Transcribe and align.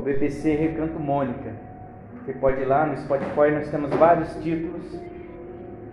o 0.00 0.02
BBC 0.02 0.54
Recanto 0.54 0.98
Mônica. 0.98 1.52
Você 2.24 2.32
pode 2.32 2.62
ir 2.62 2.64
lá 2.64 2.86
no 2.86 2.96
Spotify, 2.96 3.50
nós 3.52 3.68
temos 3.68 3.90
vários 3.90 4.34
títulos 4.36 4.98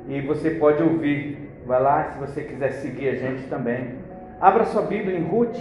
e 0.08 0.22
você 0.22 0.52
pode 0.52 0.82
ouvir. 0.82 1.50
Vai 1.66 1.82
lá 1.82 2.12
se 2.12 2.20
você 2.20 2.42
quiser 2.44 2.72
seguir 2.72 3.10
a 3.10 3.16
gente 3.16 3.44
também. 3.50 3.96
Abra 4.40 4.64
sua 4.66 4.84
Bíblia 4.84 5.18
em 5.18 5.24
Ruth. 5.24 5.58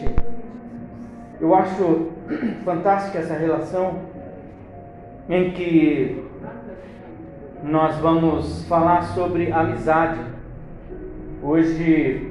Eu 1.41 1.55
acho 1.55 2.13
fantástica 2.65 3.19
essa 3.19 3.35
relação 3.35 3.99
em 5.29 5.51
que 5.51 6.25
nós 7.65 7.97
vamos 7.97 8.65
falar 8.69 9.03
sobre 9.15 9.51
amizade. 9.51 10.21
Hoje, 11.43 12.31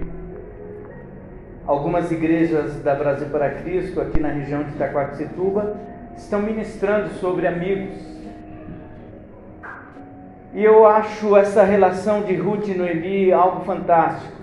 algumas 1.68 2.10
igrejas 2.10 2.82
da 2.82 2.96
Brasil 2.96 3.28
para 3.28 3.50
Cristo, 3.50 4.00
aqui 4.00 4.20
na 4.20 4.30
região 4.30 4.64
de 4.64 4.70
Itaquaquecetuba, 4.72 5.76
estão 6.18 6.42
ministrando 6.42 7.10
sobre 7.16 7.48
amigos. 7.48 8.16
E 10.54 10.64
eu 10.64 10.88
acho 10.88 11.36
essa 11.36 11.64
relação 11.64 12.22
de 12.22 12.34
Ruth 12.36 12.68
e 12.68 12.74
Noemi 12.74 13.32
algo 13.32 13.66
fantástico. 13.66 14.34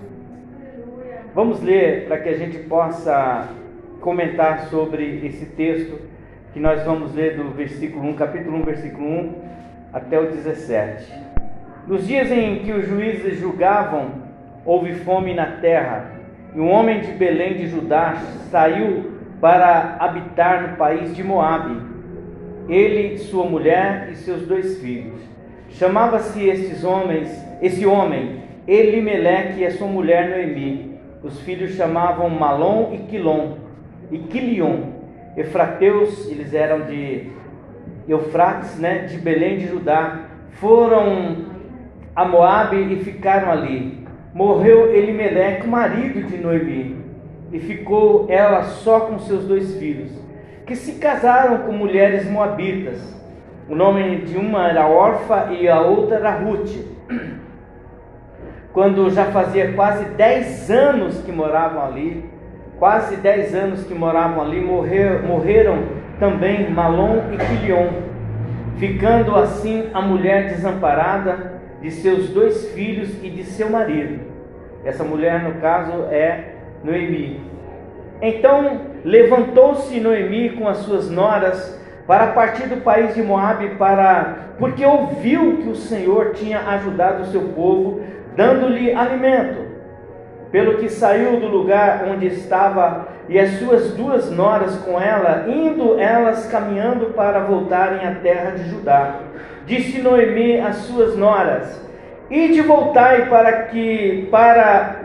Vamos 1.33 1.61
ler 1.61 2.05
para 2.05 2.19
que 2.19 2.29
a 2.29 2.37
gente 2.37 2.59
possa 2.59 3.47
comentar 3.99 4.65
sobre 4.65 5.25
esse 5.25 5.45
texto 5.47 5.99
que 6.53 6.59
nós 6.59 6.83
vamos 6.83 7.15
ler 7.15 7.35
do 7.35 7.49
versículo 7.49 8.07
1, 8.09 8.13
capítulo 8.13 8.57
1, 8.57 8.63
versículo 8.63 9.07
1 9.07 9.35
até 9.91 10.19
o 10.19 10.27
17. 10.27 11.11
Nos 11.87 12.05
dias 12.05 12.31
em 12.31 12.59
que 12.59 12.71
os 12.71 12.87
juízes 12.87 13.39
julgavam, 13.39 14.11
houve 14.63 14.93
fome 14.93 15.33
na 15.33 15.57
terra, 15.57 16.11
e 16.53 16.59
um 16.59 16.69
homem 16.69 17.01
de 17.01 17.11
Belém 17.13 17.55
de 17.55 17.67
Judá 17.67 18.15
saiu 18.51 19.12
para 19.43 19.97
habitar 19.99 20.69
no 20.69 20.77
país 20.77 21.13
de 21.13 21.21
Moabe. 21.21 21.75
Ele, 22.69 23.17
sua 23.17 23.43
mulher 23.45 24.07
e 24.09 24.15
seus 24.15 24.47
dois 24.47 24.77
filhos. 24.77 25.19
Chamava-se 25.71 26.47
esses 26.47 26.81
homens, 26.85 27.29
esse 27.61 27.85
homem, 27.85 28.41
Elimeleque 28.65 29.59
e 29.59 29.65
a 29.65 29.71
sua 29.71 29.87
mulher 29.87 30.29
Noemi. 30.29 30.97
Os 31.21 31.41
filhos 31.41 31.71
chamavam 31.71 32.29
Malom 32.29 32.93
e 32.93 32.99
Quilom 32.99 33.57
e 34.09 34.19
Quilion. 34.19 34.93
Efrateus, 35.35 36.25
eles 36.31 36.53
eram 36.53 36.85
de 36.85 37.29
Eufrates, 38.07 38.79
né, 38.79 38.99
de 38.99 39.17
Belém 39.17 39.57
de 39.57 39.67
Judá, 39.67 40.21
foram 40.51 41.47
a 42.15 42.23
Moabe 42.23 42.77
e 42.93 43.03
ficaram 43.03 43.51
ali. 43.51 44.07
Morreu 44.33 44.95
Elimeleque, 44.95 45.67
marido 45.67 46.23
de 46.23 46.37
Noemi, 46.37 47.02
e 47.53 47.59
ficou 47.59 48.25
ela 48.29 48.63
só 48.63 49.01
com 49.01 49.19
seus 49.19 49.45
dois 49.45 49.77
filhos, 49.77 50.11
que 50.65 50.75
se 50.75 50.93
casaram 50.93 51.59
com 51.59 51.71
mulheres 51.71 52.27
moabitas. 52.27 52.99
O 53.69 53.75
nome 53.75 54.21
de 54.21 54.37
uma 54.37 54.67
era 54.67 54.87
Orfa 54.87 55.49
e 55.51 55.69
a 55.69 55.79
outra 55.81 56.17
era 56.17 56.31
Ruth. 56.31 56.75
Quando 58.73 59.07
já 59.11 59.25
fazia 59.25 59.71
quase 59.73 60.03
10 60.05 60.71
anos 60.71 61.21
que 61.21 61.31
moravam 61.31 61.85
ali, 61.85 62.25
quase 62.79 63.17
10 63.17 63.53
anos 63.53 63.83
que 63.83 63.93
moravam 63.93 64.43
ali, 64.43 64.59
morrer, 64.59 65.21
morreram 65.21 65.83
também 66.19 66.71
Malom 66.71 67.21
e 67.31 67.37
Quilion, 67.37 67.89
ficando 68.77 69.35
assim 69.35 69.89
a 69.93 70.01
mulher 70.01 70.47
desamparada 70.47 71.61
de 71.81 71.91
seus 71.91 72.29
dois 72.29 72.71
filhos 72.71 73.23
e 73.23 73.29
de 73.29 73.43
seu 73.43 73.69
marido. 73.69 74.21
Essa 74.83 75.03
mulher, 75.03 75.43
no 75.43 75.61
caso, 75.61 76.05
é 76.09 76.52
Noemi. 76.83 77.39
Então 78.21 78.81
levantou-se 79.03 79.99
Noemi 79.99 80.51
com 80.51 80.67
as 80.67 80.77
suas 80.77 81.09
noras 81.09 81.81
para 82.07 82.27
partir 82.27 82.67
do 82.67 82.81
país 82.81 83.15
de 83.15 83.21
Moabe 83.21 83.75
para 83.75 84.43
porque 84.57 84.85
ouviu 84.85 85.57
que 85.57 85.69
o 85.69 85.75
Senhor 85.75 86.33
tinha 86.33 86.59
ajudado 86.59 87.23
o 87.23 87.25
seu 87.25 87.41
povo, 87.49 88.01
dando-lhe 88.35 88.93
alimento. 88.93 89.63
Pelo 90.51 90.77
que 90.77 90.87
saiu 90.87 91.39
do 91.39 91.47
lugar 91.47 92.05
onde 92.07 92.27
estava 92.27 93.07
e 93.27 93.39
as 93.39 93.51
suas 93.53 93.91
duas 93.93 94.29
noras 94.29 94.75
com 94.77 95.01
ela, 95.01 95.45
indo 95.47 95.99
elas 95.99 96.45
caminhando 96.45 97.07
para 97.07 97.39
voltarem 97.39 98.07
à 98.07 98.15
terra 98.15 98.51
de 98.51 98.69
Judá. 98.69 99.15
Disse 99.65 99.99
Noemi 100.01 100.59
às 100.59 100.75
suas 100.77 101.17
noras: 101.17 101.81
Ide 102.29 102.61
voltai 102.61 103.27
para 103.29 103.63
que 103.63 104.27
para 104.29 105.01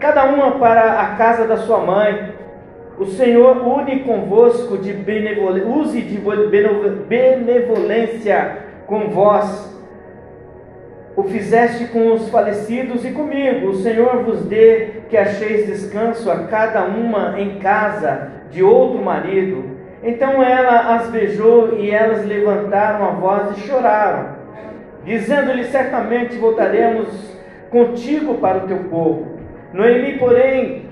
cada 0.00 0.24
uma 0.24 0.52
para 0.52 1.00
a 1.00 1.16
casa 1.16 1.46
da 1.46 1.58
sua 1.58 1.78
mãe 1.78 2.40
o 3.00 3.06
Senhor 3.06 3.66
une 3.66 4.00
convosco 4.00 4.76
de 4.76 4.92
benevolência, 4.92 5.66
use 5.66 6.02
de 6.02 6.18
benevolência 7.08 8.58
com 8.86 9.08
vós. 9.08 9.74
O 11.16 11.22
fizeste 11.22 11.86
com 11.86 12.12
os 12.12 12.28
falecidos 12.28 13.02
e 13.06 13.12
comigo. 13.12 13.68
O 13.68 13.76
Senhor 13.76 14.22
vos 14.22 14.44
dê 14.44 15.00
que 15.08 15.16
acheis 15.16 15.66
descanso 15.66 16.30
a 16.30 16.44
cada 16.44 16.82
uma 16.84 17.40
em 17.40 17.58
casa 17.58 18.32
de 18.50 18.62
outro 18.62 19.02
marido. 19.02 19.64
Então 20.02 20.42
ela 20.42 20.96
as 20.96 21.08
beijou 21.08 21.78
e 21.78 21.90
elas 21.90 22.26
levantaram 22.26 23.06
a 23.06 23.12
voz 23.12 23.56
e 23.56 23.60
choraram, 23.60 24.36
dizendo-lhe: 25.06 25.64
Certamente 25.64 26.36
voltaremos 26.36 27.08
contigo 27.70 28.34
para 28.34 28.58
o 28.58 28.66
teu 28.66 28.78
povo. 28.90 29.29
Noemi, 29.72 30.18
porém, 30.18 30.90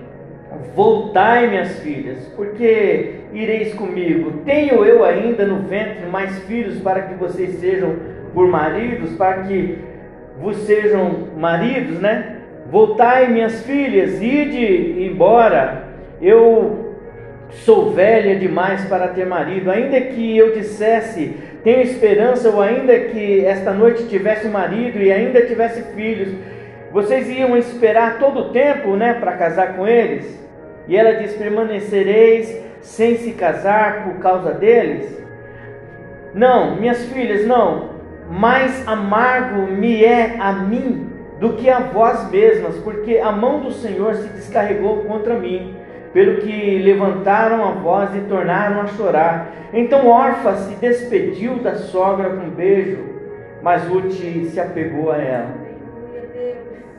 Voltai, 0.75 1.49
minhas 1.49 1.79
filhas, 1.81 2.19
porque 2.35 3.15
ireis 3.33 3.75
comigo. 3.75 4.43
Tenho 4.45 4.85
eu 4.85 5.05
ainda 5.05 5.45
no 5.45 5.61
ventre 5.63 6.07
mais 6.07 6.39
filhos 6.45 6.81
para 6.81 7.03
que 7.03 7.15
vocês 7.15 7.55
sejam 7.59 7.97
por 8.33 8.49
maridos, 8.49 9.15
para 9.17 9.43
que 9.43 9.79
vos 10.41 10.57
sejam 10.59 11.29
maridos, 11.37 11.99
né? 12.01 12.37
Voltai, 12.71 13.29
minhas 13.29 13.63
filhas, 13.65 14.23
ide 14.23 15.05
embora. 15.05 15.85
Eu 16.21 16.95
sou 17.51 17.93
velha 17.93 18.39
demais 18.39 18.85
para 18.87 19.09
ter 19.09 19.27
marido. 19.27 19.71
Ainda 19.71 20.01
que 20.01 20.37
eu 20.37 20.55
dissesse, 20.55 21.35
tenho 21.65 21.83
esperança, 21.83 22.51
ou 22.51 22.63
ainda 22.63 22.99
que 22.99 23.45
esta 23.45 23.73
noite 23.73 24.07
tivesse 24.07 24.49
marido 24.49 24.99
e 24.99 25.13
ainda 25.13 25.43
tivesse 25.43 25.83
filhos, 25.95 26.33
vocês 26.91 27.29
iam 27.29 27.57
esperar 27.57 28.19
todo 28.19 28.41
o 28.41 28.49
tempo, 28.51 28.97
né, 28.97 29.15
para 29.15 29.37
casar 29.37 29.77
com 29.77 29.87
eles? 29.87 30.39
E 30.87 30.97
ela 30.97 31.15
diz: 31.15 31.35
permanecereis 31.35 32.59
sem 32.81 33.17
se 33.17 33.33
casar 33.33 34.05
por 34.05 34.19
causa 34.21 34.53
deles? 34.53 35.23
Não, 36.33 36.77
minhas 36.77 37.05
filhas, 37.07 37.47
não. 37.47 37.91
Mais 38.31 38.87
amargo 38.87 39.67
me 39.67 40.05
é 40.05 40.37
a 40.39 40.53
mim 40.53 41.11
do 41.39 41.55
que 41.55 41.69
a 41.69 41.81
vós 41.81 42.31
mesmas, 42.31 42.77
porque 42.79 43.19
a 43.19 43.33
mão 43.33 43.61
do 43.61 43.71
Senhor 43.71 44.15
se 44.15 44.29
descarregou 44.29 45.05
contra 45.05 45.35
mim, 45.35 45.77
pelo 46.13 46.41
que 46.41 46.79
levantaram 46.79 47.65
a 47.65 47.73
voz 47.73 48.15
e 48.15 48.21
tornaram 48.21 48.81
a 48.81 48.87
chorar. 48.87 49.53
Então 49.73 50.07
Orfa 50.07 50.57
se 50.57 50.75
despediu 50.77 51.57
da 51.57 51.75
sogra 51.77 52.31
com 52.31 52.47
um 52.47 52.51
beijo, 52.51 52.99
mas 53.63 53.85
Ruth 53.85 54.13
se 54.13 54.59
apegou 54.59 55.11
a 55.11 55.19
ela 55.19 55.68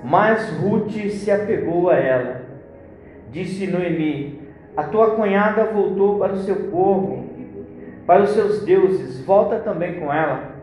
mas 0.04 0.50
Ruth 0.58 0.92
se 1.12 1.30
apegou 1.32 1.90
a 1.90 1.98
ela. 1.98 2.42
Disse 3.32 3.68
Noemi: 3.68 4.40
A 4.76 4.84
tua 4.84 5.12
cunhada 5.12 5.66
voltou 5.66 6.18
para 6.18 6.34
o 6.34 6.40
seu 6.40 6.56
povo, 6.70 7.26
para 8.06 8.24
os 8.24 8.32
seus 8.32 8.64
deuses, 8.64 9.24
volta 9.26 9.59
também 9.59 10.00
com 10.00 10.12
ela. 10.12 10.56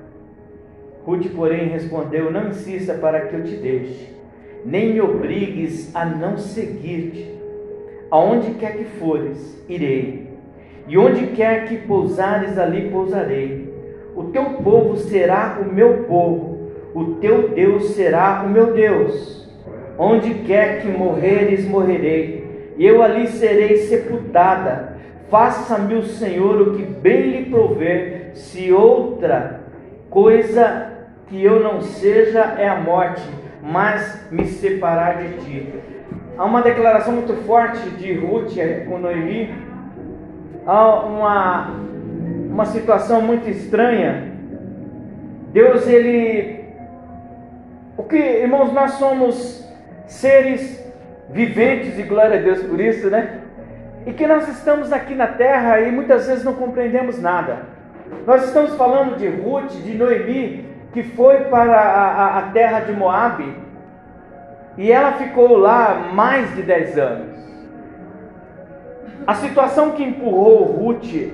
Ruth, 1.05 1.29
porém, 1.35 1.69
respondeu: 1.69 2.31
Não 2.31 2.49
insista 2.49 2.95
para 2.95 3.27
que 3.27 3.35
eu 3.35 3.45
te 3.45 3.57
deixe, 3.57 4.13
nem 4.65 4.95
me 4.95 5.01
obrigues 5.01 5.95
a 5.95 6.05
não 6.05 6.37
seguir-te. 6.37 7.37
Aonde 8.11 8.53
quer 8.53 8.77
que 8.77 8.85
fores, 8.85 9.63
irei, 9.69 10.31
e 10.87 10.97
onde 10.97 11.29
quer 11.29 11.67
que 11.67 11.77
pousares, 11.79 12.57
ali 12.57 12.91
pousarei. 12.91 13.75
O 14.15 14.25
teu 14.25 14.45
povo 14.63 14.97
será 14.97 15.59
o 15.60 15.72
meu 15.72 16.05
povo 16.05 16.56
o 16.97 17.16
teu 17.16 17.51
Deus 17.51 17.91
será 17.91 18.43
o 18.43 18.48
meu 18.48 18.72
Deus. 18.72 19.47
Onde 19.98 20.33
quer 20.47 20.81
que 20.81 20.89
morreres, 20.89 21.69
morrerei, 21.69 22.72
e 22.78 22.87
eu 22.87 23.03
ali 23.03 23.27
serei 23.27 23.77
sepultada. 23.77 24.97
Faça-me 25.28 25.95
o 25.95 26.04
Senhor 26.04 26.59
o 26.63 26.75
que 26.75 26.84
bem 26.84 27.31
lhe 27.31 27.51
prover, 27.51 28.31
se 28.33 28.72
outra 28.72 29.60
coisa 30.09 30.93
que 31.27 31.43
eu 31.45 31.63
não 31.63 31.83
seja 31.83 32.54
é 32.59 32.66
a 32.66 32.81
morte, 32.81 33.22
mas 33.63 34.27
me 34.31 34.47
separar 34.47 35.19
de 35.19 35.45
ti. 35.45 35.75
Há 36.39 36.47
uma 36.47 36.63
declaração 36.63 37.13
muito 37.13 37.34
forte 37.45 37.91
de 37.91 38.15
Ruth 38.15 38.54
com 38.89 38.98
Noemi, 38.98 39.51
há 40.66 41.01
uma, 41.01 41.75
uma 42.51 42.65
situação 42.65 43.21
muito 43.21 43.51
estranha. 43.51 44.33
Deus 45.53 45.87
ele 45.87 46.66
porque, 47.97 48.16
irmãos, 48.16 48.72
nós 48.72 48.93
somos 48.93 49.66
seres 50.07 50.84
viventes, 51.31 51.98
e 51.98 52.03
glória 52.03 52.39
a 52.39 52.43
Deus 52.43 52.63
por 52.63 52.81
isso, 52.81 53.10
né? 53.10 53.41
e 54.07 54.13
que 54.13 54.25
nós 54.25 54.47
estamos 54.48 54.93
aqui 54.93 55.15
na 55.16 55.27
terra 55.27 55.81
e 55.81 55.91
muitas 55.91 56.28
vezes 56.28 56.45
não 56.45 56.54
compreendemos 56.54 57.21
nada. 57.21 57.63
Nós 58.25 58.45
estamos 58.45 58.77
falando 58.77 59.16
de 59.16 59.27
Ruth, 59.27 59.72
de 59.72 59.95
Noemi, 59.95 60.65
que 60.93 61.03
foi 61.03 61.41
para 61.47 61.77
a, 61.77 62.07
a, 62.07 62.39
a 62.39 62.43
terra 62.53 62.81
de 62.81 62.93
Moabe 62.93 63.53
e 64.78 64.93
ela 64.93 65.13
ficou 65.13 65.57
lá 65.57 66.13
mais 66.13 66.54
de 66.54 66.63
10 66.63 66.98
anos. 66.98 67.37
A 69.27 69.34
situação 69.34 69.91
que 69.91 70.04
empurrou 70.04 70.63
Ruth, 70.63 71.33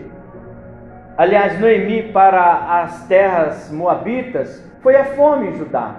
aliás, 1.19 1.61
Noemi, 1.61 2.05
para 2.05 2.83
as 2.83 3.07
terras 3.07 3.71
moabitas 3.71 4.65
foi 4.81 4.97
a 4.97 5.05
fome 5.05 5.49
em 5.49 5.57
Judá. 5.57 5.97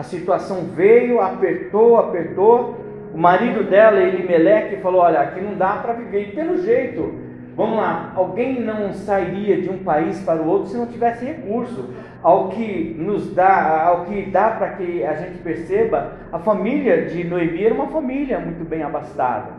A 0.00 0.02
situação 0.02 0.64
veio, 0.74 1.20
apertou, 1.20 1.98
apertou. 1.98 2.82
O 3.12 3.18
marido 3.18 3.64
dela, 3.64 4.00
Elimeleque, 4.00 4.76
falou: 4.76 5.02
Olha, 5.02 5.20
aqui 5.20 5.42
não 5.42 5.56
dá 5.56 5.74
para 5.74 5.92
viver. 5.92 6.28
E 6.28 6.32
pelo 6.32 6.56
jeito, 6.62 7.16
vamos 7.54 7.76
lá, 7.76 8.10
alguém 8.16 8.62
não 8.62 8.94
sairia 8.94 9.60
de 9.60 9.68
um 9.68 9.84
país 9.84 10.18
para 10.22 10.40
o 10.40 10.48
outro 10.48 10.70
se 10.70 10.78
não 10.78 10.86
tivesse 10.86 11.26
recurso. 11.26 11.90
Ao 12.22 12.48
que 12.48 12.96
nos 12.98 13.34
dá, 13.34 13.88
ao 13.88 14.06
que 14.06 14.22
dá 14.22 14.52
para 14.52 14.68
que 14.68 15.04
a 15.04 15.12
gente 15.16 15.36
perceba, 15.42 16.12
a 16.32 16.38
família 16.38 17.04
de 17.04 17.22
Noemi 17.22 17.62
era 17.62 17.74
uma 17.74 17.88
família 17.88 18.38
muito 18.38 18.66
bem 18.66 18.82
abastada. 18.82 19.50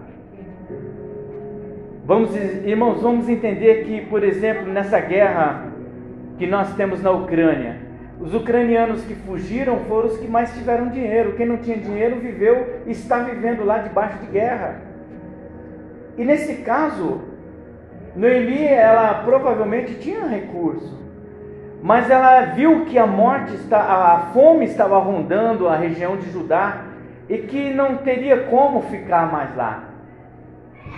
Vamos, 2.04 2.36
irmãos, 2.36 3.00
vamos 3.00 3.30
entender 3.30 3.86
que, 3.86 4.02
por 4.08 4.24
exemplo, 4.24 4.66
nessa 4.74 5.00
guerra 5.00 5.68
que 6.40 6.48
nós 6.48 6.74
temos 6.74 7.00
na 7.04 7.12
Ucrânia, 7.12 7.81
os 8.22 8.36
ucranianos 8.36 9.04
que 9.04 9.16
fugiram 9.16 9.80
foram 9.88 10.10
os 10.10 10.18
que 10.18 10.28
mais 10.28 10.54
tiveram 10.54 10.90
dinheiro. 10.90 11.34
Quem 11.34 11.48
não 11.48 11.58
tinha 11.58 11.78
dinheiro 11.78 12.18
viveu 12.18 12.82
e 12.86 12.92
está 12.92 13.18
vivendo 13.20 13.66
lá 13.66 13.80
debaixo 13.80 14.20
de 14.20 14.28
guerra. 14.28 14.80
E 16.18 16.24
nesse 16.24 16.58
caso, 16.58 17.22
Noemi, 18.16 18.64
ela 18.64 19.24
provavelmente 19.26 19.96
tinha 19.96 20.28
recurso, 20.28 21.00
mas 21.82 22.12
ela 22.12 22.42
viu 22.54 22.86
que 22.86 23.00
a 23.00 23.08
morte, 23.08 23.56
está, 23.56 23.80
a 23.80 24.20
fome 24.34 24.66
estava 24.66 25.00
rondando 25.00 25.68
a 25.68 25.76
região 25.76 26.16
de 26.16 26.30
Judá 26.30 26.82
e 27.28 27.40
que 27.40 27.74
não 27.74 27.98
teria 27.98 28.44
como 28.44 28.84
ficar 28.84 29.32
mais 29.32 29.56
lá. 29.56 29.86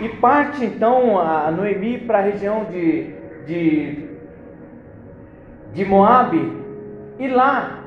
E 0.00 0.08
parte 0.08 0.62
então 0.62 1.18
a 1.18 1.50
Noemi 1.50 1.98
para 1.98 2.18
a 2.18 2.22
região 2.22 2.64
de, 2.64 3.14
de, 3.46 4.08
de 5.72 5.84
Moabe, 5.84 6.63
e 7.24 7.28
lá 7.28 7.84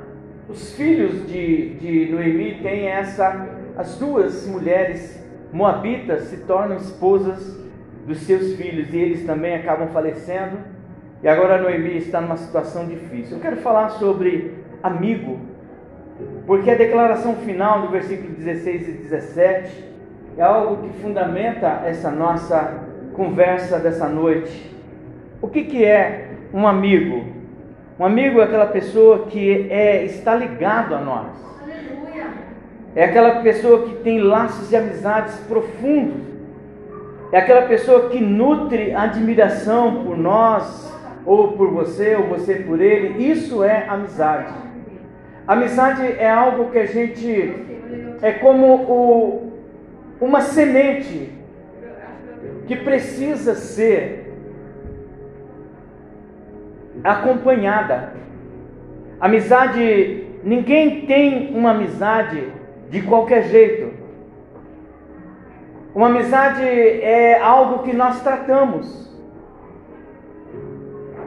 os 0.49 0.73
filhos 0.73 1.27
de, 1.27 1.75
de 1.75 2.11
Noemi 2.11 2.55
têm 2.55 2.87
essa, 2.87 3.47
as 3.77 3.99
duas 3.99 4.47
mulheres 4.47 5.23
moabitas 5.53 6.23
se 6.23 6.37
tornam 6.37 6.77
esposas 6.77 7.55
dos 8.07 8.17
seus 8.21 8.55
filhos 8.55 8.91
e 8.91 8.97
eles 8.97 9.25
também 9.27 9.55
acabam 9.55 9.89
falecendo. 9.89 10.57
E 11.21 11.27
agora 11.27 11.61
Noemi 11.61 11.97
está 11.97 12.19
numa 12.19 12.37
situação 12.37 12.87
difícil. 12.87 13.37
Eu 13.37 13.41
quero 13.41 13.57
falar 13.57 13.89
sobre 13.91 14.55
amigo, 14.81 15.39
porque 16.47 16.71
a 16.71 16.75
declaração 16.75 17.35
final 17.35 17.81
do 17.83 17.89
versículo 17.89 18.33
16 18.33 18.87
e 18.87 18.91
17 18.93 19.83
é 20.35 20.41
algo 20.41 20.81
que 20.81 20.97
fundamenta 20.99 21.83
essa 21.85 22.09
nossa 22.09 22.85
conversa 23.13 23.77
dessa 23.77 24.09
noite. 24.09 24.75
O 25.39 25.47
que, 25.47 25.63
que 25.63 25.85
é 25.85 26.31
um 26.51 26.67
amigo? 26.67 27.36
Um 27.99 28.05
amigo 28.05 28.39
é 28.39 28.43
aquela 28.43 28.67
pessoa 28.67 29.25
que 29.25 29.67
é, 29.71 30.05
está 30.05 30.35
ligado 30.35 30.93
a 30.93 30.99
nós. 30.99 31.31
É 32.95 33.05
aquela 33.05 33.41
pessoa 33.41 33.87
que 33.87 33.95
tem 33.95 34.19
laços 34.19 34.69
de 34.69 34.75
amizades 34.75 35.35
profundos. 35.47 36.21
É 37.31 37.39
aquela 37.39 37.63
pessoa 37.63 38.09
que 38.09 38.19
nutre 38.19 38.93
admiração 38.93 40.03
por 40.03 40.15
nós, 40.15 40.93
ou 41.25 41.53
por 41.53 41.71
você, 41.71 42.15
ou 42.15 42.27
você 42.27 42.55
por 42.55 42.79
ele. 42.79 43.31
Isso 43.31 43.63
é 43.63 43.87
amizade. 43.87 44.53
Amizade 45.47 46.05
é 46.05 46.29
algo 46.29 46.69
que 46.71 46.77
a 46.77 46.85
gente. 46.85 47.53
É 48.21 48.31
como 48.31 48.75
o, 48.75 49.53
uma 50.21 50.41
semente 50.41 51.31
que 52.67 52.75
precisa 52.75 53.55
ser 53.55 54.26
acompanhada. 57.03 58.13
Amizade, 59.19 60.27
ninguém 60.43 61.05
tem 61.05 61.55
uma 61.55 61.71
amizade 61.71 62.51
de 62.89 63.01
qualquer 63.01 63.43
jeito. 63.43 63.91
Uma 65.93 66.07
amizade 66.07 66.63
é 66.63 67.41
algo 67.41 67.83
que 67.83 67.93
nós 67.93 68.21
tratamos. 68.21 69.07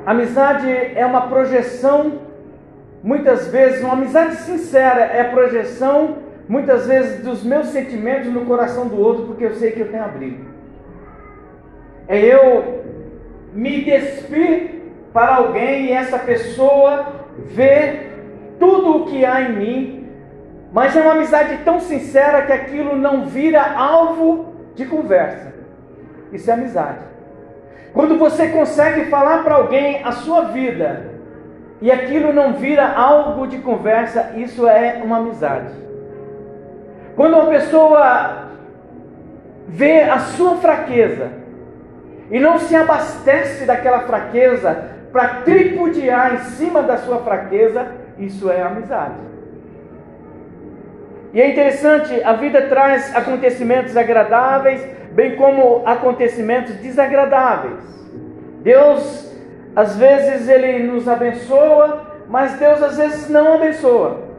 Amizade 0.07 0.71
é 0.71 1.05
uma 1.05 1.23
projeção, 1.23 2.21
muitas 3.03 3.49
vezes, 3.49 3.83
uma 3.83 3.95
amizade 3.95 4.37
sincera 4.37 5.01
é 5.01 5.23
a 5.23 5.31
projeção 5.31 6.19
muitas 6.49 6.87
vezes 6.87 7.23
dos 7.23 7.45
meus 7.45 7.69
sentimentos 7.69 8.33
no 8.33 8.45
coração 8.45 8.89
do 8.89 9.01
outro, 9.01 9.27
porque 9.27 9.45
eu 9.45 9.55
sei 9.55 9.71
que 9.71 9.81
eu 9.81 9.91
tenho 9.91 10.05
abrigo. 10.05 10.45
É 12.09 12.19
eu 12.19 12.83
me 13.53 13.85
despir 13.85 14.80
para 15.13 15.37
alguém 15.37 15.87
e 15.87 15.93
essa 15.93 16.19
pessoa 16.19 17.07
ver 17.47 18.57
tudo 18.59 18.99
o 18.99 19.07
que 19.07 19.25
há 19.25 19.43
em 19.43 19.53
mim, 19.53 20.09
mas 20.73 20.97
é 20.97 21.01
uma 21.01 21.13
amizade 21.13 21.59
tão 21.65 21.81
sincera 21.81 22.43
que 22.43 22.53
aquilo 22.53 22.97
não 22.97 23.27
vira 23.27 23.73
alvo 23.77 24.55
de 24.75 24.85
conversa. 24.85 25.53
Isso 26.33 26.51
é 26.51 26.55
amizade. 26.55 27.11
Quando 27.93 28.19
você 28.19 28.49
consegue 28.49 29.07
falar 29.07 29.43
para 29.43 29.57
alguém 29.57 30.03
a 30.05 30.13
sua 30.13 30.43
vida 30.43 31.11
e 31.81 31.91
aquilo 31.91 32.33
não 32.33 32.53
vira 32.53 32.87
algo 32.87 33.49
de 33.49 33.59
conversa, 33.59 34.33
isso 34.37 34.69
é 34.69 35.01
uma 35.03 35.17
amizade. 35.17 35.73
Quando 37.17 37.35
uma 37.35 37.47
pessoa 37.47 38.49
vê 39.67 40.03
a 40.03 40.19
sua 40.21 40.57
fraqueza 40.57 41.31
e 42.31 42.39
não 42.39 42.59
se 42.59 42.77
abastece 42.77 43.65
daquela 43.65 44.01
fraqueza 44.01 45.00
para 45.13 45.43
tripudiar 45.43 46.35
em 46.35 46.39
cima 46.39 46.83
da 46.83 46.97
sua 46.99 47.19
fraqueza, 47.19 47.87
isso 48.19 48.51
é 48.51 48.63
amizade. 48.63 49.31
E 51.33 51.41
é 51.41 51.49
interessante, 51.51 52.23
a 52.25 52.33
vida 52.33 52.63
traz 52.63 53.15
acontecimentos 53.15 53.97
agradáveis, 53.97 54.85
bem 55.13 55.37
como 55.37 55.83
acontecimentos 55.87 56.75
desagradáveis. 56.77 57.81
Deus, 58.63 59.33
às 59.75 59.97
vezes, 59.97 60.49
ele 60.49 60.85
nos 60.87 61.09
abençoa, 61.09 62.07
mas 62.29 62.55
Deus 62.55 62.83
às 62.83 62.97
vezes 62.97 63.29
não 63.29 63.55
abençoa. 63.55 64.31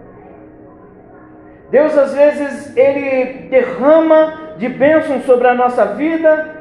Deus 1.70 1.98
às 1.98 2.14
vezes 2.14 2.76
ele 2.76 3.48
derrama 3.50 4.56
de 4.58 4.68
bênção 4.68 5.22
sobre 5.22 5.48
a 5.48 5.56
nossa 5.56 5.86
vida, 5.86 6.61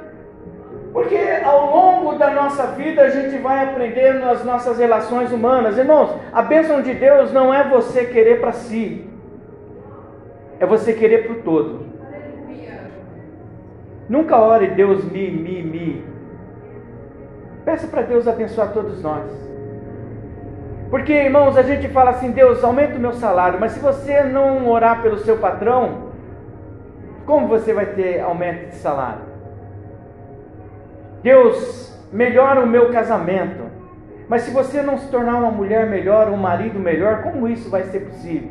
porque 0.93 1.17
ao 1.45 1.71
longo 1.71 2.19
da 2.19 2.31
nossa 2.31 2.67
vida 2.69 3.03
a 3.03 3.11
gente 3.11 3.39
vai 3.39 3.65
aprendendo 3.65 4.25
as 4.25 4.45
nossas 4.45 4.79
relações 4.79 5.33
humanas. 5.33 5.79
Irmãos, 5.79 6.17
a 6.33 6.43
bênção 6.43 6.83
de 6.83 6.95
Deus 6.95 7.33
não 7.33 7.55
é 7.55 7.69
você 7.69 8.07
querer 8.07 8.41
para 8.41 8.53
si, 8.53 9.09
é 10.59 10.67
você 10.67 10.93
querer 10.93 11.27
para 11.27 11.33
o 11.33 11.43
todo. 11.43 11.91
Nunca 14.09 14.37
ore 14.37 14.67
Deus 14.69 15.05
me, 15.05 15.31
me, 15.31 15.63
me. 15.63 16.05
Peça 17.65 17.87
para 17.87 18.03
Deus 18.03 18.27
abençoar 18.27 18.73
todos 18.73 19.01
nós. 19.01 19.31
Porque, 20.91 21.13
irmãos, 21.13 21.57
a 21.57 21.63
gente 21.63 21.87
fala 21.89 22.11
assim: 22.11 22.33
Deus, 22.33 22.65
aumenta 22.65 22.97
o 22.97 23.01
meu 23.01 23.13
salário, 23.13 23.61
mas 23.61 23.73
se 23.73 23.79
você 23.79 24.25
não 24.25 24.69
orar 24.69 25.01
pelo 25.01 25.19
seu 25.19 25.37
patrão, 25.37 26.11
como 27.25 27.47
você 27.47 27.73
vai 27.73 27.87
ter 27.87 28.21
aumento 28.21 28.71
de 28.71 28.75
salário? 28.75 29.30
Deus, 31.23 31.97
melhora 32.13 32.61
o 32.61 32.67
meu 32.67 32.91
casamento, 32.91 33.71
mas 34.29 34.43
se 34.43 34.51
você 34.51 34.81
não 34.81 34.97
se 34.99 35.09
tornar 35.09 35.37
uma 35.37 35.51
mulher 35.51 35.87
melhor, 35.87 36.29
um 36.29 36.37
marido 36.37 36.79
melhor, 36.79 37.23
como 37.23 37.49
isso 37.49 37.69
vai 37.69 37.83
ser 37.85 38.01
possível? 38.01 38.51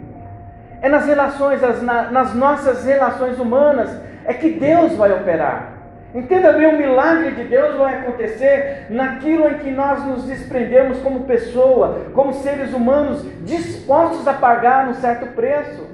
É 0.81 0.89
nas 0.89 1.05
relações, 1.05 1.61
nas 1.81 2.33
nossas 2.35 2.85
relações 2.85 3.39
humanas, 3.39 3.89
é 4.25 4.33
que 4.33 4.51
Deus 4.51 4.95
vai 4.95 5.11
operar. 5.11 5.73
Entenda 6.13 6.53
bem, 6.53 6.67
o 6.67 6.77
milagre 6.77 7.31
de 7.31 7.43
Deus 7.43 7.75
vai 7.75 7.99
acontecer 7.99 8.87
naquilo 8.89 9.47
em 9.47 9.59
que 9.59 9.69
nós 9.69 10.03
nos 10.05 10.23
desprendemos 10.25 10.99
como 10.99 11.25
pessoa, 11.25 12.07
como 12.13 12.33
seres 12.33 12.73
humanos, 12.73 13.23
dispostos 13.43 14.27
a 14.27 14.33
pagar 14.33 14.87
um 14.87 14.95
certo 14.95 15.27
preço. 15.27 15.87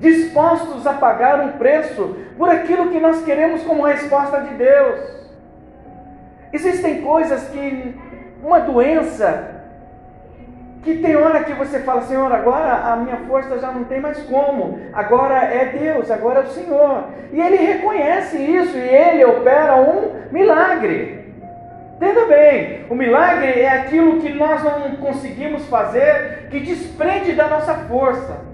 Dispostos 0.00 0.86
a 0.86 0.94
pagar 0.94 1.40
um 1.40 1.52
preço 1.52 2.16
por 2.36 2.48
aquilo 2.48 2.88
que 2.88 2.98
nós 2.98 3.22
queremos 3.22 3.62
como 3.62 3.84
resposta 3.84 4.40
de 4.40 4.54
Deus. 4.54 4.98
Existem 6.52 7.02
coisas 7.02 7.48
que 7.50 7.94
uma 8.42 8.60
doença 8.60 9.60
que 10.82 10.96
tem 10.96 11.14
hora 11.14 11.44
que 11.44 11.52
você 11.52 11.80
fala, 11.80 12.00
Senhor, 12.00 12.32
agora 12.32 12.72
a 12.72 12.96
minha 12.96 13.18
força 13.28 13.58
já 13.58 13.70
não 13.70 13.84
tem 13.84 14.00
mais 14.00 14.22
como, 14.22 14.80
agora 14.94 15.34
é 15.44 15.66
Deus, 15.66 16.10
agora 16.10 16.40
é 16.40 16.44
o 16.44 16.48
Senhor. 16.48 17.04
E 17.30 17.38
ele 17.38 17.56
reconhece 17.56 18.38
isso 18.38 18.78
e 18.78 18.88
ele 18.88 19.24
opera 19.26 19.76
um 19.76 20.32
milagre. 20.32 21.34
Entenda 21.96 22.24
bem, 22.24 22.86
o 22.88 22.94
milagre 22.94 23.60
é 23.60 23.68
aquilo 23.68 24.18
que 24.20 24.32
nós 24.32 24.64
não 24.64 24.96
conseguimos 24.96 25.66
fazer, 25.66 26.48
que 26.50 26.58
desprende 26.58 27.34
da 27.34 27.46
nossa 27.46 27.74
força. 27.74 28.49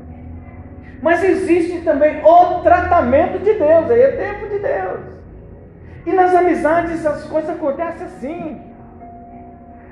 Mas 1.03 1.23
existe 1.23 1.83
também 1.83 2.23
o 2.25 2.63
tratamento 2.63 3.39
de 3.39 3.53
Deus, 3.53 3.91
aí 3.91 4.01
é 4.01 4.11
tempo 4.13 4.49
de 4.49 4.59
Deus. 4.59 5.01
E 6.07 6.13
nas 6.13 6.35
amizades 6.35 7.05
as 7.05 7.25
coisas 7.25 7.51
acontecem 7.51 8.07
assim. 8.07 8.63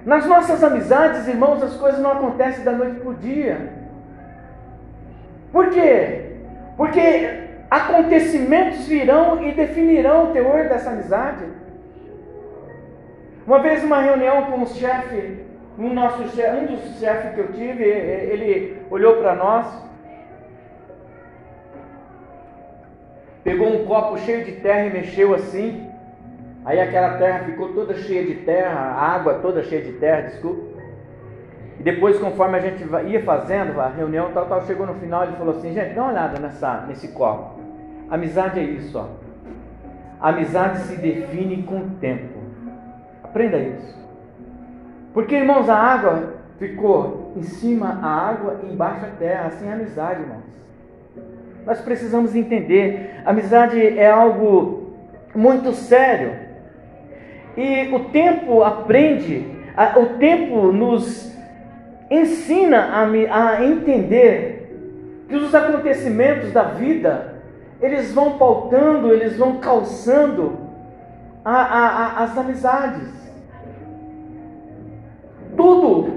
Nas 0.04 0.26
nossas 0.26 0.62
amizades, 0.62 1.26
irmãos, 1.26 1.62
as 1.62 1.76
coisas 1.76 2.00
não 2.00 2.12
acontecem 2.12 2.64
da 2.64 2.73
noite 2.73 3.00
para 3.00 3.11
o 3.11 3.14
dia. 3.14 3.73
Por 5.50 5.70
quê? 5.70 6.37
Porque 6.76 7.44
acontecimentos 7.70 8.87
virão 8.87 9.42
e 9.42 9.52
definirão 9.52 10.25
o 10.25 10.32
teor 10.32 10.68
dessa 10.68 10.90
amizade. 10.90 11.44
Uma 13.46 13.61
vez, 13.61 13.82
uma 13.82 14.00
reunião 14.00 14.44
com 14.44 14.62
o 14.62 14.66
chefe, 14.66 15.44
um, 15.78 15.92
nosso 15.92 16.28
chefe, 16.28 16.56
um 16.56 16.66
dos 16.66 16.99
chefes 16.99 17.34
que 17.34 17.40
eu 17.40 17.52
tive, 17.52 17.82
ele 17.82 18.82
olhou 18.90 19.16
para 19.16 19.34
nós, 19.34 19.66
pegou 23.45 23.69
um 23.69 23.85
copo 23.85 24.19
cheio 24.19 24.45
de 24.45 24.53
terra 24.53 24.87
e 24.87 24.93
mexeu 24.93 25.35
assim. 25.35 25.87
Aí 26.65 26.81
aquela 26.81 27.19
terra 27.19 27.45
ficou 27.45 27.75
toda 27.75 27.95
cheia 27.95 28.25
de 28.25 28.37
terra, 28.37 28.81
a 28.81 29.15
água 29.15 29.35
toda 29.35 29.63
cheia 29.63 29.83
de 29.83 29.93
terra, 29.93 30.23
desculpa. 30.23 30.75
E 31.79 31.83
depois, 31.83 32.19
conforme 32.19 32.57
a 32.57 32.61
gente 32.61 32.83
ia 33.07 33.23
fazendo 33.23 33.79
a 33.79 33.89
reunião, 33.89 34.33
tal, 34.33 34.47
tal, 34.47 34.63
chegou 34.63 34.87
no 34.87 34.95
final, 34.95 35.25
ele 35.25 35.37
falou 35.37 35.57
assim, 35.57 35.75
gente, 35.75 35.95
dá 35.95 36.03
uma 36.03 36.13
olhada 36.13 36.41
nessa, 36.41 36.85
nesse 36.89 37.09
copo. 37.09 37.61
Amizade 38.11 38.61
é 38.61 38.63
isso, 38.63 38.99
ó. 38.99 39.09
amizade 40.21 40.79
se 40.81 40.97
define 40.97 41.63
com 41.65 41.81
o 41.81 41.91
tempo. 42.01 42.39
Aprenda 43.23 43.59
isso. 43.59 43.95
Porque, 45.13 45.35
irmãos, 45.35 45.69
a 45.69 45.77
água 45.77 46.35
ficou 46.59 47.33
em 47.37 47.43
cima 47.43 47.99
a 48.03 48.31
água 48.31 48.61
e 48.63 48.73
embaixo 48.73 49.05
a 49.05 49.11
terra. 49.11 49.47
Assim 49.49 49.69
é 49.69 49.73
amizade, 49.73 50.23
irmãos. 50.23 50.43
Nós 51.66 51.80
precisamos 51.80 52.35
entender. 52.35 53.21
Amizade 53.25 53.80
é 53.99 54.11
algo 54.11 54.94
muito 55.35 55.73
sério. 55.73 56.33
E 57.56 57.94
o 57.94 58.00
tempo 58.11 58.62
aprende, 58.62 59.47
o 59.97 60.18
tempo 60.18 60.73
nos 60.73 61.33
ensina 62.11 62.80
a, 62.80 63.49
a 63.54 63.64
entender 63.64 65.25
que 65.28 65.37
os 65.37 65.54
acontecimentos 65.54 66.52
da 66.52 66.64
vida, 66.64 67.35
eles 67.80 68.12
vão 68.12 68.37
pautando, 68.37 69.12
eles 69.12 69.37
vão 69.37 69.59
calçando 69.59 70.59
a, 71.44 71.54
a, 71.54 72.25
as 72.25 72.37
amizades. 72.37 73.09
Tudo 75.56 76.12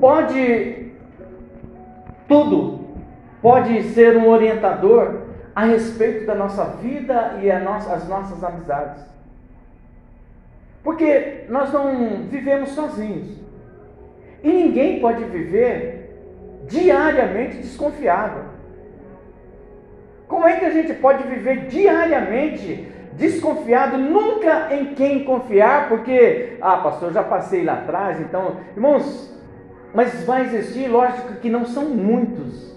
pode, 0.00 0.92
tudo 2.26 2.79
pode 3.40 3.82
ser 3.94 4.16
um 4.16 4.28
orientador 4.28 5.22
a 5.54 5.64
respeito 5.64 6.26
da 6.26 6.34
nossa 6.34 6.64
vida 6.64 7.38
e 7.42 7.52
nossa, 7.64 7.92
as 7.92 8.08
nossas 8.08 8.42
amizades. 8.42 9.02
Porque 10.82 11.44
nós 11.48 11.72
não 11.72 12.24
vivemos 12.28 12.70
sozinhos. 12.70 13.38
E 14.42 14.50
ninguém 14.50 15.00
pode 15.00 15.24
viver 15.24 16.64
diariamente 16.66 17.58
desconfiado. 17.58 18.48
Como 20.26 20.46
é 20.46 20.56
que 20.56 20.64
a 20.64 20.70
gente 20.70 20.94
pode 20.94 21.24
viver 21.24 21.66
diariamente 21.66 22.88
desconfiado, 23.20 23.98
nunca 23.98 24.74
em 24.74 24.94
quem 24.94 25.24
confiar, 25.24 25.88
porque, 25.88 26.56
ah, 26.60 26.78
pastor, 26.78 27.12
já 27.12 27.22
passei 27.22 27.64
lá 27.64 27.74
atrás, 27.74 28.20
então, 28.20 28.56
irmãos, 28.74 29.30
mas 29.92 30.24
vai 30.24 30.42
existir, 30.44 30.88
lógico 30.88 31.34
que 31.34 31.50
não 31.50 31.66
são 31.66 31.84
muitos, 31.84 32.69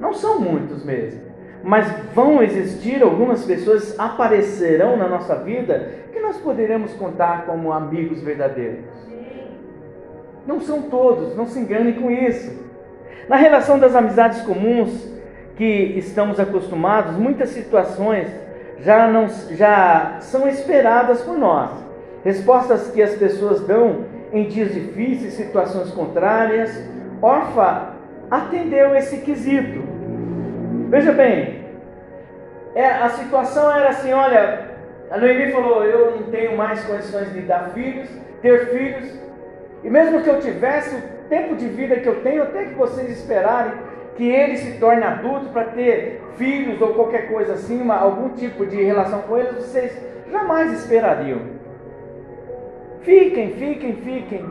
não 0.00 0.12
são 0.12 0.40
muitos 0.40 0.84
mesmo, 0.84 1.20
mas 1.62 1.86
vão 2.14 2.42
existir 2.42 3.02
algumas 3.02 3.44
pessoas, 3.44 3.98
aparecerão 3.98 4.96
na 4.96 5.08
nossa 5.08 5.36
vida, 5.36 5.90
que 6.12 6.20
nós 6.20 6.36
poderemos 6.38 6.92
contar 6.92 7.46
como 7.46 7.72
amigos 7.72 8.20
verdadeiros. 8.22 8.84
Não 10.46 10.60
são 10.60 10.82
todos, 10.82 11.36
não 11.36 11.46
se 11.46 11.58
enganem 11.58 11.94
com 11.94 12.10
isso. 12.10 12.64
Na 13.28 13.36
relação 13.36 13.78
das 13.78 13.96
amizades 13.96 14.42
comuns 14.42 15.12
que 15.56 15.64
estamos 15.96 16.38
acostumados, 16.38 17.16
muitas 17.16 17.48
situações 17.48 18.28
já, 18.78 19.08
não, 19.08 19.26
já 19.50 20.18
são 20.20 20.46
esperadas 20.48 21.22
por 21.22 21.36
nós. 21.36 21.70
Respostas 22.24 22.90
que 22.90 23.02
as 23.02 23.14
pessoas 23.14 23.60
dão 23.66 24.04
em 24.32 24.46
dias 24.48 24.72
difíceis, 24.72 25.34
situações 25.34 25.90
contrárias. 25.90 26.70
Orfa 27.20 27.95
atendeu 28.30 28.94
esse 28.94 29.18
quesito. 29.18 29.82
Veja 30.88 31.12
bem, 31.12 31.64
é, 32.74 32.86
a 32.86 33.08
situação 33.10 33.74
era 33.74 33.90
assim: 33.90 34.12
olha, 34.12 34.70
a 35.10 35.18
Noemi 35.18 35.52
falou: 35.52 35.84
eu 35.84 36.12
não 36.12 36.22
tenho 36.24 36.56
mais 36.56 36.84
condições 36.84 37.32
de 37.32 37.40
dar 37.40 37.70
filhos, 37.70 38.08
ter 38.42 38.66
filhos, 38.66 39.18
e 39.82 39.90
mesmo 39.90 40.22
que 40.22 40.28
eu 40.28 40.40
tivesse 40.40 40.96
o 40.96 41.28
tempo 41.28 41.56
de 41.56 41.68
vida 41.68 41.96
que 41.96 42.08
eu 42.08 42.22
tenho, 42.22 42.42
até 42.42 42.64
que 42.64 42.74
vocês 42.74 43.10
esperarem 43.10 43.72
que 44.16 44.28
ele 44.28 44.56
se 44.56 44.78
torne 44.78 45.04
adulto 45.04 45.50
para 45.50 45.64
ter 45.64 46.22
filhos 46.36 46.80
ou 46.80 46.94
qualquer 46.94 47.28
coisa 47.28 47.52
assim, 47.52 47.88
algum 47.90 48.30
tipo 48.30 48.64
de 48.66 48.82
relação 48.82 49.22
com 49.22 49.38
eles, 49.38 49.56
vocês 49.56 49.92
jamais 50.30 50.72
esperariam. 50.72 51.40
Fiquem, 53.02 53.52
fiquem, 53.52 53.92
fiquem. 53.96 54.44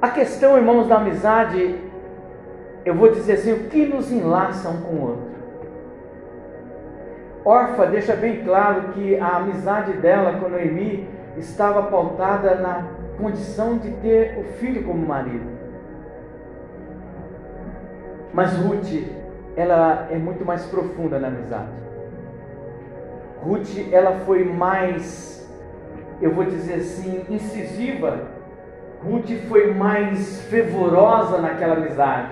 A 0.00 0.08
questão, 0.10 0.56
irmãos, 0.56 0.86
da 0.86 0.96
amizade 0.96 1.88
eu 2.88 2.94
vou 2.94 3.10
dizer 3.12 3.34
assim, 3.34 3.52
o 3.52 3.68
que 3.68 3.84
nos 3.84 4.10
enlaça 4.10 4.70
um 4.70 4.80
com 4.80 4.94
o 4.94 5.02
outro. 5.02 5.28
Orfa 7.44 7.86
deixa 7.86 8.16
bem 8.16 8.42
claro 8.42 8.92
que 8.94 9.18
a 9.18 9.36
amizade 9.36 9.92
dela 9.94 10.38
com 10.38 10.48
Noemi 10.48 11.06
estava 11.36 11.82
pautada 11.82 12.54
na 12.54 12.86
condição 13.18 13.76
de 13.76 13.90
ter 13.90 14.38
o 14.38 14.44
filho 14.54 14.84
como 14.84 15.06
marido. 15.06 15.46
Mas 18.32 18.54
Ruth, 18.54 19.04
ela 19.54 20.08
é 20.10 20.16
muito 20.16 20.44
mais 20.44 20.64
profunda 20.66 21.18
na 21.18 21.28
amizade. 21.28 21.68
Ruth, 23.42 23.92
ela 23.92 24.12
foi 24.20 24.44
mais, 24.44 25.46
eu 26.22 26.32
vou 26.32 26.44
dizer 26.44 26.74
assim, 26.74 27.24
incisiva. 27.28 28.37
Ruth 29.04 29.30
foi 29.48 29.72
mais 29.72 30.42
fervorosa 30.42 31.38
naquela 31.38 31.74
amizade. 31.74 32.28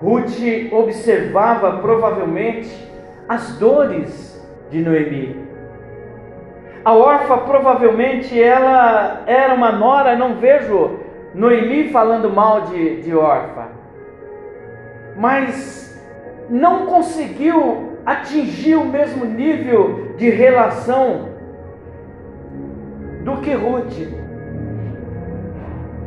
Ruth 0.00 0.38
observava 0.72 1.78
provavelmente 1.78 2.70
as 3.28 3.56
dores 3.58 4.40
de 4.70 4.80
Noemi. 4.80 5.48
A 6.84 6.94
órfã 6.94 7.38
provavelmente 7.38 8.40
ela 8.40 9.22
era 9.26 9.52
uma 9.52 9.72
nora, 9.72 10.16
não 10.16 10.36
vejo 10.36 10.98
Noemi 11.34 11.90
falando 11.90 12.30
mal 12.30 12.62
de, 12.62 13.02
de 13.02 13.14
órfã, 13.14 13.66
mas 15.16 16.00
não 16.48 16.86
conseguiu 16.86 17.98
atingir 18.06 18.76
o 18.76 18.86
mesmo 18.86 19.24
nível 19.24 20.14
de 20.16 20.30
relação 20.30 21.28
do 23.22 23.36
que 23.42 23.52
Ruth. 23.52 24.19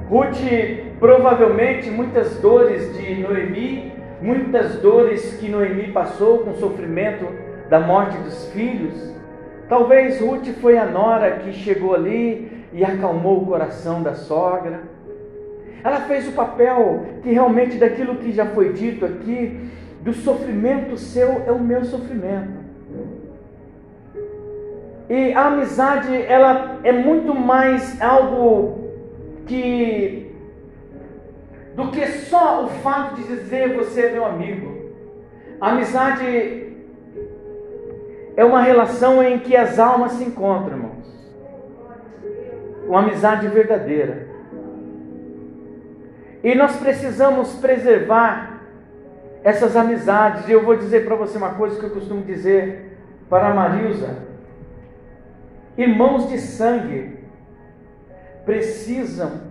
Ruth 0.09 0.93
Provavelmente 1.03 1.89
muitas 1.89 2.37
dores 2.37 2.97
de 2.97 3.15
Noemi, 3.15 3.91
muitas 4.21 4.77
dores 4.77 5.35
que 5.37 5.49
Noemi 5.49 5.91
passou 5.91 6.39
com 6.39 6.51
o 6.51 6.55
sofrimento 6.55 7.27
da 7.69 7.77
morte 7.77 8.17
dos 8.19 8.45
filhos. 8.53 9.13
Talvez 9.67 10.21
Ruth 10.21 10.47
foi 10.61 10.77
a 10.77 10.85
nora 10.85 11.39
que 11.39 11.51
chegou 11.51 11.93
ali 11.93 12.49
e 12.71 12.85
acalmou 12.85 13.41
o 13.41 13.45
coração 13.45 14.01
da 14.01 14.13
sogra. 14.13 14.83
Ela 15.83 15.99
fez 16.01 16.25
o 16.29 16.31
papel 16.31 17.05
que 17.21 17.33
realmente 17.33 17.77
daquilo 17.77 18.15
que 18.15 18.31
já 18.31 18.45
foi 18.45 18.71
dito 18.71 19.03
aqui, 19.05 19.59
do 19.99 20.13
sofrimento 20.13 20.95
seu 20.95 21.43
é 21.45 21.51
o 21.51 21.59
meu 21.59 21.83
sofrimento. 21.83 22.63
E 25.09 25.33
a 25.33 25.47
amizade, 25.47 26.15
ela 26.15 26.79
é 26.81 26.93
muito 26.93 27.35
mais 27.35 28.01
algo 28.01 28.82
que 29.45 30.31
do 31.75 31.89
que 31.89 32.05
só 32.07 32.65
o 32.65 32.67
fato 32.67 33.15
de 33.15 33.23
dizer 33.23 33.75
você 33.75 34.07
é 34.07 34.11
meu 34.11 34.25
amigo. 34.25 34.91
A 35.59 35.71
amizade 35.71 36.73
é 38.35 38.45
uma 38.45 38.61
relação 38.61 39.23
em 39.23 39.39
que 39.39 39.55
as 39.55 39.79
almas 39.79 40.13
se 40.13 40.23
encontram, 40.23 40.77
irmãos. 40.77 41.13
Uma 42.87 42.99
amizade 42.99 43.47
verdadeira. 43.47 44.27
E 46.43 46.53
nós 46.53 46.75
precisamos 46.75 47.53
preservar 47.55 48.61
essas 49.43 49.75
amizades. 49.75 50.47
E 50.47 50.51
eu 50.51 50.63
vou 50.63 50.75
dizer 50.75 51.05
para 51.05 51.15
você 51.15 51.37
uma 51.37 51.55
coisa 51.55 51.79
que 51.79 51.85
eu 51.85 51.91
costumo 51.91 52.23
dizer 52.23 52.97
para 53.29 53.47
a 53.47 53.53
Marilza: 53.53 54.17
irmãos 55.77 56.29
de 56.29 56.37
sangue 56.37 57.22
precisam 58.45 59.41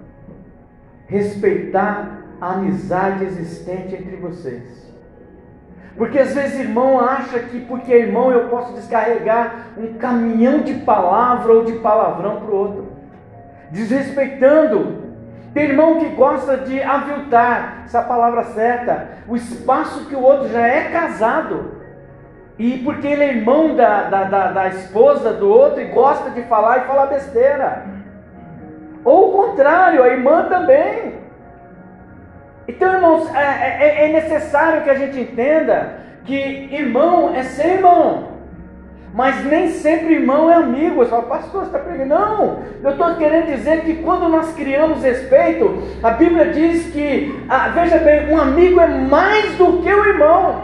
respeitar 1.07 2.23
a 2.41 2.55
amizade 2.55 3.25
existente 3.25 3.95
entre 3.95 4.17
vocês. 4.17 4.83
Porque 5.97 6.19
às 6.19 6.35
vezes 6.35 6.61
irmão 6.61 6.99
acha 6.99 7.39
que 7.39 7.61
porque 7.61 7.93
é 7.93 8.01
irmão 8.01 8.33
eu 8.33 8.49
posso 8.49 8.73
descarregar 8.73 9.67
um 9.77 9.95
caminhão 9.95 10.61
de 10.61 10.75
palavra 10.75 11.53
ou 11.53 11.65
de 11.65 11.75
palavrão 11.75 12.41
para 12.41 12.51
o 12.51 12.57
outro, 12.57 12.93
desrespeitando. 13.71 15.03
Tem 15.53 15.65
irmão 15.65 15.99
que 15.99 16.09
gosta 16.09 16.57
de 16.57 16.83
aviltar, 16.83 17.83
essa 17.85 18.01
palavra 18.03 18.45
certa, 18.45 19.09
o 19.29 19.37
espaço 19.37 20.07
que 20.07 20.17
o 20.17 20.23
outro 20.23 20.49
já 20.49 20.67
é 20.67 20.91
casado. 20.91 21.83
E 22.59 22.79
porque 22.79 23.07
ele 23.07 23.25
é 23.25 23.35
irmão 23.35 23.77
da, 23.77 24.05
da, 24.05 24.25
da, 24.25 24.53
da 24.53 24.69
esposa 24.69 25.33
do 25.33 25.49
outro 25.49 25.81
e 25.81 25.87
gosta 25.87 26.31
de 26.31 26.43
falar 26.43 26.79
e 26.79 26.87
falar 26.87 27.07
besteira. 27.07 27.85
Ou 29.05 29.29
o 29.29 29.33
contrário, 29.33 30.03
a 30.03 30.09
irmã 30.09 30.45
também. 30.49 31.15
Então, 32.69 32.95
irmãos, 32.95 33.35
é, 33.35 33.41
é, 33.41 34.05
é, 34.05 34.13
necessário 34.13 34.83
que 34.83 34.91
a 34.91 34.95
gente 34.95 35.19
entenda 35.19 35.99
que 36.25 36.69
irmão 36.73 37.35
é 37.35 37.43
ser 37.43 37.79
irmão. 37.79 38.33
Mas 39.13 39.45
nem 39.45 39.69
sempre 39.69 40.15
irmão 40.15 40.51
é 40.51 40.55
amigo. 40.55 40.97
Você 40.97 41.11
fala, 41.11 41.23
pastor, 41.25 41.63
você 41.63 41.67
está 41.67 41.79
pregando? 41.81 42.09
Não, 42.09 42.63
eu 42.83 42.91
estou 42.93 43.15
querendo 43.17 43.47
dizer 43.47 43.83
que 43.83 43.97
quando 43.97 44.29
nós 44.29 44.55
criamos 44.55 45.03
respeito, 45.03 45.83
a 46.03 46.11
Bíblia 46.11 46.47
diz 46.47 46.87
que, 46.93 47.45
ah, 47.49 47.69
veja 47.69 47.99
bem, 47.99 48.33
um 48.33 48.41
amigo 48.41 48.81
é 48.81 48.87
mais 48.87 49.55
do 49.57 49.83
que 49.83 49.93
o 49.93 50.07
irmão. 50.07 50.63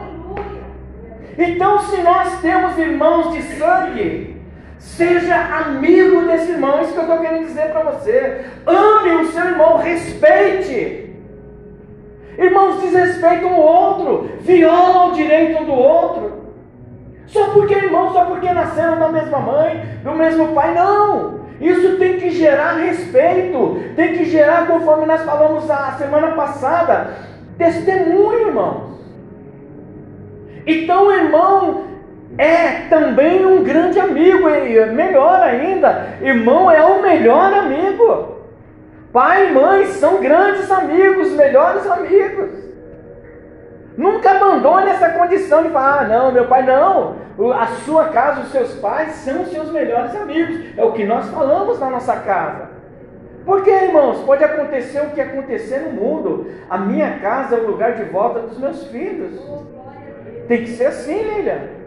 Então, 1.37 1.80
se 1.80 2.00
nós 2.00 2.40
temos 2.40 2.78
irmãos 2.78 3.33
de 3.33 3.42
sangue, 3.42 4.38
seja 4.78 5.37
amigo 5.37 6.23
desse 6.23 6.52
irmão. 6.52 6.80
Isso 6.80 6.92
que 6.92 6.99
eu 6.99 7.02
estou 7.02 7.18
querendo 7.18 7.47
dizer 7.47 7.70
para 7.70 7.90
você. 7.90 8.44
Ame 8.66 9.11
o 9.23 9.26
seu 9.26 9.44
irmão, 9.44 9.78
respeite. 9.78 11.14
Irmãos 12.38 12.80
desrespeitam 12.80 13.52
o 13.52 13.61
outro, 13.61 14.30
violam 14.40 15.11
o 15.11 15.14
direito 15.14 15.64
do 15.64 15.73
outro. 15.73 16.38
Só 17.26 17.49
porque 17.50 17.75
irmão, 17.75 18.12
só 18.12 18.25
porque 18.26 18.50
nasceram 18.52 18.99
da 18.99 19.08
mesma 19.08 19.38
mãe, 19.38 19.82
do 20.02 20.12
mesmo 20.12 20.54
pai, 20.54 20.73
não. 20.75 21.38
Isso 21.61 21.99
tem 21.99 22.18
que 22.18 22.30
gerar 22.30 22.75
respeito, 22.75 23.82
tem 23.97 24.16
que 24.16 24.25
gerar, 24.25 24.66
conforme 24.68 25.06
nós 25.06 25.23
falamos 25.23 25.68
a 25.68 25.92
semana 25.99 26.28
passada, 26.28 27.14
testemunho, 27.58 28.49
irmãos. 28.49 28.99
Então, 30.64 31.11
irmão 31.12 31.85
é 32.38 32.88
também 32.88 33.45
um 33.45 33.64
grande 33.64 33.99
amigo, 33.99 34.49
e 34.49 34.87
melhor 34.87 35.42
ainda, 35.42 36.07
irmão 36.23 36.71
é 36.71 36.80
o 36.85 37.02
melhor 37.02 37.52
amigo. 37.52 38.38
Pai 39.12 39.49
e 39.49 39.52
mãe 39.52 39.87
são 39.87 40.21
grandes 40.21 40.71
amigos, 40.71 41.33
melhores 41.33 41.85
amigos. 41.90 42.50
Nunca 43.97 44.30
abandone 44.30 44.90
essa 44.90 45.09
condição 45.11 45.64
de 45.64 45.71
falar, 45.71 46.02
ah, 46.02 46.04
não, 46.04 46.30
meu 46.30 46.47
pai 46.47 46.62
não. 46.62 47.16
A 47.54 47.66
sua 47.85 48.04
casa, 48.11 48.42
os 48.42 48.52
seus 48.52 48.75
pais 48.75 49.12
são 49.14 49.42
os 49.42 49.49
seus 49.49 49.73
melhores 49.73 50.14
amigos. 50.14 50.78
É 50.78 50.85
o 50.85 50.92
que 50.92 51.04
nós 51.04 51.28
falamos 51.30 51.80
na 51.80 51.90
nossa 51.90 52.14
casa. 52.16 52.68
Porque, 53.45 53.71
irmãos, 53.71 54.18
pode 54.21 54.45
acontecer 54.45 55.00
o 55.00 55.11
que 55.11 55.21
acontecer 55.21 55.80
no 55.80 55.90
mundo. 55.90 56.47
A 56.71 56.78
minha 56.78 57.18
casa 57.18 57.57
é 57.57 57.59
o 57.59 57.66
lugar 57.66 57.95
de 57.95 58.04
volta 58.04 58.40
dos 58.40 58.59
meus 58.59 58.87
filhos. 58.87 59.40
Tem 60.47 60.62
que 60.62 60.71
ser 60.71 60.87
assim, 60.87 61.21
Lilian. 61.21 61.77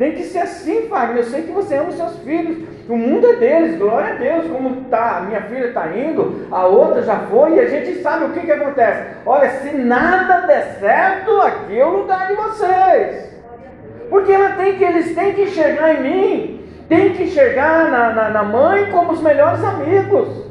Tem 0.00 0.12
que 0.12 0.24
ser 0.24 0.38
assim, 0.38 0.88
Fagner. 0.88 1.18
Eu 1.18 1.24
sei 1.24 1.42
que 1.42 1.52
você 1.52 1.74
ama 1.74 1.90
os 1.90 1.96
seus 1.96 2.16
filhos. 2.20 2.66
O 2.88 2.96
mundo 2.96 3.32
é 3.32 3.36
deles, 3.36 3.76
glória 3.76 4.14
a 4.14 4.16
Deus. 4.16 4.50
Como 4.50 4.84
tá, 4.84 5.24
minha 5.28 5.42
filha 5.42 5.66
está 5.66 5.88
indo, 5.94 6.46
a 6.50 6.64
outra 6.64 7.02
já 7.02 7.18
foi, 7.30 7.56
e 7.56 7.60
a 7.60 7.68
gente 7.68 8.00
sabe 8.00 8.24
o 8.24 8.30
que, 8.30 8.40
que 8.40 8.50
acontece. 8.50 9.16
Olha, 9.26 9.50
se 9.50 9.76
nada 9.76 10.46
der 10.46 10.78
certo, 10.80 11.30
aqui 11.42 11.78
é 11.78 11.84
o 11.84 11.98
lugar 11.98 12.28
de 12.28 12.34
vocês. 12.34 13.30
Porque 14.08 14.32
ela 14.32 14.52
tem 14.52 14.78
que, 14.78 14.84
eles 14.84 15.14
têm 15.14 15.34
que 15.34 15.42
enxergar 15.42 15.92
em 15.92 16.02
mim, 16.02 16.64
tem 16.88 17.12
que 17.12 17.24
enxergar 17.24 17.90
na, 17.90 18.10
na, 18.14 18.30
na 18.30 18.42
mãe 18.42 18.90
como 18.90 19.12
os 19.12 19.20
melhores 19.20 19.62
amigos. 19.62 20.46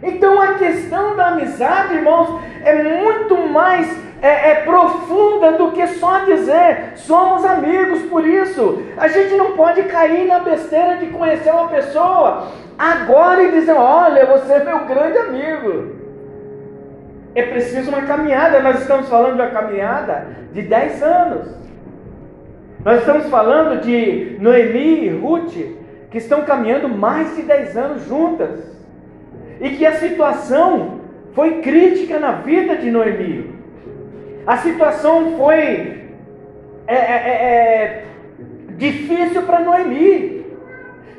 Então 0.00 0.40
a 0.40 0.54
questão 0.54 1.16
da 1.16 1.30
amizade, 1.30 1.96
irmãos, 1.96 2.40
é 2.64 2.84
muito 2.84 3.36
mais 3.48 4.09
é, 4.22 4.50
é, 4.50 4.54
profunda 4.56 5.52
do 5.52 5.72
que 5.72 5.86
só 5.86 6.20
dizer 6.20 6.92
somos 6.96 7.44
amigos. 7.44 8.02
Por 8.02 8.26
isso, 8.26 8.82
a 8.96 9.08
gente 9.08 9.34
não 9.34 9.52
pode 9.52 9.82
cair 9.84 10.26
na 10.26 10.40
besteira 10.40 10.96
de 10.96 11.06
conhecer 11.06 11.50
uma 11.50 11.68
pessoa 11.68 12.48
agora 12.78 13.42
e 13.42 13.52
dizer: 13.52 13.72
Olha, 13.72 14.26
você 14.26 14.54
é 14.54 14.64
meu 14.64 14.84
grande 14.84 15.18
amigo. 15.18 16.00
É 17.34 17.42
preciso 17.42 17.90
uma 17.90 18.02
caminhada. 18.02 18.60
Nós 18.60 18.80
estamos 18.80 19.08
falando 19.08 19.36
de 19.36 19.42
uma 19.42 19.50
caminhada 19.50 20.26
de 20.52 20.62
10 20.62 21.02
anos. 21.02 21.60
Nós 22.84 23.00
estamos 23.00 23.26
falando 23.28 23.80
de 23.80 24.36
Noemi 24.40 25.04
e 25.04 25.08
Ruth, 25.10 25.54
que 26.10 26.18
estão 26.18 26.42
caminhando 26.42 26.88
mais 26.88 27.36
de 27.36 27.42
10 27.42 27.76
anos 27.76 28.06
juntas. 28.06 28.70
E 29.60 29.70
que 29.70 29.86
a 29.86 29.92
situação 29.92 31.00
foi 31.34 31.60
crítica 31.60 32.18
na 32.18 32.32
vida 32.32 32.76
de 32.76 32.90
Noemi. 32.90 33.59
A 34.46 34.56
situação 34.58 35.36
foi 35.36 36.00
é, 36.86 36.94
é, 36.94 36.96
é, 36.96 37.32
é 37.32 38.04
difícil 38.76 39.42
para 39.42 39.60
Noemi, 39.60 40.46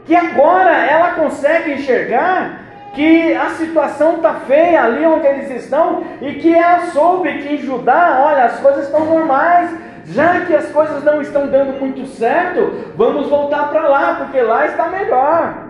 que 0.06 0.16
agora 0.16 0.72
ela 0.86 1.12
consegue 1.12 1.74
enxergar 1.74 2.60
que 2.94 3.34
a 3.34 3.52
situação 3.52 4.16
está 4.16 4.34
feia 4.34 4.84
ali 4.84 5.06
onde 5.06 5.26
eles 5.26 5.50
estão 5.64 6.04
e 6.22 6.34
que 6.34 6.54
ela 6.54 6.88
soube 6.88 7.38
que 7.38 7.54
em 7.54 7.58
Judá, 7.58 8.20
olha, 8.22 8.46
as 8.46 8.60
coisas 8.60 8.86
estão 8.86 9.06
normais, 9.06 9.72
já 10.06 10.42
que 10.42 10.54
as 10.54 10.70
coisas 10.72 11.04
não 11.04 11.22
estão 11.22 11.48
dando 11.48 11.80
muito 11.80 12.06
certo, 12.08 12.92
vamos 12.98 13.30
voltar 13.30 13.70
para 13.70 13.88
lá, 13.88 14.16
porque 14.16 14.42
lá 14.42 14.66
está 14.66 14.88
melhor. 14.88 15.68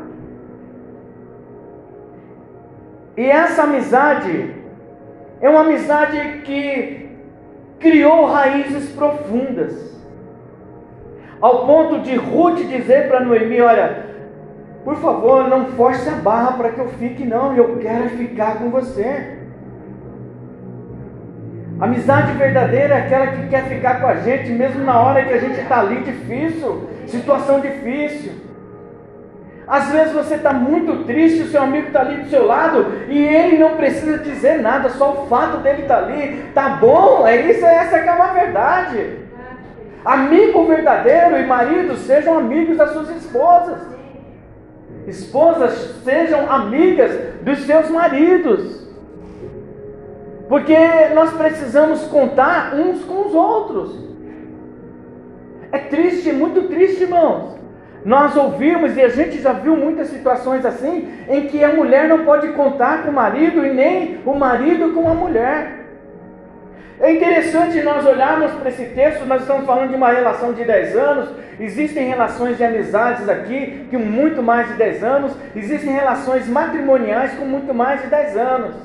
E 3.18 3.26
essa 3.30 3.64
amizade 3.64 4.56
é 5.42 5.50
uma 5.50 5.62
amizade 5.62 6.42
que 6.44 7.11
criou 7.82 8.28
raízes 8.28 8.90
profundas. 8.92 9.92
Ao 11.42 11.66
ponto 11.66 12.00
de 12.00 12.16
Ruth 12.16 12.60
dizer 12.68 13.08
para 13.08 13.22
Noemi: 13.22 13.60
Olha, 13.60 14.06
por 14.86 14.96
favor, 14.98 15.50
não 15.50 15.66
force 15.72 16.08
a 16.08 16.14
barra 16.14 16.54
para 16.54 16.72
que 16.72 16.80
eu 16.80 16.88
fique, 16.90 17.26
não, 17.26 17.56
eu 17.56 17.78
quero 17.78 18.10
ficar 18.12 18.60
com 18.60 18.70
você. 18.70 19.40
Amizade 21.80 22.34
verdadeira 22.34 22.94
é 22.94 22.98
aquela 23.00 23.28
que 23.28 23.48
quer 23.48 23.64
ficar 23.64 24.00
com 24.00 24.08
a 24.08 24.16
gente, 24.18 24.52
mesmo 24.52 24.84
na 24.84 25.00
hora 25.00 25.26
que 25.26 25.34
a 25.34 25.40
gente 25.40 25.60
está 25.60 25.80
ali 25.80 26.04
difícil, 26.04 26.88
situação 27.08 27.60
difícil. 27.60 28.51
Às 29.72 29.90
vezes 29.90 30.12
você 30.12 30.36
está 30.36 30.52
muito 30.52 31.06
triste, 31.06 31.44
o 31.44 31.48
seu 31.48 31.64
amigo 31.64 31.88
está 31.88 32.02
ali 32.02 32.24
do 32.24 32.30
seu 32.30 32.46
lado 32.46 32.88
e 33.08 33.18
ele 33.18 33.58
não 33.58 33.78
precisa 33.78 34.18
dizer 34.18 34.62
nada, 34.62 34.90
só 34.90 35.14
o 35.14 35.28
fato 35.28 35.60
dele 35.60 35.84
estar 35.84 35.96
tá 35.96 36.04
ali, 36.04 36.44
tá 36.54 36.70
bom, 36.72 37.26
é 37.26 37.50
isso, 37.50 37.66
essa 37.66 38.02
que 38.02 38.10
é 38.10 38.12
uma 38.12 38.34
verdade. 38.34 39.20
Amigo 40.04 40.66
verdadeiro 40.66 41.38
e 41.38 41.46
marido 41.46 41.96
sejam 41.96 42.38
amigos 42.38 42.76
das 42.76 42.92
suas 42.92 43.10
esposas. 43.12 43.80
Esposas 45.08 46.02
sejam 46.04 46.52
amigas 46.52 47.18
dos 47.42 47.60
seus 47.60 47.90
maridos. 47.90 48.86
Porque 50.50 50.76
nós 51.16 51.32
precisamos 51.32 52.02
contar 52.08 52.76
uns 52.76 53.06
com 53.06 53.26
os 53.26 53.34
outros. 53.34 53.98
É 55.72 55.78
triste, 55.78 56.34
muito 56.34 56.64
triste, 56.68 57.04
irmãos. 57.04 57.61
Nós 58.04 58.36
ouvimos 58.36 58.98
e 58.98 59.02
a 59.02 59.10
gente 59.10 59.40
já 59.40 59.54
viu 59.54 59.78
muitas 59.78 60.08
situações 60.08 60.66
assim, 60.66 61.12
em 61.30 61.48
que 61.48 61.64
a 61.64 61.74
mulher 61.74 62.08
não 62.08 62.26
pode 62.26 62.48
contar 62.50 63.04
com 63.04 63.12
o 63.12 63.14
marido 63.14 63.66
e 63.66 63.74
nem 63.74 64.20
o 64.26 64.34
marido 64.34 64.94
com 64.94 65.08
a 65.08 65.14
mulher. 65.14 65.82
É 67.00 67.12
interessante 67.12 67.82
nós 67.82 68.06
olharmos 68.06 68.52
para 68.52 68.70
esse 68.70 68.86
texto, 68.86 69.26
nós 69.26 69.42
estamos 69.42 69.66
falando 69.66 69.90
de 69.90 69.96
uma 69.96 70.12
relação 70.12 70.54
de 70.54 70.64
10 70.64 70.96
anos, 70.96 71.30
existem 71.60 72.08
relações 72.08 72.58
de 72.58 72.64
amizades 72.64 73.28
aqui 73.28 73.88
com 73.90 73.98
muito 73.98 74.44
mais 74.44 74.68
de 74.68 74.76
10 74.76 75.04
anos, 75.04 75.36
existem 75.56 75.92
relações 75.94 76.48
matrimoniais 76.48 77.34
com 77.34 77.46
muito 77.46 77.74
mais 77.74 78.02
de 78.02 78.08
10 78.08 78.38
anos. 78.38 78.76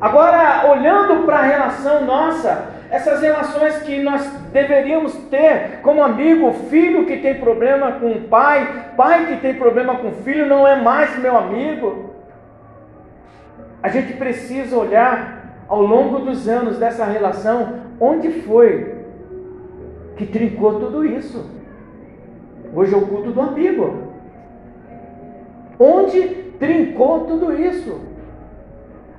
Agora, 0.00 0.70
olhando 0.70 1.24
para 1.24 1.38
a 1.38 1.42
relação 1.42 2.04
nossa, 2.04 2.66
essas 2.90 3.20
relações 3.20 3.82
que 3.82 4.00
nós 4.02 4.26
deveríamos 4.52 5.12
ter 5.30 5.80
como 5.82 6.02
amigo, 6.02 6.52
filho 6.70 7.04
que 7.04 7.18
tem 7.18 7.34
problema 7.34 7.92
com 7.92 8.12
o 8.12 8.22
pai, 8.22 8.92
pai 8.96 9.26
que 9.26 9.36
tem 9.42 9.54
problema 9.54 9.96
com 9.96 10.08
o 10.08 10.14
filho, 10.22 10.46
não 10.46 10.66
é 10.66 10.80
mais 10.80 11.18
meu 11.18 11.36
amigo. 11.36 12.08
a 13.82 13.88
gente 13.88 14.14
precisa 14.14 14.76
olhar 14.76 15.64
ao 15.68 15.82
longo 15.82 16.20
dos 16.20 16.48
anos 16.48 16.78
dessa 16.78 17.04
relação, 17.04 17.80
onde 18.00 18.30
foi 18.42 18.96
que 20.16 20.26
trincou 20.26 20.80
tudo 20.80 21.04
isso. 21.04 21.48
Hoje 22.74 22.92
é 22.92 22.96
o 22.96 23.06
culto 23.06 23.30
do 23.30 23.40
amigo. 23.40 24.08
Onde 25.78 26.20
trincou 26.58 27.20
tudo 27.20 27.52
isso? 27.52 28.07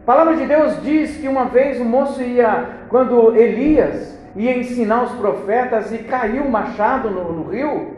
A 0.09 0.11
palavra 0.11 0.37
de 0.37 0.47
Deus 0.47 0.81
diz 0.81 1.17
que 1.17 1.27
uma 1.27 1.45
vez 1.45 1.79
o 1.79 1.85
moço 1.85 2.19
ia, 2.23 2.65
quando 2.89 3.35
Elias 3.35 4.19
ia 4.35 4.57
ensinar 4.57 5.03
os 5.03 5.11
profetas 5.11 5.93
e 5.93 5.99
caiu 5.99 6.45
o 6.45 6.51
machado 6.51 7.11
no, 7.11 7.31
no 7.31 7.43
rio, 7.43 7.91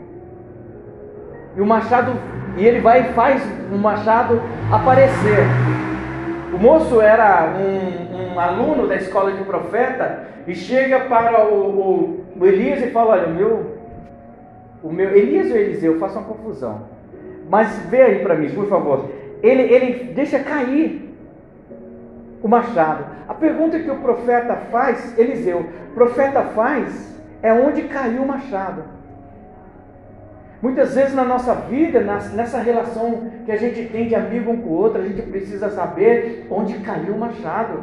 e 1.56 1.60
o 1.62 1.64
machado, 1.64 2.12
e 2.58 2.66
ele 2.66 2.80
vai 2.80 3.00
e 3.00 3.12
faz 3.14 3.42
o 3.72 3.78
machado 3.78 4.42
aparecer. 4.70 5.46
O 6.52 6.58
moço 6.58 7.00
era 7.00 7.50
um, 7.56 8.34
um 8.34 8.38
aluno 8.38 8.86
da 8.86 8.96
escola 8.96 9.32
de 9.32 9.42
profeta 9.44 10.26
e 10.46 10.54
chega 10.54 11.00
para 11.06 11.46
o, 11.46 11.54
o, 11.54 12.26
o 12.38 12.44
Elias 12.44 12.82
e 12.82 12.90
fala: 12.90 13.12
Olha, 13.12 13.28
o 13.28 13.34
meu, 13.34 13.76
o 14.82 14.92
meu 14.92 15.16
Elias 15.16 15.50
ou 15.50 15.56
Eliseu, 15.56 15.98
faço 15.98 16.18
uma 16.18 16.28
confusão. 16.28 16.82
Mas 17.48 17.74
vê 17.88 18.02
aí 18.02 18.18
para 18.18 18.34
mim, 18.34 18.50
por 18.50 18.68
favor. 18.68 19.08
Ele, 19.42 19.62
ele 19.62 20.12
deixa 20.12 20.40
cair 20.40 21.11
o 22.42 22.48
machado. 22.48 23.04
A 23.28 23.34
pergunta 23.34 23.78
que 23.78 23.90
o 23.90 23.98
profeta 23.98 24.56
faz, 24.70 25.16
Eliseu, 25.18 25.66
profeta 25.94 26.42
faz 26.54 27.16
é 27.42 27.52
onde 27.52 27.82
caiu 27.84 28.22
o 28.22 28.26
machado. 28.26 28.84
Muitas 30.60 30.94
vezes 30.94 31.12
na 31.12 31.24
nossa 31.24 31.54
vida, 31.54 32.00
nessa 32.00 32.58
relação 32.58 33.30
que 33.44 33.50
a 33.50 33.56
gente 33.56 33.84
tem 33.88 34.06
de 34.06 34.14
amigo 34.14 34.52
um 34.52 34.62
com 34.62 34.68
o 34.68 34.74
outro, 34.74 35.02
a 35.02 35.04
gente 35.04 35.22
precisa 35.22 35.68
saber 35.70 36.46
onde 36.48 36.78
caiu 36.78 37.14
o 37.14 37.18
machado. 37.18 37.82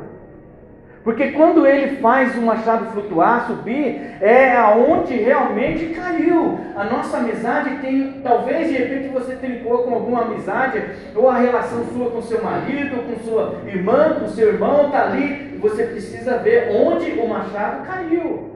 Porque 1.10 1.32
quando 1.32 1.66
ele 1.66 1.96
faz 1.96 2.38
o 2.38 2.42
machado 2.44 2.92
flutuar, 2.92 3.48
subir, 3.48 4.00
é 4.22 4.56
aonde 4.56 5.16
realmente 5.16 5.88
caiu. 5.88 6.60
A 6.76 6.84
nossa 6.84 7.18
amizade 7.18 7.78
tem, 7.78 8.22
talvez 8.24 8.68
de 8.68 8.76
repente 8.76 9.08
você 9.08 9.34
trincou 9.34 9.80
com 9.80 9.96
alguma 9.96 10.22
amizade, 10.22 10.84
ou 11.16 11.28
a 11.28 11.40
relação 11.40 11.84
sua 11.86 12.12
com 12.12 12.22
seu 12.22 12.44
marido, 12.44 13.04
com 13.08 13.28
sua 13.28 13.56
irmã, 13.66 14.18
com 14.20 14.28
seu 14.28 14.50
irmão, 14.50 14.86
está 14.86 15.06
ali, 15.06 15.58
você 15.60 15.86
precisa 15.86 16.38
ver 16.38 16.70
onde 16.80 17.10
o 17.20 17.28
machado 17.28 17.88
caiu. 17.88 18.54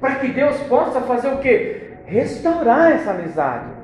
Para 0.00 0.16
que 0.16 0.32
Deus 0.32 0.56
possa 0.62 1.00
fazer 1.02 1.28
o 1.28 1.38
que? 1.38 1.92
Restaurar 2.06 2.90
essa 2.90 3.12
amizade 3.12 3.78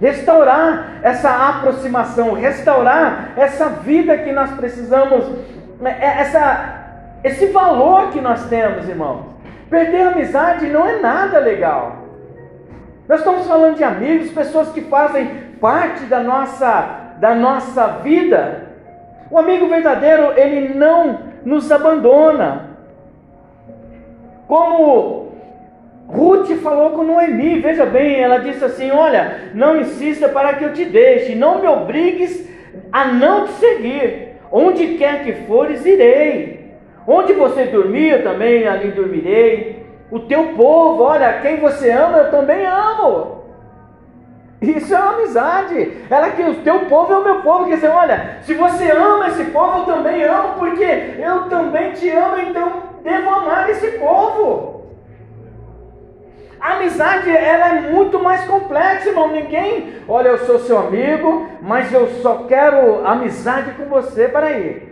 restaurar 0.00 1.00
essa 1.02 1.48
aproximação, 1.48 2.32
restaurar 2.32 3.32
essa 3.36 3.68
vida 3.68 4.16
que 4.16 4.32
nós 4.32 4.50
precisamos, 4.52 5.26
né, 5.78 5.98
essa 6.00 6.79
esse 7.22 7.46
valor 7.46 8.10
que 8.10 8.20
nós 8.20 8.48
temos, 8.48 8.88
irmãos. 8.88 9.26
Perder 9.68 10.08
amizade 10.08 10.66
não 10.66 10.86
é 10.86 10.98
nada 10.98 11.38
legal. 11.38 11.96
Nós 13.08 13.20
estamos 13.20 13.46
falando 13.46 13.76
de 13.76 13.84
amigos, 13.84 14.30
pessoas 14.30 14.70
que 14.70 14.82
fazem 14.82 15.28
parte 15.60 16.04
da 16.04 16.20
nossa, 16.20 17.14
da 17.18 17.34
nossa 17.34 17.86
vida. 18.02 18.68
O 19.30 19.38
amigo 19.38 19.68
verdadeiro, 19.68 20.32
ele 20.36 20.74
não 20.74 21.20
nos 21.44 21.70
abandona. 21.70 22.70
Como 24.46 25.32
Ruth 26.08 26.50
falou 26.62 26.90
com 26.90 27.04
Noemi, 27.04 27.60
veja 27.60 27.86
bem, 27.86 28.20
ela 28.20 28.38
disse 28.38 28.64
assim: 28.64 28.90
Olha, 28.90 29.52
não 29.54 29.76
insista 29.76 30.28
para 30.28 30.54
que 30.54 30.64
eu 30.64 30.72
te 30.72 30.84
deixe, 30.84 31.36
não 31.36 31.60
me 31.60 31.68
obrigues 31.68 32.48
a 32.92 33.06
não 33.06 33.46
te 33.46 33.52
seguir. 33.52 34.30
Onde 34.50 34.94
quer 34.94 35.22
que 35.22 35.32
fores, 35.46 35.86
irei. 35.86 36.59
Onde 37.06 37.32
você 37.32 37.64
dormir, 37.64 38.10
eu 38.10 38.22
também 38.22 38.66
ali 38.66 38.90
dormirei. 38.90 39.86
O 40.10 40.20
teu 40.20 40.48
povo, 40.54 41.02
olha, 41.02 41.40
quem 41.40 41.58
você 41.58 41.90
ama, 41.90 42.18
eu 42.18 42.30
também 42.30 42.64
amo. 42.66 43.40
Isso 44.60 44.94
é 44.94 44.98
uma 44.98 45.14
amizade. 45.14 45.92
Ela 46.10 46.30
que 46.30 46.42
o 46.42 46.56
teu 46.56 46.80
povo 46.80 47.12
é 47.12 47.18
o 47.18 47.24
meu 47.24 47.40
povo. 47.42 47.66
Quer 47.66 47.76
dizer, 47.76 47.88
olha, 47.88 48.38
se 48.42 48.52
você 48.54 48.90
ama 48.90 49.28
esse 49.28 49.44
povo, 49.44 49.78
eu 49.78 49.84
também 49.94 50.22
amo, 50.22 50.54
porque 50.58 50.84
eu 50.84 51.48
também 51.48 51.92
te 51.92 52.10
amo, 52.10 52.38
então 52.38 52.72
devo 53.02 53.30
amar 53.30 53.70
esse 53.70 53.92
povo. 53.92 54.80
A 56.60 56.74
amizade 56.74 57.30
ela 57.30 57.68
é 57.68 57.80
muito 57.90 58.18
mais 58.18 58.44
complexa, 58.44 59.08
irmão. 59.08 59.28
Ninguém, 59.28 59.94
olha, 60.06 60.28
eu 60.28 60.38
sou 60.38 60.58
seu 60.58 60.78
amigo, 60.78 61.48
mas 61.62 61.90
eu 61.90 62.06
só 62.20 62.44
quero 62.46 63.06
amizade 63.06 63.72
com 63.72 63.86
você. 63.86 64.28
Peraí. 64.28 64.89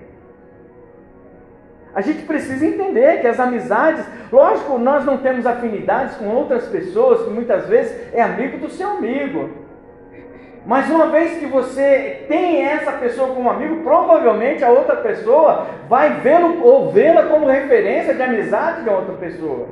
A 1.98 2.00
gente 2.00 2.22
precisa 2.22 2.64
entender 2.64 3.20
que 3.20 3.26
as 3.26 3.40
amizades, 3.40 4.04
lógico, 4.30 4.78
nós 4.78 5.04
não 5.04 5.16
temos 5.16 5.44
afinidades 5.44 6.14
com 6.14 6.28
outras 6.28 6.68
pessoas, 6.68 7.24
que 7.24 7.30
muitas 7.30 7.66
vezes 7.66 8.14
é 8.14 8.22
amigo 8.22 8.56
do 8.58 8.70
seu 8.70 8.88
amigo. 8.88 9.50
Mas 10.64 10.88
uma 10.88 11.08
vez 11.08 11.38
que 11.38 11.46
você 11.46 12.24
tem 12.28 12.64
essa 12.64 12.92
pessoa 12.92 13.34
como 13.34 13.50
amigo, 13.50 13.82
provavelmente 13.82 14.62
a 14.62 14.70
outra 14.70 14.94
pessoa 14.94 15.66
vai 15.88 16.20
vê-lo 16.20 16.64
ou 16.64 16.92
vê-la 16.92 17.24
como 17.24 17.48
referência 17.48 18.14
de 18.14 18.22
amizade 18.22 18.84
de 18.84 18.90
outra 18.90 19.14
pessoa. 19.14 19.66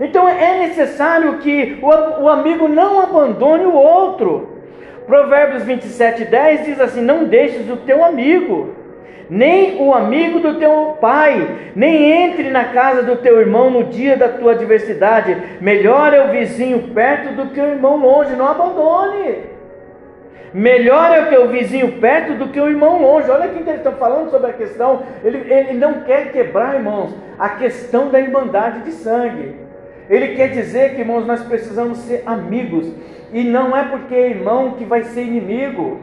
Então 0.00 0.28
é 0.28 0.66
necessário 0.66 1.38
que 1.38 1.78
o, 1.80 2.22
o 2.24 2.28
amigo 2.28 2.66
não 2.66 3.00
abandone 3.00 3.64
o 3.64 3.74
outro. 3.74 4.58
Provérbios 5.06 5.62
27, 5.62 6.24
10 6.24 6.64
diz 6.64 6.80
assim: 6.80 7.00
Não 7.00 7.26
deixes 7.26 7.70
o 7.70 7.76
teu 7.76 8.04
amigo 8.04 8.74
nem 9.30 9.80
o 9.82 9.92
amigo 9.92 10.40
do 10.40 10.58
teu 10.58 10.96
pai, 11.00 11.72
nem 11.76 12.12
entre 12.24 12.50
na 12.50 12.66
casa 12.66 13.02
do 13.02 13.16
teu 13.16 13.40
irmão 13.40 13.70
no 13.70 13.84
dia 13.84 14.16
da 14.16 14.28
tua 14.28 14.52
adversidade. 14.52 15.36
Melhor 15.60 16.14
é 16.14 16.24
o 16.24 16.30
vizinho 16.30 16.88
perto 16.94 17.34
do 17.34 17.46
que 17.50 17.60
o 17.60 17.66
irmão 17.66 17.96
longe, 17.96 18.34
não 18.34 18.48
abandone. 18.48 19.58
Melhor 20.52 21.12
é 21.12 21.22
o 21.22 21.28
teu 21.28 21.48
vizinho 21.48 22.00
perto 22.00 22.34
do 22.34 22.48
que 22.48 22.58
o 22.60 22.68
irmão 22.68 23.02
longe. 23.02 23.30
Olha 23.30 23.48
que 23.48 23.58
eles 23.58 23.76
estão 23.76 23.92
falando 23.92 24.30
sobre 24.30 24.50
a 24.50 24.54
questão. 24.54 25.02
Ele, 25.22 25.52
ele 25.52 25.74
não 25.74 26.00
quer 26.00 26.32
quebrar, 26.32 26.74
irmãos, 26.74 27.14
a 27.38 27.50
questão 27.50 28.08
da 28.08 28.18
irmandade 28.18 28.80
de 28.80 28.92
sangue. 28.92 29.54
Ele 30.08 30.28
quer 30.28 30.48
dizer 30.48 30.94
que, 30.94 31.02
irmãos, 31.02 31.26
nós 31.26 31.42
precisamos 31.42 31.98
ser 31.98 32.22
amigos. 32.24 32.90
E 33.30 33.44
não 33.44 33.76
é 33.76 33.84
porque 33.84 34.14
é 34.14 34.30
irmão 34.30 34.72
que 34.72 34.84
vai 34.84 35.02
ser 35.02 35.22
inimigo. 35.22 36.00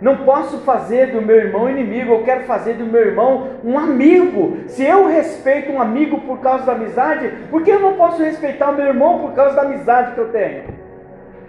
Não 0.00 0.18
posso 0.18 0.58
fazer 0.58 1.12
do 1.12 1.22
meu 1.22 1.36
irmão 1.36 1.70
inimigo, 1.70 2.12
eu 2.12 2.22
quero 2.22 2.44
fazer 2.44 2.74
do 2.74 2.84
meu 2.84 3.00
irmão 3.00 3.48
um 3.64 3.78
amigo. 3.78 4.58
Se 4.66 4.84
eu 4.84 5.06
respeito 5.06 5.72
um 5.72 5.80
amigo 5.80 6.20
por 6.20 6.40
causa 6.40 6.66
da 6.66 6.72
amizade, 6.72 7.32
por 7.50 7.62
que 7.62 7.70
eu 7.70 7.80
não 7.80 7.94
posso 7.94 8.22
respeitar 8.22 8.70
o 8.70 8.76
meu 8.76 8.86
irmão 8.86 9.20
por 9.20 9.32
causa 9.32 9.56
da 9.56 9.62
amizade 9.62 10.12
que 10.12 10.20
eu 10.20 10.28
tenho? 10.28 10.64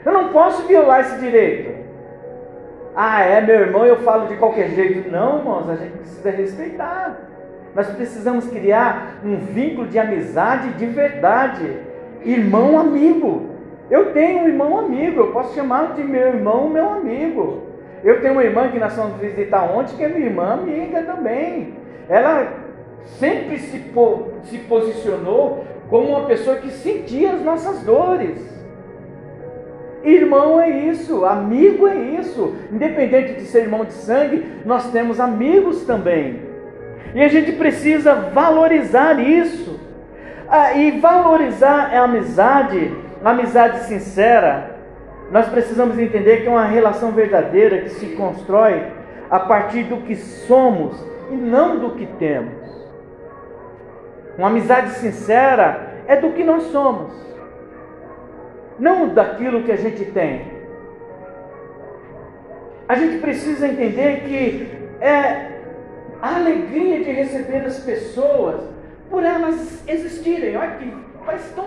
Eu 0.06 0.14
não 0.14 0.30
posso 0.30 0.66
violar 0.66 1.02
esse 1.02 1.20
direito. 1.20 1.78
Ah, 2.96 3.22
é 3.22 3.42
meu 3.42 3.60
irmão, 3.60 3.86
eu 3.86 3.98
falo 3.98 4.28
de 4.28 4.38
qualquer 4.38 4.70
jeito. 4.70 5.12
Não, 5.12 5.40
irmãos, 5.40 5.70
a 5.70 5.76
gente 5.76 5.98
precisa 5.98 6.32
respeitar. 6.32 7.18
Nós 7.76 7.88
precisamos 7.90 8.48
criar 8.48 9.20
um 9.24 9.36
vínculo 9.36 9.88
de 9.88 10.00
amizade 10.00 10.70
de 10.74 10.86
verdade. 10.86 11.78
Irmão 12.24 12.80
amigo. 12.80 13.50
Eu 13.92 14.14
tenho 14.14 14.44
um 14.44 14.48
irmão 14.48 14.80
amigo, 14.80 15.20
eu 15.20 15.32
posso 15.32 15.54
chamar 15.54 15.94
de 15.94 16.04
meu 16.04 16.28
irmão 16.28 16.70
meu 16.70 16.90
amigo. 16.90 17.67
Eu 18.04 18.22
tenho 18.22 18.34
uma 18.34 18.44
irmã 18.44 18.70
que 18.70 18.80
nós 18.80 18.94
fomos 18.96 19.20
visitar 19.20 19.64
ontem, 19.64 19.96
que 19.96 20.04
é 20.04 20.08
minha 20.08 20.28
irmã 20.28 20.54
amiga 20.54 21.02
também. 21.04 21.74
Ela 22.08 22.48
sempre 23.20 23.58
se, 23.58 23.80
po 23.80 24.34
se 24.44 24.58
posicionou 24.60 25.66
como 25.90 26.10
uma 26.10 26.26
pessoa 26.26 26.58
que 26.58 26.70
sentia 26.70 27.32
as 27.32 27.42
nossas 27.42 27.82
dores. 27.82 28.58
Irmão 30.04 30.62
é 30.62 30.70
isso, 30.70 31.26
amigo 31.26 31.88
é 31.88 31.96
isso. 31.96 32.56
Independente 32.72 33.34
de 33.34 33.42
ser 33.42 33.64
irmão 33.64 33.84
de 33.84 33.94
sangue, 33.94 34.46
nós 34.66 34.92
temos 34.92 35.20
amigos 35.20 35.84
também. 35.86 36.42
E 37.16 37.22
a 37.22 37.28
gente 37.28 37.54
precisa 37.54 38.14
valorizar 38.14 39.20
isso. 39.20 39.80
Ah, 40.50 40.74
e 40.74 40.92
valorizar 41.00 41.94
a 41.94 42.04
amizade, 42.04 42.96
a 43.24 43.32
amizade 43.32 43.80
sincera, 43.86 44.77
nós 45.32 45.48
precisamos 45.50 46.00
entender 46.00 46.42
que 46.42 46.48
é 46.48 46.50
uma 46.50 46.66
relação 46.66 47.12
verdadeira 47.12 47.82
que 47.82 47.90
se 47.90 48.16
constrói 48.16 48.82
a 49.30 49.40
partir 49.40 49.84
do 49.84 49.98
que 49.98 50.16
somos 50.16 50.98
e 51.30 51.36
não 51.36 51.80
do 51.80 51.92
que 51.92 52.06
temos. 52.06 52.68
Uma 54.38 54.48
amizade 54.48 54.92
sincera 54.92 56.04
é 56.08 56.16
do 56.16 56.32
que 56.32 56.44
nós 56.44 56.64
somos, 56.64 57.12
não 58.80 59.10
daquilo 59.10 59.64
que 59.64 59.72
a 59.72 59.78
gente 59.78 60.06
tem. 60.06 60.58
A 62.88 62.96
gente 62.96 63.18
precisa 63.18 63.68
entender 63.68 64.22
que 64.22 64.78
é 65.02 65.58
a 66.22 66.36
alegria 66.38 67.04
de 67.04 67.12
receber 67.12 67.66
as 67.66 67.80
pessoas 67.80 68.62
por 69.10 69.24
elas 69.24 69.84
existirem. 69.88 70.56
Olha 70.56 70.72
que 70.72 70.94
faz 71.26 71.52
tão 71.54 71.66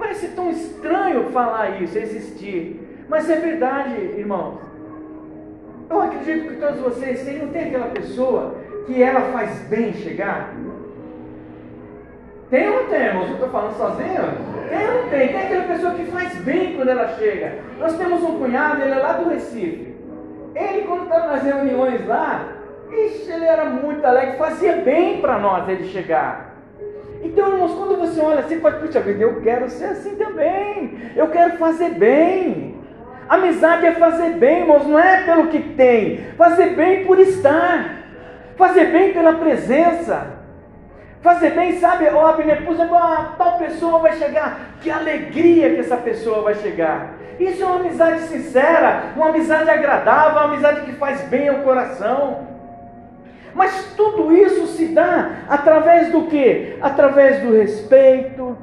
Parece 0.00 0.28
tão 0.28 0.50
estranho 0.50 1.30
falar 1.30 1.82
isso, 1.82 1.98
existir. 1.98 3.04
Mas 3.06 3.28
é 3.28 3.36
verdade, 3.36 3.96
irmãos. 4.16 4.58
Eu 5.90 6.00
acredito 6.00 6.48
que 6.48 6.56
todos 6.56 6.80
vocês 6.80 7.22
têm, 7.22 7.38
não 7.40 7.48
tem 7.48 7.68
aquela 7.68 7.88
pessoa 7.88 8.54
que 8.86 9.02
ela 9.02 9.20
faz 9.32 9.58
bem 9.68 9.92
chegar? 9.92 10.54
Tem 12.48 12.68
ou 12.68 12.82
não 12.82 12.88
tem, 12.88 13.00
irmãos? 13.00 13.28
Eu 13.28 13.34
estou 13.34 13.48
falando 13.50 13.76
sozinho? 13.76 14.22
Tem 14.68 14.88
ou 14.88 15.02
não 15.02 15.08
tem? 15.10 15.28
Tem 15.28 15.42
aquela 15.42 15.64
pessoa 15.64 15.94
que 15.94 16.04
faz 16.06 16.34
bem 16.36 16.76
quando 16.76 16.88
ela 16.88 17.08
chega. 17.16 17.58
Nós 17.78 17.96
temos 17.98 18.22
um 18.22 18.38
cunhado, 18.38 18.82
ele 18.82 18.92
é 18.92 18.98
lá 18.98 19.12
do 19.12 19.28
Recife. 19.28 19.94
Ele, 20.54 20.86
quando 20.86 21.04
estava 21.04 21.26
nas 21.26 21.42
reuniões 21.42 22.06
lá, 22.06 22.48
ixi, 22.90 23.30
ele 23.30 23.44
era 23.44 23.66
muito 23.66 24.04
alegre, 24.04 24.38
fazia 24.38 24.76
bem 24.76 25.20
para 25.20 25.38
nós 25.38 25.68
ele 25.68 25.84
chegar. 25.88 26.49
Então, 27.32 27.52
irmãos, 27.52 27.74
quando 27.74 27.96
você 27.96 28.20
olha 28.20 28.40
assim, 28.40 28.58
pode, 28.58 28.80
puxa 28.80 28.98
vida, 28.98 29.22
eu 29.22 29.40
quero 29.40 29.70
ser 29.70 29.84
assim 29.84 30.16
também. 30.16 30.98
Eu 31.14 31.28
quero 31.28 31.56
fazer 31.58 31.90
bem. 31.90 32.74
Amizade 33.28 33.86
é 33.86 33.92
fazer 33.92 34.30
bem, 34.30 34.62
irmãos, 34.62 34.84
não 34.84 34.98
é 34.98 35.22
pelo 35.22 35.46
que 35.46 35.60
tem. 35.60 36.18
Fazer 36.36 36.70
bem 36.70 37.06
por 37.06 37.20
estar. 37.20 38.02
Fazer 38.56 38.86
bem 38.86 39.12
pela 39.12 39.34
presença. 39.34 40.40
Fazer 41.22 41.50
bem, 41.50 41.78
sabe, 41.78 42.08
ó, 42.08 42.32
por 42.32 42.42
exemplo, 42.42 42.96
ah, 42.96 43.34
tal 43.38 43.58
pessoa 43.58 44.00
vai 44.00 44.14
chegar, 44.14 44.58
que 44.80 44.90
alegria 44.90 45.68
que 45.74 45.80
essa 45.80 45.98
pessoa 45.98 46.42
vai 46.42 46.54
chegar. 46.54 47.12
Isso 47.38 47.62
é 47.62 47.66
uma 47.66 47.76
amizade 47.76 48.22
sincera, 48.22 49.12
uma 49.14 49.28
amizade 49.28 49.70
agradável, 49.70 50.32
uma 50.32 50.44
amizade 50.44 50.80
que 50.80 50.92
faz 50.92 51.20
bem 51.28 51.48
ao 51.48 51.58
coração. 51.58 52.48
Mas 53.54 53.92
tudo 53.96 54.32
isso 54.32 54.66
se 54.68 54.88
dá 54.88 55.42
através 55.48 56.10
do 56.10 56.26
que? 56.26 56.78
Através 56.80 57.42
do 57.42 57.56
respeito, 57.56 58.56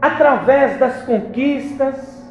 através 0.00 0.78
das 0.78 1.02
conquistas. 1.02 2.22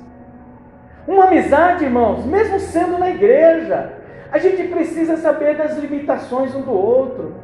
Uma 1.07 1.25
amizade, 1.25 1.85
irmãos, 1.85 2.25
mesmo 2.25 2.59
sendo 2.59 2.97
na 2.97 3.09
igreja, 3.09 3.93
a 4.31 4.37
gente 4.37 4.63
precisa 4.67 5.17
saber 5.17 5.55
das 5.55 5.77
limitações 5.77 6.53
um 6.53 6.61
do 6.61 6.71
outro 6.71 7.35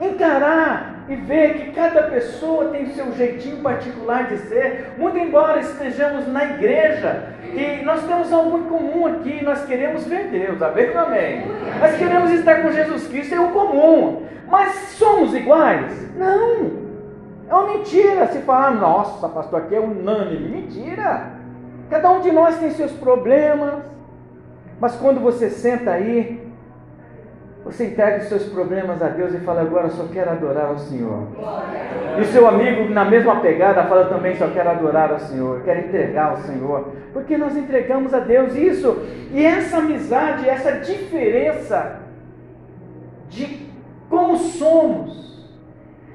encarar 0.00 1.04
e 1.08 1.16
ver 1.16 1.54
que 1.54 1.72
cada 1.72 2.04
pessoa 2.04 2.70
tem 2.70 2.84
o 2.84 2.94
seu 2.94 3.12
jeitinho 3.12 3.58
particular 3.58 4.28
de 4.28 4.38
ser, 4.38 4.94
muito 4.96 5.18
embora 5.18 5.60
estejamos 5.60 6.26
na 6.28 6.44
igreja, 6.44 7.31
e 7.54 7.84
nós 7.84 8.02
temos 8.04 8.32
algo 8.32 8.58
em 8.58 8.64
comum 8.64 9.06
aqui, 9.06 9.44
nós 9.44 9.64
queremos 9.66 10.04
ver 10.06 10.28
Deus, 10.28 10.60
amém 10.62 10.90
amém? 10.96 11.46
Nós 11.80 11.96
queremos 11.96 12.30
estar 12.30 12.62
com 12.62 12.72
Jesus 12.72 13.06
Cristo, 13.08 13.34
é 13.34 13.40
o 13.40 13.50
comum, 13.50 14.22
mas 14.48 14.74
somos 14.98 15.34
iguais? 15.34 15.92
Não, 16.16 16.82
é 17.48 17.54
uma 17.54 17.74
mentira 17.74 18.26
se 18.28 18.38
falar, 18.40 18.72
nossa, 18.72 19.28
pastor, 19.28 19.60
aqui 19.60 19.74
é 19.74 19.80
unânime, 19.80 20.48
mentira, 20.48 21.32
cada 21.90 22.10
um 22.10 22.20
de 22.20 22.32
nós 22.32 22.58
tem 22.58 22.70
seus 22.70 22.92
problemas, 22.92 23.82
mas 24.80 24.96
quando 24.96 25.20
você 25.20 25.50
senta 25.50 25.92
aí, 25.92 26.41
você 27.72 27.86
entrega 27.86 28.18
os 28.18 28.28
seus 28.28 28.44
problemas 28.44 29.00
a 29.00 29.08
Deus 29.08 29.32
e 29.32 29.38
fala, 29.38 29.62
agora 29.62 29.88
só 29.88 30.04
quero 30.12 30.30
adorar 30.30 30.66
ao 30.66 30.78
Senhor. 30.78 31.26
E 32.18 32.20
o 32.20 32.24
seu 32.26 32.46
amigo, 32.46 32.90
na 32.90 33.04
mesma 33.04 33.40
pegada, 33.40 33.84
fala 33.84 34.04
também, 34.04 34.36
só 34.36 34.48
quero 34.48 34.68
adorar 34.68 35.10
ao 35.10 35.18
Senhor, 35.18 35.62
quero 35.62 35.80
entregar 35.80 36.32
ao 36.32 36.36
Senhor. 36.38 36.92
Porque 37.14 37.38
nós 37.38 37.56
entregamos 37.56 38.12
a 38.12 38.20
Deus 38.20 38.54
isso. 38.54 39.02
E 39.32 39.42
essa 39.42 39.78
amizade, 39.78 40.46
essa 40.46 40.72
diferença 40.72 42.00
de 43.30 43.66
como 44.10 44.36
somos, 44.36 45.50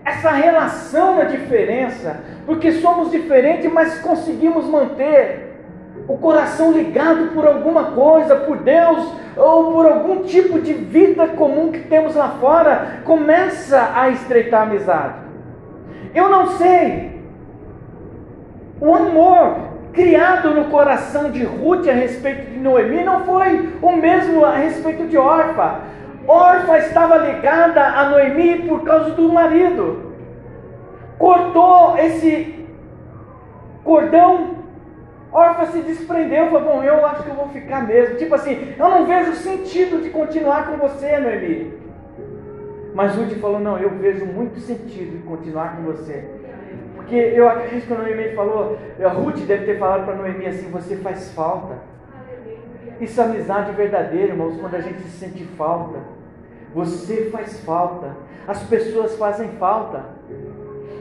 essa 0.06 0.30
relação 0.30 1.16
na 1.16 1.24
diferença, 1.24 2.18
porque 2.46 2.72
somos 2.74 3.10
diferentes, 3.10 3.72
mas 3.74 4.00
conseguimos 4.00 4.66
manter 4.66 5.47
o 6.08 6.18
coração 6.18 6.72
ligado 6.72 7.34
por 7.34 7.46
alguma 7.46 7.92
coisa, 7.92 8.36
por 8.36 8.58
Deus, 8.58 9.12
ou 9.36 9.74
por 9.74 9.86
algum 9.86 10.24
tipo 10.24 10.60
de 10.60 10.74
vida 10.74 11.28
comum 11.28 11.72
que 11.72 11.80
temos 11.80 12.16
lá 12.16 12.30
fora, 12.40 13.02
começa 13.04 13.92
a 13.94 14.10
estreitar 14.10 14.62
a 14.62 14.64
amizade. 14.64 15.16
Eu 16.16 16.30
não 16.30 16.48
sei. 16.52 17.18
O 18.80 18.96
amor 18.96 19.68
criado 19.92 20.52
no 20.52 20.66
coração 20.66 21.30
de 21.30 21.44
Ruth 21.44 21.88
a 21.88 21.94
respeito 21.94 22.52
de 22.52 22.60
Noemi 22.60 23.04
não 23.04 23.26
foi 23.26 23.74
o 23.82 23.92
mesmo 23.94 24.46
a 24.46 24.56
respeito 24.56 25.08
de 25.08 25.18
Orfa. 25.18 25.82
Orfa 26.28 26.78
estava 26.78 27.18
ligada 27.18 27.84
a 27.84 28.10
Noemi 28.10 28.68
por 28.68 28.84
causa 28.84 29.12
do 29.12 29.32
marido. 29.32 30.14
Cortou 31.18 31.98
esse 31.98 32.66
cordão 33.84 34.57
Orfa 35.38 35.68
se 35.68 35.82
desprendeu, 35.82 36.48
falou, 36.48 36.64
bom, 36.64 36.84
eu 36.84 37.06
acho 37.06 37.22
que 37.22 37.30
eu 37.30 37.36
vou 37.36 37.48
ficar 37.50 37.86
mesmo. 37.86 38.16
Tipo 38.16 38.34
assim, 38.34 38.74
eu 38.76 38.90
não 38.90 39.06
vejo 39.06 39.34
sentido 39.34 40.02
de 40.02 40.10
continuar 40.10 40.66
com 40.66 40.78
você, 40.78 41.20
Noemi. 41.20 41.74
Mas 42.96 43.14
Ruth 43.14 43.38
falou, 43.40 43.60
não, 43.60 43.78
eu 43.78 43.92
vejo 43.92 44.26
muito 44.26 44.60
sentido 44.60 45.20
de 45.20 45.24
continuar 45.24 45.76
com 45.76 45.84
você. 45.84 46.28
Porque 46.96 47.16
eu 47.16 47.48
acredito 47.48 47.86
que 47.86 47.94
a 47.94 47.98
Noemi 47.98 48.34
falou, 48.34 48.80
a 49.00 49.10
Ruth 49.10 49.38
deve 49.42 49.66
ter 49.66 49.78
falado 49.78 50.06
para 50.06 50.16
Noemi 50.16 50.48
assim, 50.48 50.72
você 50.72 50.96
faz 50.96 51.32
falta. 51.34 51.76
Isso 53.00 53.22
é 53.22 53.26
amizade 53.26 53.74
verdadeira, 53.74 54.30
irmãos, 54.30 54.60
quando 54.60 54.74
a 54.74 54.82
gente 54.82 55.04
se 55.04 55.20
sente 55.20 55.44
falta. 55.56 56.00
Você 56.74 57.30
faz 57.30 57.60
falta. 57.60 58.18
As 58.48 58.64
pessoas 58.64 59.16
fazem 59.18 59.50
falta. 59.60 60.04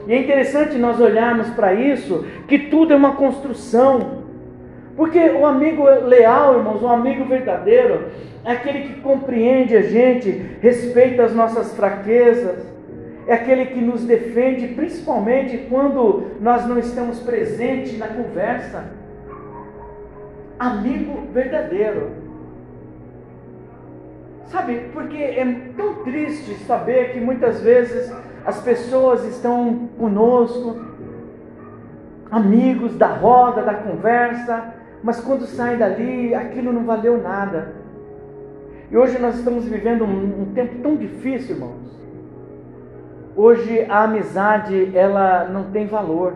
E 0.05 0.13
é 0.13 0.21
interessante 0.21 0.77
nós 0.77 0.99
olharmos 0.99 1.49
para 1.49 1.73
isso, 1.73 2.23
que 2.47 2.59
tudo 2.59 2.93
é 2.93 2.95
uma 2.95 3.15
construção. 3.15 4.26
Porque 4.97 5.19
o 5.19 5.45
amigo 5.45 5.83
leal, 5.83 6.57
irmãos, 6.57 6.81
o 6.81 6.87
amigo 6.87 7.23
verdadeiro, 7.25 8.07
é 8.43 8.53
aquele 8.53 8.87
que 8.87 9.01
compreende 9.01 9.77
a 9.77 9.83
gente, 9.83 10.31
respeita 10.59 11.23
as 11.23 11.35
nossas 11.35 11.75
fraquezas, 11.75 12.65
é 13.27 13.33
aquele 13.33 13.67
que 13.67 13.79
nos 13.79 14.03
defende, 14.05 14.69
principalmente 14.69 15.67
quando 15.69 16.31
nós 16.41 16.65
não 16.65 16.79
estamos 16.79 17.19
presentes 17.19 17.99
na 17.99 18.07
conversa. 18.07 18.85
Amigo 20.57 21.27
verdadeiro. 21.31 22.09
Sabe, 24.45 24.89
porque 24.93 25.17
é 25.17 25.45
tão 25.75 25.95
triste 26.05 26.55
saber 26.63 27.11
que 27.11 27.19
muitas 27.19 27.61
vezes 27.61 28.11
as 28.43 28.61
pessoas 28.61 29.23
estão 29.25 29.89
conosco, 29.99 30.75
amigos 32.31 32.95
da 32.95 33.07
roda, 33.07 33.61
da 33.61 33.73
conversa, 33.73 34.73
mas 35.03 35.19
quando 35.19 35.45
sai 35.45 35.77
dali, 35.77 36.33
aquilo 36.33 36.73
não 36.73 36.83
valeu 36.83 37.21
nada. 37.21 37.75
E 38.89 38.97
hoje 38.97 39.19
nós 39.19 39.35
estamos 39.35 39.65
vivendo 39.65 40.05
um, 40.05 40.41
um 40.41 40.53
tempo 40.53 40.79
tão 40.81 40.95
difícil, 40.95 41.55
irmãos. 41.55 41.87
Hoje 43.35 43.85
a 43.89 44.03
amizade, 44.03 44.95
ela 44.97 45.45
não 45.45 45.65
tem 45.65 45.85
valor. 45.85 46.33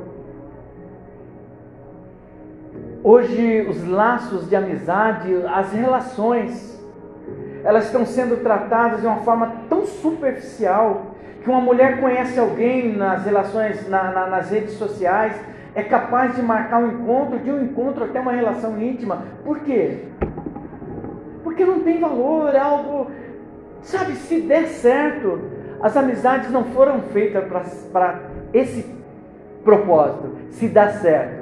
Hoje 3.04 3.66
os 3.68 3.88
laços 3.88 4.48
de 4.48 4.56
amizade, 4.56 5.34
as 5.48 5.72
relações, 5.72 6.80
elas 7.64 7.86
estão 7.86 8.06
sendo 8.06 8.44
tratadas 8.44 9.02
de 9.02 9.08
uma 9.08 9.18
forma 9.18 9.52
tão 9.68 9.86
superficial 9.86 11.08
que 11.44 11.50
uma 11.50 11.60
mulher 11.60 12.00
conhece 12.00 12.40
alguém 12.40 12.96
nas 12.96 13.26
relações, 13.26 13.90
na, 13.90 14.12
na, 14.12 14.28
nas 14.28 14.52
redes 14.52 14.74
sociais, 14.74 15.36
é 15.74 15.84
capaz 15.84 16.36
de 16.36 16.42
marcar 16.42 16.82
um 16.84 16.92
encontro, 16.92 17.40
de 17.40 17.52
um 17.52 17.64
encontro 17.64 18.04
até 18.04 18.20
uma 18.20 18.32
relação 18.32 18.82
íntima. 18.82 19.24
Por 19.44 19.60
quê? 19.60 20.06
Porque 21.44 21.66
não 21.66 21.80
tem 21.80 22.00
valor, 22.00 22.54
é 22.54 22.60
algo. 22.60 23.10
Sabe, 23.82 24.14
se 24.14 24.42
der 24.42 24.68
certo, 24.68 25.40
as 25.82 25.96
amizades 25.98 26.52
não 26.52 26.66
foram 26.66 27.02
feitas 27.14 27.44
para 27.92 28.20
esse 28.54 28.86
propósito, 29.64 30.36
se 30.52 30.68
dá 30.68 30.90
certo. 30.90 31.42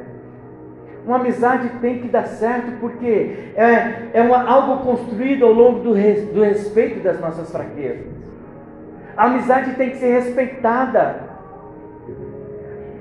Uma 1.05 1.17
amizade 1.17 1.69
tem 1.81 1.99
que 1.99 2.07
dar 2.07 2.27
certo 2.27 2.79
porque 2.79 3.51
é, 3.55 4.09
é 4.13 4.21
uma, 4.21 4.47
algo 4.47 4.83
construído 4.83 5.45
ao 5.45 5.51
longo 5.51 5.79
do, 5.79 5.93
res, 5.93 6.27
do 6.29 6.43
respeito 6.43 7.01
das 7.01 7.19
nossas 7.19 7.51
fraquezas. 7.51 8.05
A 9.17 9.25
amizade 9.25 9.73
tem 9.73 9.89
que 9.89 9.97
ser 9.97 10.13
respeitada. 10.13 11.28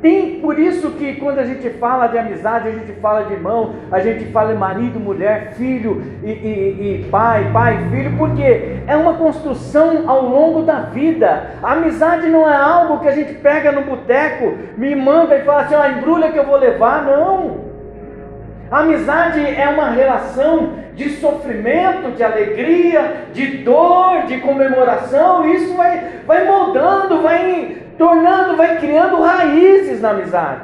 Tem 0.01 0.41
por 0.41 0.59
isso 0.59 0.93
que 0.93 1.15
quando 1.15 1.41
a 1.41 1.45
gente 1.45 1.69
fala 1.71 2.07
de 2.07 2.17
amizade, 2.17 2.69
a 2.69 2.73
gente 2.73 2.93
fala 3.01 3.25
de 3.25 3.33
irmão, 3.33 3.75
a 3.91 3.99
gente 3.99 4.27
fala 4.27 4.53
de 4.53 4.59
marido, 4.59 5.01
mulher, 5.01 5.55
filho 5.55 6.03
e, 6.23 6.31
e, 6.31 7.03
e 7.05 7.09
pai, 7.11 7.51
pai, 7.53 7.79
filho, 7.91 8.17
porque 8.17 8.77
é 8.87 8.97
uma 8.97 9.15
construção 9.15 10.09
ao 10.09 10.23
longo 10.23 10.63
da 10.63 10.83
vida. 10.83 11.51
A 11.61 11.73
amizade 11.73 12.29
não 12.29 12.49
é 12.49 12.55
algo 12.55 13.01
que 13.01 13.09
a 13.09 13.13
gente 13.13 13.35
pega 13.35 13.73
no 13.73 13.83
boteco, 13.83 14.57
me 14.77 14.95
manda 14.95 15.37
e 15.37 15.43
fala 15.43 15.63
assim, 15.63 15.75
ó, 15.75 15.89
embrulha 15.89 16.31
que 16.31 16.39
eu 16.39 16.47
vou 16.47 16.57
levar, 16.57 17.03
não. 17.03 17.69
A 18.71 18.81
amizade 18.81 19.41
é 19.41 19.69
uma 19.69 19.91
relação 19.91 20.75
de 20.95 21.11
sofrimento, 21.11 22.13
de 22.13 22.23
alegria, 22.23 23.29
de 23.33 23.59
dor, 23.59 24.27
de 24.27 24.39
comemoração. 24.39 25.49
Isso 25.49 25.75
vai, 25.75 26.21
vai 26.27 26.45
moldando, 26.45 27.23
vai 27.23 27.88
tornando, 27.99 28.57
vai 28.57 28.79
criando 28.79 29.21
raízes 29.21 30.01
na 30.01 30.11
amizade. 30.11 30.63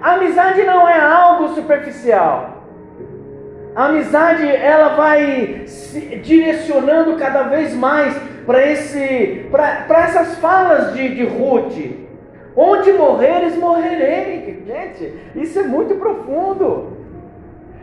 A 0.00 0.14
amizade 0.14 0.64
não 0.64 0.88
é 0.88 0.98
algo 0.98 1.48
superficial. 1.54 2.64
A 3.76 3.86
amizade 3.86 4.46
ela 4.46 4.96
vai 4.96 5.62
se 5.66 6.00
direcionando 6.16 7.16
cada 7.16 7.44
vez 7.44 7.74
mais 7.74 8.16
para 8.46 8.66
esse 8.66 9.46
para 9.50 10.04
essas 10.04 10.36
falas 10.38 10.94
de, 10.94 11.14
de 11.14 11.24
Ruth. 11.24 11.76
Onde 12.56 12.92
morreres, 12.92 13.56
morrerei. 13.56 14.64
Gente, 14.66 15.14
isso 15.36 15.60
é 15.60 15.62
muito 15.62 15.94
profundo. 15.96 16.96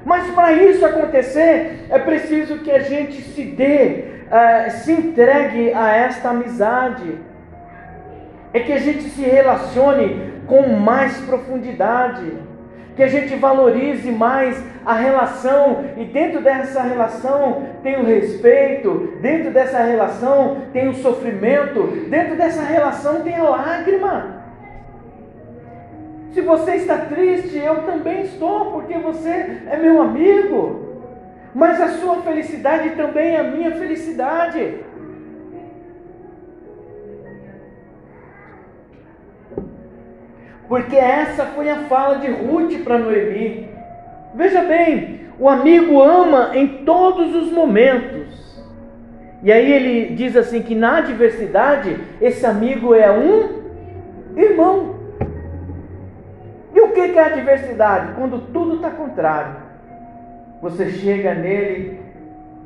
Mas 0.04 0.30
para 0.32 0.52
isso 0.52 0.86
acontecer, 0.86 1.86
é 1.90 1.98
preciso 1.98 2.60
que 2.60 2.72
a 2.72 2.80
gente 2.80 3.22
se 3.22 3.44
dê, 3.44 4.04
uh, 4.28 4.72
se 4.72 4.92
entregue 4.92 5.74
a 5.74 5.96
esta 5.96 6.30
amizade. 6.30 7.18
É 8.56 8.62
que 8.62 8.72
a 8.72 8.78
gente 8.78 9.04
se 9.10 9.22
relacione 9.22 10.32
com 10.48 10.62
mais 10.70 11.18
profundidade. 11.26 12.32
Que 12.96 13.04
a 13.04 13.08
gente 13.08 13.36
valorize 13.36 14.10
mais 14.10 14.64
a 14.86 14.94
relação, 14.94 15.84
e 15.98 16.06
dentro 16.06 16.42
dessa 16.42 16.82
relação 16.82 17.64
tem 17.84 18.00
o 18.00 18.06
respeito, 18.06 19.18
dentro 19.20 19.52
dessa 19.52 19.80
relação 19.80 20.62
tem 20.72 20.88
o 20.88 20.94
sofrimento, 20.94 22.08
dentro 22.10 22.38
dessa 22.38 22.62
relação 22.62 23.24
tem 23.24 23.36
a 23.36 23.44
lágrima. 23.44 24.42
Se 26.32 26.40
você 26.40 26.76
está 26.76 27.00
triste, 27.00 27.58
eu 27.58 27.84
também 27.84 28.22
estou, 28.22 28.72
porque 28.72 28.98
você 28.98 29.64
é 29.70 29.76
meu 29.76 30.02
amigo. 30.02 31.02
Mas 31.54 31.82
a 31.82 31.90
sua 31.90 32.22
felicidade 32.22 32.92
também 32.92 33.36
é 33.36 33.40
a 33.42 33.52
minha 33.52 33.72
felicidade. 33.72 34.80
Porque 40.68 40.96
essa 40.96 41.46
foi 41.46 41.70
a 41.70 41.84
fala 41.84 42.18
de 42.18 42.28
Ruth 42.28 42.84
para 42.84 42.98
Noemi. 42.98 43.70
Veja 44.34 44.64
bem, 44.64 45.22
o 45.40 45.48
amigo 45.48 46.02
ama 46.02 46.52
em 46.54 46.84
todos 46.86 47.36
os 47.36 47.52
momentos. 47.52 48.64
E 49.44 49.52
aí 49.52 49.72
ele 49.72 50.16
diz 50.16 50.36
assim 50.36 50.62
que 50.62 50.74
na 50.74 50.98
adversidade 50.98 52.00
esse 52.20 52.46
amigo 52.46 52.96
é 52.96 53.12
um 53.12 53.62
irmão. 54.36 54.96
E 56.74 56.82
o 56.82 56.92
que 56.92 57.00
é 57.00 57.24
adversidade? 57.24 58.14
Quando 58.14 58.40
tudo 58.52 58.76
está 58.76 58.90
contrário. 58.90 59.58
Você 60.62 60.90
chega 60.90 61.34
nele, 61.36 62.00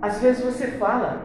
às 0.01 0.21
vezes 0.21 0.43
você 0.43 0.67
fala, 0.67 1.23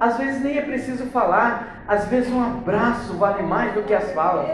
às 0.00 0.18
vezes 0.18 0.42
nem 0.42 0.58
é 0.58 0.62
preciso 0.62 1.06
falar, 1.06 1.84
às 1.86 2.06
vezes 2.08 2.32
um 2.32 2.42
abraço 2.42 3.14
vale 3.14 3.42
mais 3.44 3.72
do 3.74 3.82
que 3.82 3.94
as 3.94 4.10
falas. 4.12 4.48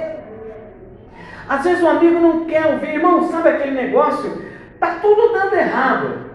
Às 1.50 1.64
vezes 1.64 1.82
o 1.82 1.88
amigo 1.88 2.20
não 2.20 2.44
quer 2.44 2.64
ouvir, 2.64 2.94
irmão, 2.94 3.24
sabe 3.24 3.48
aquele 3.48 3.72
negócio? 3.72 4.40
Tá 4.78 5.00
tudo 5.02 5.32
dando 5.32 5.52
errado. 5.52 6.30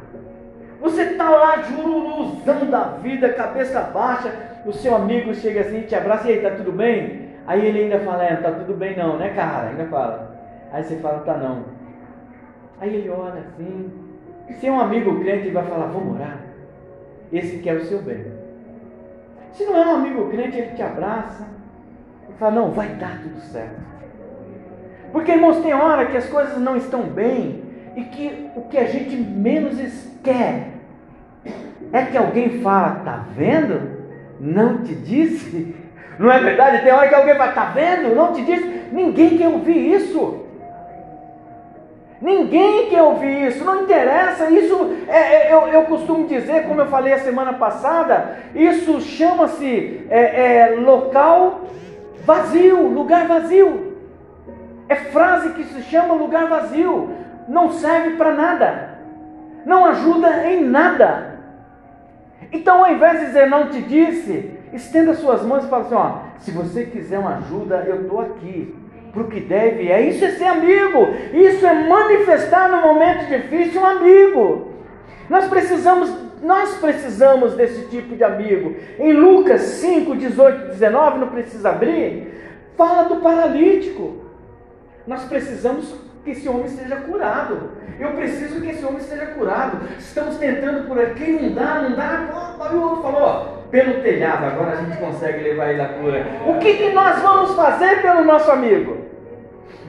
Você 0.82 1.04
está 1.04 1.30
lá 1.30 1.62
jururuzão 1.62 2.66
da 2.70 2.84
vida, 3.02 3.32
cabeça 3.32 3.80
baixa, 3.80 4.30
o 4.66 4.74
seu 4.74 4.94
amigo 4.94 5.34
chega 5.34 5.62
assim, 5.62 5.84
te 5.84 5.96
abraça, 5.96 6.28
e 6.28 6.34
aí, 6.34 6.42
tá 6.42 6.50
tudo 6.50 6.74
bem? 6.74 7.30
Aí 7.48 7.66
ele 7.66 7.84
ainda 7.84 8.00
fala, 8.02 8.26
é, 8.26 8.36
tá 8.36 8.52
tudo 8.52 8.74
bem 8.74 8.98
não, 8.98 9.16
né 9.16 9.30
cara? 9.30 9.70
Ainda 9.70 9.86
fala. 9.86 10.36
Aí 10.74 10.84
você 10.84 10.98
fala, 10.98 11.20
tá 11.20 11.38
não. 11.38 11.64
Aí 12.82 12.94
ele 12.94 13.10
olha 13.10 13.40
assim. 13.40 13.90
Se 14.60 14.68
é 14.68 14.72
um 14.72 14.82
amigo 14.82 15.18
crente, 15.22 15.44
ele 15.44 15.52
vai 15.52 15.64
falar, 15.64 15.86
vamos 15.86 16.14
orar. 16.14 16.40
Esse 17.32 17.60
quer 17.60 17.78
o 17.78 17.86
seu 17.86 18.02
bem. 18.02 18.26
Se 19.54 19.64
não 19.64 19.78
é 19.78 19.88
um 19.88 19.96
amigo 19.96 20.30
crente, 20.30 20.58
ele 20.58 20.76
te 20.76 20.82
abraça 20.82 21.48
e 22.30 22.34
fala, 22.34 22.52
não, 22.52 22.72
vai 22.72 22.90
dar 22.90 23.22
tudo 23.22 23.40
certo. 23.40 23.95
Porque, 25.16 25.32
irmãos, 25.32 25.62
tem 25.62 25.74
hora 25.74 26.08
que 26.08 26.18
as 26.18 26.26
coisas 26.26 26.58
não 26.58 26.76
estão 26.76 27.04
bem 27.04 27.64
e 27.96 28.04
que 28.04 28.50
o 28.54 28.64
que 28.64 28.78
a 28.78 28.84
gente 28.84 29.16
menos 29.16 29.78
quer 30.22 30.72
é 31.94 32.02
que 32.02 32.18
alguém 32.18 32.60
fala, 32.60 33.00
tá 33.06 33.24
vendo? 33.34 33.80
Não 34.42 34.84
te 34.84 34.94
disse? 34.94 35.74
Não 36.20 36.30
é 36.30 36.38
verdade? 36.40 36.84
Tem 36.84 36.92
hora 36.92 37.08
que 37.08 37.16
alguém 37.16 37.34
fala, 37.36 37.54
tá 37.54 37.64
vendo? 37.74 38.14
Não 38.14 38.34
te 38.34 38.42
disse? 38.42 38.68
Ninguém 38.92 39.38
quer 39.38 39.48
ouvir 39.48 39.94
isso. 39.94 40.42
Ninguém 42.22 42.90
quer 42.90 43.02
ouvir 43.02 43.48
isso, 43.48 43.64
não 43.64 43.84
interessa. 43.84 44.50
Isso 44.50 44.98
é, 45.08 45.48
é, 45.48 45.54
eu, 45.54 45.68
eu, 45.68 45.84
costumo 45.84 46.28
dizer, 46.28 46.68
como 46.68 46.82
eu 46.82 46.88
falei 46.88 47.14
a 47.14 47.20
semana 47.20 47.54
passada, 47.54 48.38
isso 48.54 49.00
chama-se 49.00 50.06
é, 50.10 50.20
é, 50.20 50.76
local 50.76 51.62
vazio, 52.26 52.88
lugar 52.88 53.28
vazio. 53.28 53.95
É 54.88 54.96
frase 54.96 55.50
que 55.50 55.64
se 55.64 55.82
chama 55.84 56.14
lugar 56.14 56.48
vazio. 56.48 57.10
Não 57.48 57.72
serve 57.72 58.18
para 58.18 58.34
nada, 58.34 59.00
não 59.66 59.86
ajuda 59.86 60.50
em 60.50 60.64
nada. 60.64 61.36
Então, 62.52 62.84
ao 62.84 62.92
invés 62.92 63.20
de 63.20 63.26
dizer 63.28 63.48
não 63.48 63.70
te 63.70 63.82
disse, 63.82 64.52
estenda 64.74 65.14
suas 65.14 65.44
mãos 65.44 65.64
e 65.64 65.70
fala 65.70 65.84
assim: 65.84 65.96
ó, 65.96 66.20
se 66.40 66.52
você 66.52 66.86
quiser 66.86 67.20
uma 67.20 67.38
ajuda, 67.38 67.84
eu 67.88 68.02
estou 68.02 68.22
aqui 68.22 68.76
para 69.12 69.24
o 69.24 69.28
que 69.28 69.40
deve 69.40 69.90
é. 69.90 70.02
Isso 70.02 70.26
é 70.26 70.32
ser 70.32 70.46
amigo. 70.46 71.08
Isso 71.34 71.66
é 71.66 71.88
manifestar 71.88 72.70
no 72.70 72.82
momento 72.82 73.28
difícil 73.28 73.82
um 73.82 73.86
amigo. 73.86 74.72
Nós 75.30 75.48
precisamos, 75.48 76.14
nós 76.44 76.76
precisamos 76.78 77.54
desse 77.56 77.88
tipo 77.88 78.16
de 78.16 78.24
amigo. 78.24 78.76
Em 79.00 79.14
Lucas 79.14 79.62
5, 79.62 80.16
18 80.16 80.68
19, 80.68 81.20
não 81.20 81.28
precisa 81.30 81.70
abrir, 81.70 82.34
fala 82.78 83.04
do 83.04 83.18
paralítico. 83.18 84.25
Nós 85.08 85.24
precisamos 85.26 85.94
que 86.24 86.32
esse 86.32 86.50
homem 86.50 86.68
seja 86.68 86.96
curado. 86.98 87.70
Eu 88.00 88.12
preciso 88.12 88.60
que 88.60 88.70
esse 88.70 88.84
homem 88.84 89.00
seja 89.00 89.28
curado. 89.28 89.88
Estamos 90.00 90.38
tentando 90.38 90.88
por 90.88 91.00
aqui, 91.00 91.32
não 91.32 91.54
dá, 91.54 91.82
não 91.82 91.96
dá. 91.96 92.72
O 92.74 92.82
outro 92.82 93.04
falou, 93.04 93.64
pelo 93.70 94.02
telhado, 94.02 94.46
agora 94.46 94.72
a 94.72 94.76
gente 94.78 94.98
consegue 94.98 95.44
levar 95.44 95.72
ele 95.72 95.82
à 95.82 95.90
cura. 95.90 96.26
O 96.48 96.58
que, 96.60 96.74
que 96.74 96.90
nós 96.94 97.22
vamos 97.22 97.56
fazer 97.56 98.02
pelo 98.02 98.26
nosso 98.26 98.50
amigo? 98.50 98.98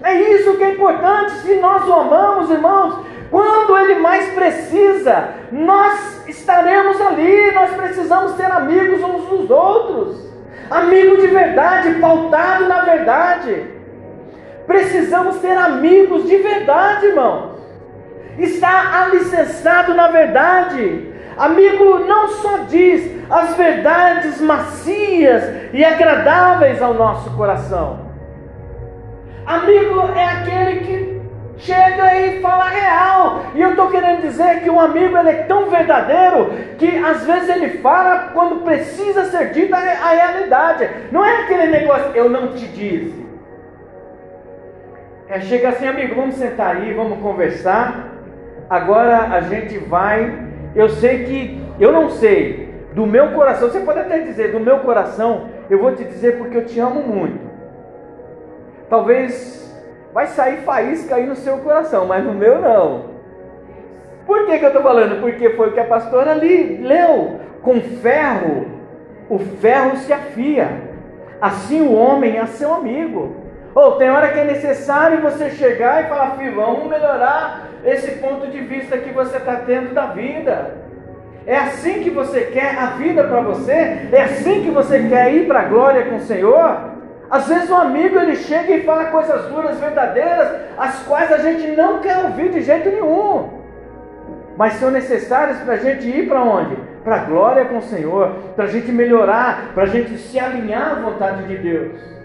É 0.03 0.15
isso 0.15 0.57
que 0.59 0.65
é 0.65 0.73
importante. 0.73 1.33
Se 1.39 1.55
nós 1.57 1.89
o 1.89 1.93
amamos, 1.93 2.51
irmãos, 2.51 3.07
quando 3.31 3.79
ele 3.79 3.97
mais 3.97 4.31
precisa, 4.35 5.31
nós 5.51 6.29
estaremos 6.29 7.01
ali. 7.01 7.53
Nós 7.53 7.71
precisamos 7.71 8.33
ser 8.33 8.51
amigos 8.53 9.03
uns 9.03 9.27
dos 9.27 9.51
outros. 9.51 10.27
Amigo 10.71 11.17
de 11.17 11.29
verdade, 11.29 11.95
pautado 11.95 12.67
na 12.67 12.83
verdade. 12.83 13.76
Precisamos 14.67 15.37
ser 15.37 15.57
amigos 15.57 16.27
de 16.27 16.37
verdade, 16.39 17.07
irmãos. 17.07 17.57
Está 18.39 19.03
alicerçado 19.03 19.95
na 19.95 20.09
verdade. 20.09 21.13
Amigo 21.37 22.01
não 22.01 22.29
só 22.29 22.59
diz 22.69 23.11
as 23.31 23.55
verdades 23.57 24.41
macias 24.41 25.43
e 25.73 25.85
agradáveis 25.85 26.81
ao 26.81 26.95
nosso 26.95 27.31
coração 27.37 28.07
Amigo 29.47 30.01
é 30.13 30.25
aquele 30.25 30.81
que 30.81 31.23
chega 31.59 32.17
e 32.19 32.41
fala 32.41 32.65
real. 32.65 33.43
E 33.55 33.61
eu 33.61 33.71
estou 33.71 33.89
querendo 33.89 34.23
dizer 34.23 34.61
que 34.63 34.69
um 34.69 34.81
amigo 34.81 35.17
ele 35.17 35.31
é 35.31 35.43
tão 35.45 35.71
verdadeiro 35.71 36.51
que 36.77 36.99
às 36.99 37.25
vezes 37.25 37.49
ele 37.49 37.79
fala 37.79 38.31
quando 38.35 38.65
precisa 38.65 39.27
ser 39.27 39.53
dita 39.53 39.77
a 39.77 40.11
realidade. 40.11 40.91
Não 41.13 41.25
é 41.25 41.43
aquele 41.43 41.69
negócio, 41.69 42.11
eu 42.17 42.29
não 42.29 42.55
te 42.55 42.67
disse. 42.67 43.26
É, 45.29 45.41
chega 45.41 45.71
assim, 45.71 45.87
amigo, 45.87 46.15
vamos 46.15 46.37
sentar 46.37 46.77
aí, 46.77 46.93
vamos 46.95 47.19
conversar. 47.19 48.13
Agora 48.71 49.23
a 49.23 49.41
gente 49.41 49.77
vai. 49.79 50.47
Eu 50.75 50.89
sei 50.89 51.25
que, 51.25 51.63
eu 51.81 51.91
não 51.91 52.11
sei, 52.11 52.73
do 52.93 53.07
meu 53.07 53.33
coração, 53.33 53.69
você 53.69 53.81
pode 53.81 53.99
até 53.99 54.21
dizer, 54.21 54.53
do 54.53 54.61
meu 54.61 54.81
coração, 54.81 55.49
eu 55.69 55.81
vou 55.81 55.95
te 55.95 56.05
dizer 56.05 56.39
porque 56.39 56.57
eu 56.57 56.65
te 56.65 56.79
amo 56.79 57.01
muito. 57.01 57.41
Talvez 58.89 59.57
vai 60.13 60.27
sair 60.29 60.59
faísca 60.59 61.17
aí 61.17 61.27
no 61.27 61.35
seu 61.35 61.59
coração, 61.59 62.07
mas 62.07 62.25
no 62.25 62.33
meu 62.33 62.61
não. 62.61 63.17
Por 64.27 64.47
que, 64.47 64.59
que 64.59 64.65
eu 64.65 64.69
estou 64.69 64.83
falando? 64.83 65.21
Porque 65.21 65.51
foi 65.51 65.69
o 65.69 65.73
que 65.73 65.81
a 65.81 65.85
pastora 65.85 66.33
ali 66.33 66.79
leu. 66.79 67.41
Com 67.63 67.81
ferro, 67.81 68.67
o 69.29 69.39
ferro 69.39 69.97
se 69.97 70.13
afia. 70.13 70.69
Assim 71.41 71.83
o 71.83 71.95
homem 71.95 72.39
é 72.39 72.47
seu 72.47 72.73
amigo. 72.73 73.46
Ou 73.77 73.99
tem 73.99 74.09
hora 74.09 74.29
que 74.29 74.41
é 74.41 74.45
necessário 74.45 75.21
você 75.21 75.51
chegar 75.51 76.03
e 76.03 76.09
falar, 76.09 76.31
filho, 76.39 76.55
vamos 76.55 76.89
melhorar 76.89 77.69
esse 77.85 78.13
ponto 78.13 78.47
de 78.47 78.59
vista 78.61 78.97
que 78.97 79.11
você 79.11 79.37
está 79.37 79.57
tendo 79.57 79.93
da 79.93 80.07
vida. 80.07 80.79
É 81.47 81.59
assim 81.59 82.03
que 82.03 82.09
você 82.09 82.41
quer 82.41 82.75
a 82.75 82.87
vida 82.97 83.23
para 83.25 83.43
você? 83.43 84.09
É 84.11 84.23
assim 84.23 84.63
que 84.63 84.71
você 84.71 85.07
quer 85.11 85.35
ir 85.35 85.47
para 85.47 85.61
a 85.61 85.65
glória 85.65 86.07
com 86.07 86.17
o 86.17 86.21
Senhor? 86.21 86.95
Às 87.31 87.49
vezes 87.49 87.69
um 87.69 87.77
amigo 87.77 88.19
ele 88.19 88.37
chega 88.37 88.77
e 88.77 88.83
fala 88.83 89.11
coisas 89.11 89.45
duras, 89.51 89.79
verdadeiras, 89.79 90.59
as 90.79 91.03
quais 91.03 91.31
a 91.31 91.39
gente 91.39 91.77
não 91.77 91.99
quer 91.99 92.17
ouvir 92.25 92.49
de 92.49 92.63
jeito 92.63 92.89
nenhum. 92.89 93.61
Mas 94.57 94.73
são 94.75 94.91
necessárias 94.91 95.59
para 95.59 95.75
a 95.75 95.77
gente 95.77 96.09
ir 96.09 96.27
para 96.27 96.43
onde? 96.43 96.77
Para 97.05 97.17
a 97.17 97.25
glória 97.25 97.67
com 97.67 97.77
o 97.77 97.83
Senhor, 97.83 98.37
para 98.57 98.65
a 98.65 98.69
gente 98.69 98.91
melhorar, 98.91 99.73
para 99.75 99.83
a 99.83 99.87
gente 99.87 100.17
se 100.17 100.41
alinhar 100.41 100.93
à 100.93 100.95
vontade 100.95 101.43
de 101.43 101.59
Deus. 101.59 102.16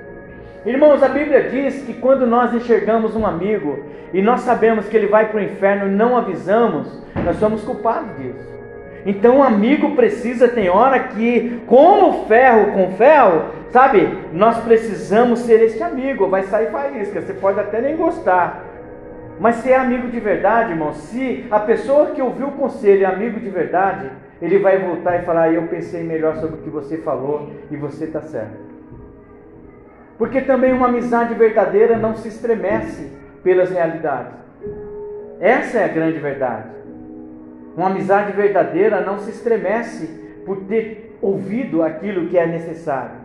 Irmãos, 0.64 1.02
a 1.02 1.10
Bíblia 1.10 1.50
diz 1.50 1.82
que 1.84 1.94
quando 1.96 2.28
nós 2.28 2.54
enxergamos 2.54 3.16
um 3.16 3.26
amigo 3.26 3.80
e 4.14 4.22
nós 4.22 4.42
sabemos 4.42 4.88
que 4.88 4.96
ele 4.96 5.08
vai 5.08 5.28
para 5.30 5.40
o 5.40 5.44
inferno 5.44 5.88
e 5.88 5.96
não 5.96 6.16
avisamos, 6.16 7.04
nós 7.26 7.38
somos 7.38 7.64
culpados 7.64 8.16
disso. 8.18 8.52
Então, 9.04 9.38
um 9.38 9.44
amigo 9.44 9.96
precisa, 9.96 10.48
tem 10.48 10.70
hora 10.70 11.00
que, 11.00 11.64
como 11.66 12.28
ferro 12.28 12.74
com 12.74 12.92
ferro, 12.92 13.46
sabe, 13.72 14.08
nós 14.32 14.60
precisamos 14.60 15.40
ser 15.40 15.64
este 15.64 15.82
amigo. 15.82 16.28
Vai 16.28 16.44
sair 16.44 16.70
faísca, 16.70 17.22
você 17.22 17.34
pode 17.34 17.60
até 17.60 17.82
nem 17.82 17.98
gostar, 17.98 18.64
mas 19.40 19.56
se 19.56 19.72
é 19.72 19.76
amigo 19.76 20.10
de 20.10 20.20
verdade, 20.20 20.74
irmão, 20.74 20.94
se 20.94 21.48
a 21.50 21.60
pessoa 21.60 22.12
que 22.12 22.22
ouviu 22.22 22.50
o 22.50 22.52
conselho 22.52 23.02
é 23.02 23.08
amigo 23.08 23.40
de 23.40 23.50
verdade, 23.50 24.12
ele 24.40 24.60
vai 24.60 24.78
voltar 24.78 25.18
e 25.18 25.26
falar: 25.26 25.52
Eu 25.52 25.64
pensei 25.64 26.04
melhor 26.04 26.36
sobre 26.36 26.58
o 26.58 26.62
que 26.62 26.70
você 26.70 26.98
falou 26.98 27.50
e 27.72 27.76
você 27.76 28.06
está 28.06 28.22
certo. 28.22 28.71
Porque 30.22 30.40
também 30.40 30.72
uma 30.72 30.86
amizade 30.86 31.34
verdadeira 31.34 31.98
não 31.98 32.16
se 32.16 32.28
estremece 32.28 33.12
pelas 33.44 33.72
realidades. 33.72 34.34
Essa 35.40 35.80
é 35.80 35.86
a 35.86 35.88
grande 35.88 36.20
verdade. 36.20 36.70
Uma 37.76 37.88
amizade 37.88 38.32
verdadeira 38.34 39.02
não 39.02 39.18
se 39.18 39.32
estremece 39.32 40.06
por 40.46 40.58
ter 40.66 41.18
ouvido 41.24 41.82
aquilo 41.82 42.28
que 42.28 42.38
é 42.38 42.46
necessário. 42.46 43.16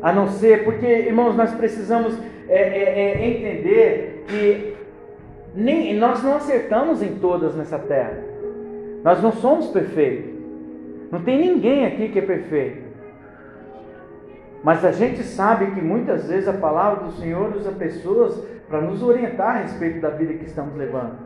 A 0.00 0.12
não 0.12 0.28
ser, 0.28 0.62
porque, 0.62 0.86
irmãos, 0.86 1.34
nós 1.34 1.52
precisamos 1.52 2.16
é, 2.48 2.60
é, 2.60 3.00
é 3.00 3.26
entender 3.26 4.24
que 4.28 4.76
nem, 5.52 5.96
nós 5.96 6.22
não 6.22 6.36
acertamos 6.36 7.02
em 7.02 7.16
todas 7.16 7.56
nessa 7.56 7.80
terra. 7.80 8.22
Nós 9.02 9.20
não 9.20 9.32
somos 9.32 9.66
perfeitos. 9.66 10.30
Não 11.10 11.22
tem 11.22 11.40
ninguém 11.40 11.86
aqui 11.86 12.10
que 12.10 12.20
é 12.20 12.22
perfeito. 12.22 12.83
Mas 14.64 14.82
a 14.82 14.90
gente 14.90 15.22
sabe 15.22 15.72
que 15.72 15.82
muitas 15.82 16.26
vezes 16.26 16.48
a 16.48 16.54
palavra 16.54 17.04
do 17.04 17.12
Senhor 17.12 17.54
usa 17.54 17.70
pessoas 17.70 18.42
para 18.66 18.80
nos 18.80 19.02
orientar 19.02 19.56
a 19.56 19.58
respeito 19.58 20.00
da 20.00 20.08
vida 20.08 20.32
que 20.32 20.46
estamos 20.46 20.74
levando. 20.74 21.18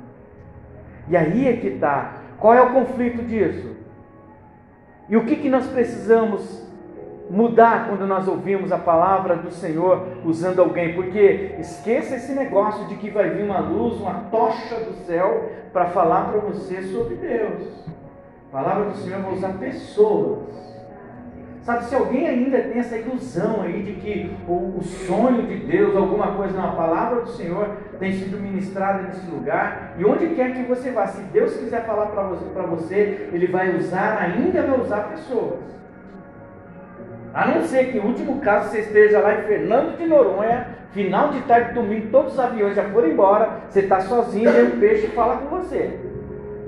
E 1.07 1.17
aí 1.17 1.47
é 1.47 1.57
que 1.57 1.69
está. 1.69 2.15
Qual 2.41 2.53
é 2.53 2.61
o 2.61 2.73
conflito 2.73 3.23
disso? 3.23 3.77
E 5.09 5.17
o 5.17 5.25
que, 5.25 5.37
que 5.37 5.49
nós 5.49 5.69
precisamos 5.69 6.67
mudar 7.31 7.89
quando 7.89 8.09
nós 8.09 8.27
ouvimos 8.27 8.73
a 8.73 8.79
palavra 8.79 9.37
do 9.37 9.53
Senhor 9.53 10.19
usando 10.25 10.61
alguém, 10.61 10.95
porque 10.95 11.55
esqueça 11.61 12.17
esse 12.17 12.33
negócio 12.33 12.87
de 12.87 12.97
que 12.97 13.09
vai 13.09 13.31
vir 13.31 13.45
uma 13.45 13.61
luz, 13.61 14.01
uma 14.01 14.15
tocha 14.33 14.81
do 14.81 14.95
céu 15.07 15.53
para 15.73 15.87
falar 15.87 16.33
para 16.33 16.41
você 16.41 16.83
sobre 16.83 17.15
Deus. 17.15 17.87
A 18.49 18.53
palavra 18.53 18.91
do 18.91 18.97
Senhor 18.97 19.23
vai 19.23 19.35
usar 19.35 19.53
pessoas. 19.59 20.68
Sabe, 21.69 21.85
se 21.85 21.95
alguém 21.95 22.27
ainda 22.27 22.59
tem 22.63 22.79
essa 22.79 22.97
ilusão 22.97 23.61
aí 23.61 23.83
de 23.83 23.93
que 24.01 24.35
o, 24.49 24.79
o 24.79 24.83
sonho 24.83 25.43
de 25.43 25.57
Deus, 25.67 25.95
alguma 25.95 26.29
coisa, 26.29 26.57
não, 26.57 26.71
a 26.71 26.73
palavra 26.73 27.21
do 27.21 27.29
Senhor 27.29 27.69
tem 28.01 28.11
sido 28.11 28.41
ministrada 28.41 29.03
nesse 29.03 29.31
lugar, 29.31 29.93
e 29.99 30.05
onde 30.07 30.29
quer 30.29 30.55
que 30.55 30.63
você 30.63 30.91
vá, 30.91 31.07
se 31.07 31.21
Deus 31.25 31.59
quiser 31.59 31.85
falar 31.85 32.07
para 32.07 32.23
você, 32.23 32.47
você, 32.71 33.29
Ele 33.35 33.49
vai 33.49 33.77
usar, 33.77 34.17
ainda 34.17 34.63
vai 34.63 34.81
usar 34.81 35.11
pessoas. 35.11 35.59
A 37.35 37.47
não 37.49 37.63
ser 37.65 37.93
que, 37.93 37.99
em 37.99 38.01
último 38.01 38.41
caso, 38.41 38.71
você 38.71 38.79
esteja 38.79 39.21
lá 39.21 39.39
em 39.39 39.43
Fernando 39.43 39.99
de 39.99 40.07
Noronha, 40.07 40.69
final 40.93 41.33
de 41.33 41.43
tarde, 41.43 41.75
domingo, 41.75 42.09
todos 42.11 42.33
os 42.33 42.41
aviões 42.41 42.77
já 42.77 42.85
foram 42.85 43.09
embora, 43.09 43.51
você 43.69 43.81
está 43.81 44.01
sozinho, 44.01 44.49
e 44.49 44.63
um 44.63 44.81
peixe 44.81 45.09
fala 45.09 45.37
com 45.37 45.59
você. 45.59 46.01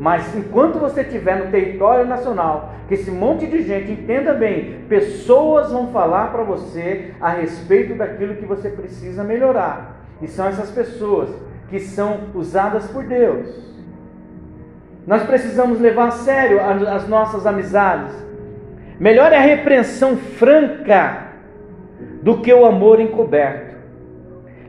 Mas 0.01 0.35
enquanto 0.35 0.79
você 0.79 1.03
estiver 1.03 1.37
no 1.37 1.51
território 1.51 2.07
nacional, 2.07 2.73
que 2.89 2.95
esse 2.95 3.11
monte 3.11 3.47
de 3.47 3.63
gente 3.63 3.93
entenda 3.93 4.33
bem, 4.33 4.87
pessoas 4.89 5.71
vão 5.71 5.89
falar 5.89 6.33
para 6.33 6.43
você 6.43 7.13
a 7.21 7.29
respeito 7.29 7.95
daquilo 7.95 8.37
que 8.37 8.47
você 8.47 8.71
precisa 8.71 9.23
melhorar. 9.23 10.01
E 10.23 10.27
são 10.27 10.49
essas 10.49 10.71
pessoas 10.71 11.29
que 11.69 11.79
são 11.79 12.21
usadas 12.35 12.87
por 12.87 13.05
Deus. 13.05 13.71
Nós 15.07 15.23
precisamos 15.25 15.79
levar 15.79 16.09
a 16.09 16.13
sério 16.13 16.61
as 16.89 17.07
nossas 17.07 17.47
amizades. 17.47 18.15
Melhor 18.99 19.33
é 19.35 19.37
a 19.37 19.43
repreensão 19.43 20.17
franca 20.17 21.27
do 22.23 22.39
que 22.39 22.53
o 22.53 22.65
amor 22.65 23.01
encoberto. 23.01 23.77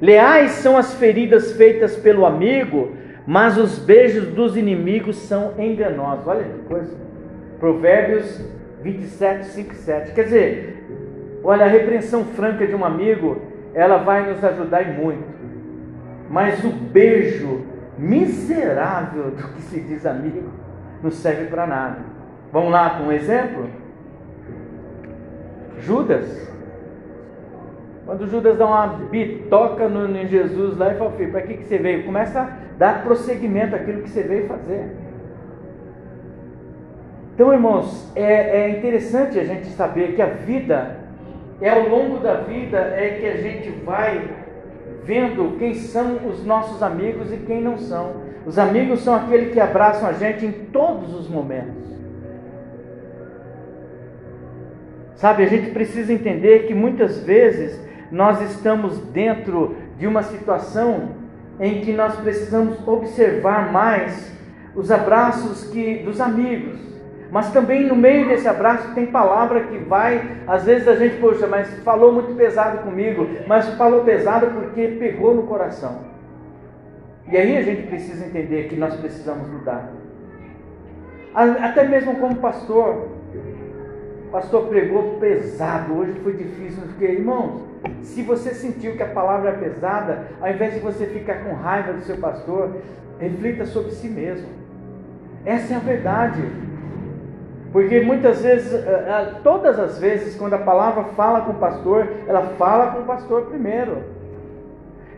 Leais 0.02 0.52
são 0.52 0.78
as 0.78 0.94
feridas 0.96 1.54
feitas 1.54 1.96
pelo 1.96 2.26
amigo, 2.26 2.98
mas 3.26 3.58
os 3.58 3.78
beijos 3.80 4.28
dos 4.28 4.58
inimigos 4.58 5.16
são 5.18 5.54
enganosos. 5.58 6.28
Olha 6.28 6.44
que 6.44 6.60
coisa. 6.68 6.96
Provérbios 7.60 8.44
27, 8.82 9.46
5 9.46 9.76
7. 9.76 10.14
Quer 10.14 10.24
dizer, 10.24 10.88
olha, 11.44 11.66
a 11.66 11.70
repreensão 11.70 12.26
franca 12.26 12.66
de 12.66 12.76
um 12.76 12.84
amigo, 12.84 13.42
ela 13.74 13.98
vai 13.98 14.32
nos 14.32 14.44
ajudar 14.44 14.84
em 14.84 14.94
muito. 14.96 15.32
Mas 16.30 16.64
o 16.64 16.70
beijo 16.70 17.62
miserável 17.98 19.32
do 19.32 19.48
que 19.50 19.62
se 19.62 19.80
diz 19.82 20.06
amigo 20.06 20.50
não 21.04 21.12
serve 21.12 21.46
para 21.46 21.68
nada. 21.68 22.00
Vamos 22.52 22.72
lá 22.72 22.92
com 22.92 23.06
um 23.06 23.12
exemplo? 23.12 23.70
Judas. 25.80 26.51
Quando 28.06 28.28
Judas 28.28 28.58
dá 28.58 28.66
uma 28.66 28.88
bitoca 28.88 29.88
no, 29.88 30.18
em 30.18 30.28
Jesus 30.28 30.78
lá 30.78 30.92
e 30.92 30.98
fala, 30.98 31.12
filho, 31.12 31.32
para 31.32 31.42
que, 31.42 31.56
que 31.56 31.66
você 31.66 31.78
veio? 31.78 32.04
Começa 32.04 32.42
a 32.42 32.50
dar 32.78 33.04
prosseguimento 33.04 33.76
àquilo 33.76 34.02
que 34.02 34.10
você 34.10 34.24
veio 34.24 34.48
fazer. 34.48 34.90
Então, 37.36 37.54
irmãos, 37.54 38.12
é, 38.16 38.62
é 38.62 38.70
interessante 38.70 39.40
a 39.40 39.44
gente 39.44 39.68
saber 39.68 40.16
que 40.16 40.22
a 40.22 40.28
vida, 40.28 40.98
é 41.62 41.70
ao 41.70 41.88
longo 41.88 42.18
da 42.18 42.36
vida, 42.36 42.78
é 42.78 43.18
que 43.20 43.26
a 43.26 43.38
gente 43.38 43.70
vai 43.86 44.30
vendo 45.04 45.58
quem 45.58 45.74
são 45.74 46.28
os 46.28 46.46
nossos 46.46 46.84
amigos 46.84 47.32
e 47.32 47.38
quem 47.38 47.62
não 47.62 47.78
são. 47.78 48.14
Os 48.46 48.58
amigos 48.58 49.02
são 49.02 49.16
aqueles 49.16 49.54
que 49.54 49.60
abraçam 49.60 50.10
a 50.10 50.14
gente 50.14 50.46
em 50.46 50.52
todos 50.52 51.14
os 51.14 51.30
momentos. 51.30 51.82
Sabe, 55.16 55.44
a 55.44 55.48
gente 55.48 55.70
precisa 55.70 56.12
entender 56.12 56.66
que 56.66 56.74
muitas 56.74 57.24
vezes 57.24 57.80
nós 58.12 58.42
estamos 58.42 58.98
dentro 58.98 59.76
de 59.98 60.06
uma 60.06 60.24
situação 60.24 61.10
em 61.60 61.82
que 61.82 61.94
nós 61.94 62.16
precisamos 62.16 62.86
observar 62.88 63.72
mais 63.72 64.32
os 64.76 64.92
abraços 64.92 65.66
que 65.66 66.00
dos 66.00 66.20
amigos. 66.20 66.80
Mas 67.32 67.50
também 67.54 67.88
no 67.88 67.96
meio 67.96 68.28
desse 68.28 68.48
abraço 68.48 68.94
tem 68.94 69.06
palavra 69.06 69.62
que 69.62 69.78
vai, 69.78 70.40
às 70.46 70.66
vezes 70.66 70.88
a 70.88 70.96
gente, 70.96 71.16
poxa, 71.18 71.48
mas 71.48 71.70
falou 71.84 72.12
muito 72.12 72.36
pesado 72.36 72.80
comigo, 72.80 73.26
mas 73.48 73.70
falou 73.76 74.04
pesado 74.04 74.48
porque 74.48 74.98
pegou 75.00 75.34
no 75.34 75.44
coração. 75.44 76.00
E 77.32 77.38
aí 77.38 77.56
a 77.56 77.62
gente 77.62 77.84
precisa 77.84 78.26
entender 78.26 78.68
que 78.68 78.76
nós 78.76 78.94
precisamos 78.96 79.48
mudar. 79.48 79.90
Até 81.34 81.88
mesmo 81.88 82.16
como 82.16 82.36
pastor, 82.36 83.08
pastor 84.32 84.68
pregou 84.68 85.18
pesado, 85.20 85.94
hoje 85.94 86.14
foi 86.24 86.34
difícil. 86.34 86.82
Porque, 86.84 87.06
irmãos, 87.06 87.62
se 88.02 88.24
você 88.24 88.54
sentiu 88.54 88.96
que 88.96 89.04
a 89.04 89.08
palavra 89.08 89.50
é 89.50 89.54
pesada, 89.54 90.28
ao 90.42 90.50
invés 90.50 90.74
de 90.74 90.80
você 90.80 91.06
ficar 91.06 91.44
com 91.44 91.54
raiva 91.54 91.94
do 91.94 92.02
seu 92.02 92.18
pastor, 92.18 92.78
reflita 93.20 93.66
sobre 93.66 93.92
si 93.92 94.08
mesmo. 94.08 94.48
Essa 95.46 95.74
é 95.74 95.78
a 95.78 95.80
verdade. 95.80 96.42
Porque 97.72 98.02
muitas 98.02 98.42
vezes, 98.42 98.74
eh, 98.74 99.06
eh, 99.08 99.34
todas 99.44 99.80
as 99.80 99.98
vezes, 99.98 100.36
quando 100.36 100.54
a 100.54 100.60
palavra 100.60 101.06
fala 101.16 101.42
com 101.42 101.52
o 101.52 101.56
pastor, 101.56 102.08
ela 102.28 102.42
fala 102.58 102.92
com 102.92 103.02
o 103.02 103.06
pastor 103.06 103.44
primeiro. 103.44 104.00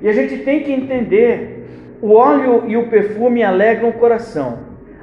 E 0.02 0.08
a 0.08 0.14
gente 0.14 0.44
tem 0.44 0.64
que 0.64 0.72
entender: 0.72 1.68
o 2.02 2.14
óleo 2.14 2.64
e 2.68 2.78
o 2.78 2.90
perfume 2.90 3.44
alegram 3.44 3.90
o 3.90 3.94
coração. 3.94 4.60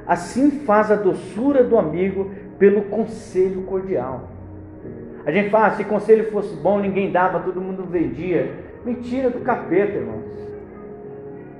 Assim 0.07 0.49
faz 0.65 0.91
a 0.91 0.95
doçura 0.95 1.63
do 1.63 1.77
amigo 1.77 2.31
pelo 2.61 2.83
conselho 2.83 3.63
cordial. 3.63 4.29
A 5.25 5.31
gente 5.31 5.49
fala, 5.49 5.71
se 5.71 5.83
conselho 5.83 6.31
fosse 6.31 6.55
bom, 6.57 6.79
ninguém 6.79 7.11
dava, 7.11 7.39
todo 7.39 7.59
mundo 7.59 7.87
vendia. 7.89 8.53
Mentira 8.85 9.31
do 9.31 9.39
capeta, 9.39 9.97
irmãos. 9.97 10.29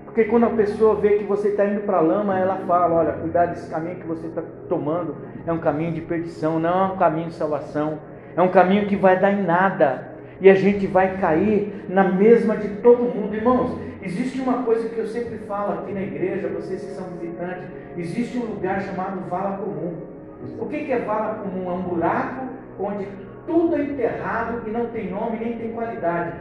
Porque 0.05 0.25
quando 0.25 0.45
a 0.45 0.49
pessoa 0.51 0.93
vê 0.93 1.17
que 1.17 1.23
você 1.23 1.47
está 1.47 1.65
indo 1.65 1.81
para 1.81 1.97
a 1.97 2.01
lama, 2.01 2.37
ela 2.37 2.57
fala: 2.67 2.93
olha, 2.93 3.13
cuidado 3.13 3.49
desse 3.49 3.67
caminho 3.67 3.95
que 3.95 4.05
você 4.05 4.27
está 4.27 4.43
tomando, 4.69 5.15
é 5.47 5.51
um 5.51 5.57
caminho 5.57 5.91
de 5.91 6.01
perdição, 6.01 6.59
não 6.59 6.89
é 6.89 6.93
um 6.93 6.97
caminho 6.97 7.29
de 7.29 7.33
salvação, 7.33 7.97
é 8.35 8.41
um 8.41 8.49
caminho 8.49 8.85
que 8.85 8.95
vai 8.95 9.19
dar 9.19 9.31
em 9.31 9.43
nada. 9.43 10.11
E 10.39 10.51
a 10.51 10.53
gente 10.53 10.85
vai 10.85 11.17
cair 11.17 11.83
na 11.89 12.03
mesma 12.03 12.55
de 12.57 12.67
todo 12.75 13.03
mundo, 13.03 13.33
irmãos. 13.33 13.75
Existe 14.03 14.39
uma 14.39 14.61
coisa 14.61 14.87
que 14.87 14.99
eu 14.99 15.07
sempre 15.07 15.39
falo 15.47 15.79
aqui 15.79 15.93
na 15.93 16.01
igreja, 16.01 16.47
vocês 16.49 16.83
que 16.83 16.91
são 16.91 17.07
visitantes: 17.19 17.63
existe 17.97 18.37
um 18.37 18.45
lugar 18.45 18.81
chamado 18.81 19.27
Vala 19.27 19.57
Comum. 19.57 20.11
O 20.59 20.65
que 20.67 20.91
é 20.91 20.99
vala 20.99 21.35
comum? 21.35 21.69
É 21.69 21.73
um 21.73 21.81
buraco 21.81 22.47
onde 22.79 23.07
tudo 23.45 23.75
é 23.75 23.81
enterrado 23.81 24.61
e 24.67 24.69
não 24.69 24.87
tem 24.87 25.09
nome 25.09 25.37
nem 25.37 25.57
tem 25.57 25.71
qualidade. 25.71 26.33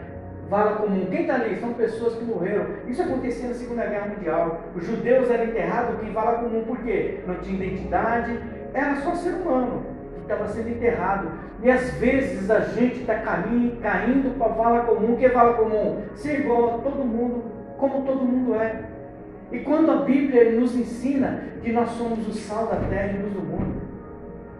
Vala 0.48 0.76
comum. 0.76 1.06
Quem 1.10 1.22
está 1.22 1.34
ali? 1.34 1.56
São 1.60 1.72
pessoas 1.74 2.14
que 2.16 2.24
morreram. 2.24 2.66
Isso 2.88 3.00
acontecia 3.02 3.48
na 3.48 3.54
Segunda 3.54 3.86
Guerra 3.86 4.08
Mundial. 4.08 4.60
Os 4.74 4.84
judeus 4.84 5.30
eram 5.30 5.44
enterrados 5.44 6.02
em 6.02 6.12
vala 6.12 6.38
comum. 6.38 6.64
Por 6.64 6.78
quê? 6.78 7.20
Não 7.26 7.36
tinha 7.36 7.64
identidade. 7.64 8.38
Era 8.74 8.96
só 8.96 9.14
ser 9.14 9.34
humano. 9.34 9.84
estava 10.22 10.48
sendo 10.48 10.70
enterrado. 10.70 11.30
E 11.62 11.70
às 11.70 11.92
vezes 11.94 12.50
a 12.50 12.60
gente 12.60 13.00
está 13.00 13.14
caindo, 13.18 13.80
caindo 13.80 14.36
para 14.36 14.52
vala 14.52 14.80
comum. 14.80 15.14
O 15.14 15.16
que 15.16 15.26
é 15.26 15.28
vala 15.28 15.54
comum? 15.54 16.02
Ser 16.16 16.40
igual 16.40 16.76
a 16.76 16.78
todo 16.78 17.04
mundo, 17.04 17.44
como 17.78 18.02
todo 18.04 18.24
mundo 18.24 18.54
é. 18.56 18.82
E 19.52 19.60
quando 19.60 19.90
a 19.90 19.96
Bíblia 19.96 20.52
nos 20.52 20.74
ensina 20.76 21.42
que 21.62 21.72
nós 21.72 21.90
somos 21.90 22.26
o 22.26 22.32
sal 22.32 22.66
da 22.66 22.76
terra 22.88 23.12
e 23.12 23.22
luz 23.22 23.32
do 23.32 23.40
mundo, 23.40 23.89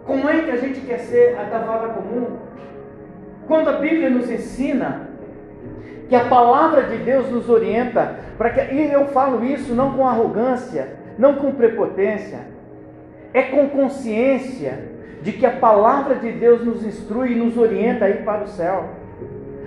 como 0.07 0.29
é 0.29 0.43
que 0.43 0.51
a 0.51 0.57
gente 0.57 0.81
quer 0.81 0.99
ser 0.99 1.37
a 1.39 1.45
da 1.45 1.59
vala 1.59 1.95
comum? 1.95 2.39
Quando 3.47 3.69
a 3.69 3.75
Bíblia 3.75 4.11
nos 4.11 4.31
ensina 4.31 5.09
que 6.09 6.17
a 6.17 6.25
palavra 6.25 6.85
de 6.85 6.97
Deus 6.99 7.31
nos 7.31 7.49
orienta 7.49 8.17
para 8.37 8.51
que 8.51 8.75
e 8.75 8.93
eu 8.93 9.07
falo 9.09 9.45
isso 9.45 9.75
não 9.75 9.93
com 9.93 10.07
arrogância, 10.07 10.97
não 11.19 11.35
com 11.35 11.53
prepotência, 11.53 12.41
é 13.33 13.43
com 13.43 13.69
consciência 13.69 14.91
de 15.23 15.33
que 15.33 15.47
a 15.47 15.53
palavra 15.53 16.17
de 16.17 16.33
Deus 16.33 16.65
nos 16.65 16.85
instrui 16.85 17.33
e 17.33 17.37
nos 17.37 17.57
orienta 17.57 18.07
a 18.07 18.11
ir 18.11 18.25
para 18.25 18.45
o 18.45 18.49
céu. 18.49 18.89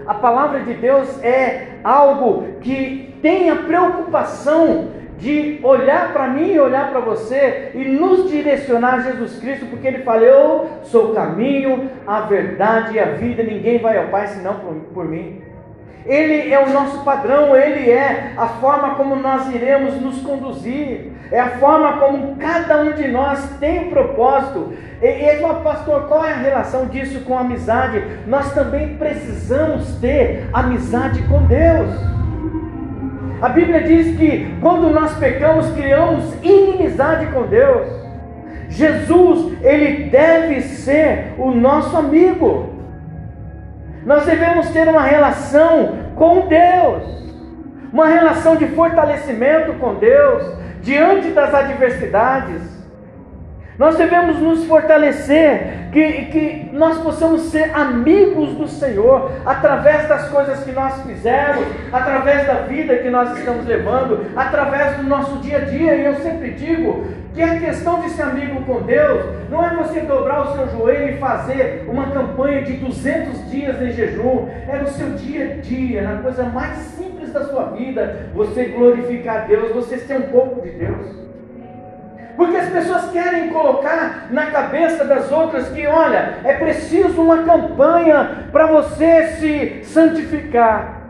A 0.05 0.15
palavra 0.15 0.61
de 0.61 0.73
Deus 0.73 1.23
é 1.23 1.77
algo 1.83 2.43
que 2.59 3.17
tem 3.21 3.49
a 3.49 3.55
preocupação 3.55 4.89
de 5.17 5.59
olhar 5.63 6.11
para 6.11 6.27
mim 6.27 6.53
e 6.53 6.59
olhar 6.59 6.89
para 6.89 6.99
você 6.99 7.71
e 7.73 7.83
nos 7.85 8.29
direcionar 8.29 8.95
a 8.95 8.99
Jesus 8.99 9.39
Cristo, 9.39 9.65
porque 9.67 9.87
Ele 9.87 10.03
fala: 10.03 10.21
Eu 10.21 10.69
sou 10.83 11.11
o 11.11 11.13
caminho, 11.13 11.89
a 12.05 12.21
verdade 12.21 12.95
e 12.95 12.99
a 12.99 13.05
vida, 13.05 13.43
ninguém 13.43 13.79
vai 13.79 13.97
ao 13.97 14.07
Pai 14.07 14.27
senão 14.27 14.55
por, 14.55 14.75
por 14.93 15.05
mim. 15.05 15.41
Ele 16.05 16.51
é 16.51 16.59
o 16.61 16.69
nosso 16.69 17.03
padrão, 17.05 17.55
Ele 17.55 17.89
é 17.89 18.33
a 18.35 18.47
forma 18.47 18.95
como 18.95 19.15
nós 19.15 19.53
iremos 19.53 20.01
nos 20.01 20.21
conduzir, 20.21 21.11
é 21.31 21.39
a 21.39 21.51
forma 21.51 21.97
como 21.97 22.35
cada 22.35 22.81
um 22.81 22.91
de 22.91 23.07
nós 23.07 23.57
tem 23.59 23.87
um 23.87 23.89
propósito. 23.89 24.73
E, 25.01 25.07
e 25.07 25.37
pastor, 25.63 26.07
qual 26.07 26.25
é 26.25 26.33
a 26.33 26.37
relação 26.37 26.87
disso 26.87 27.21
com 27.21 27.37
a 27.37 27.41
amizade? 27.41 28.03
Nós 28.27 28.53
também 28.53 28.97
precisamos 28.97 29.95
ter 29.99 30.49
amizade 30.51 31.23
com 31.23 31.45
Deus. 31.45 31.89
A 33.43 33.49
Bíblia 33.49 33.81
diz 33.81 34.15
que 34.15 34.55
quando 34.61 34.89
nós 34.89 35.17
pecamos, 35.17 35.69
criamos 35.73 36.33
inimizade 36.41 37.27
com 37.27 37.45
Deus. 37.45 37.89
Jesus, 38.69 39.61
ele 39.61 40.05
deve 40.09 40.61
ser 40.61 41.33
o 41.37 41.51
nosso 41.51 41.97
amigo. 41.97 42.69
Nós 44.05 44.25
devemos 44.25 44.69
ter 44.69 44.87
uma 44.87 45.01
relação 45.01 45.97
com 46.15 46.47
Deus, 46.47 47.03
uma 47.91 48.07
relação 48.07 48.55
de 48.55 48.65
fortalecimento 48.67 49.73
com 49.73 49.95
Deus 49.95 50.57
diante 50.81 51.27
das 51.31 51.53
adversidades. 51.53 52.61
Nós 53.83 53.97
devemos 53.97 54.39
nos 54.39 54.63
fortalecer, 54.63 55.89
que, 55.91 56.25
que 56.31 56.69
nós 56.71 56.99
possamos 56.99 57.41
ser 57.51 57.69
amigos 57.75 58.51
do 58.51 58.65
Senhor, 58.65 59.29
através 59.45 60.07
das 60.07 60.29
coisas 60.29 60.63
que 60.63 60.71
nós 60.71 61.01
fizemos, 61.01 61.65
através 61.91 62.47
da 62.47 62.61
vida 62.61 62.95
que 62.99 63.09
nós 63.09 63.37
estamos 63.37 63.65
levando, 63.65 64.25
através 64.37 64.95
do 64.95 65.03
nosso 65.03 65.35
dia 65.39 65.57
a 65.57 65.65
dia. 65.65 65.95
E 65.95 66.05
eu 66.05 66.15
sempre 66.15 66.51
digo 66.51 67.07
que 67.33 67.41
a 67.41 67.59
questão 67.59 67.99
de 67.99 68.11
ser 68.11 68.21
amigo 68.21 68.61
com 68.61 68.83
Deus 68.83 69.21
não 69.49 69.65
é 69.65 69.75
você 69.75 69.99
dobrar 69.99 70.43
o 70.43 70.55
seu 70.55 70.69
joelho 70.69 71.15
e 71.15 71.17
fazer 71.17 71.85
uma 71.85 72.09
campanha 72.09 72.61
de 72.61 72.77
200 72.77 73.51
dias 73.51 73.81
em 73.81 73.91
jejum, 73.91 74.47
é 74.65 74.77
no 74.77 74.87
seu 74.87 75.09
dia 75.09 75.57
a 75.57 75.61
dia, 75.61 76.03
na 76.03 76.21
coisa 76.21 76.43
mais 76.43 76.77
simples 76.77 77.33
da 77.33 77.43
sua 77.43 77.65
vida, 77.71 78.29
você 78.33 78.63
glorificar 78.63 79.45
Deus, 79.45 79.73
você 79.73 79.97
ter 79.97 80.19
um 80.19 80.31
pouco 80.31 80.61
de 80.61 80.69
Deus. 80.69 81.22
Porque 82.35 82.57
as 82.57 82.69
pessoas 82.69 83.11
querem 83.11 83.49
colocar 83.49 84.27
na 84.31 84.47
cabeça 84.47 85.05
das 85.05 85.31
outras 85.31 85.69
que, 85.69 85.85
olha, 85.85 86.39
é 86.43 86.53
preciso 86.53 87.21
uma 87.21 87.43
campanha 87.43 88.47
para 88.51 88.65
você 88.65 89.27
se 89.39 89.83
santificar. 89.83 91.03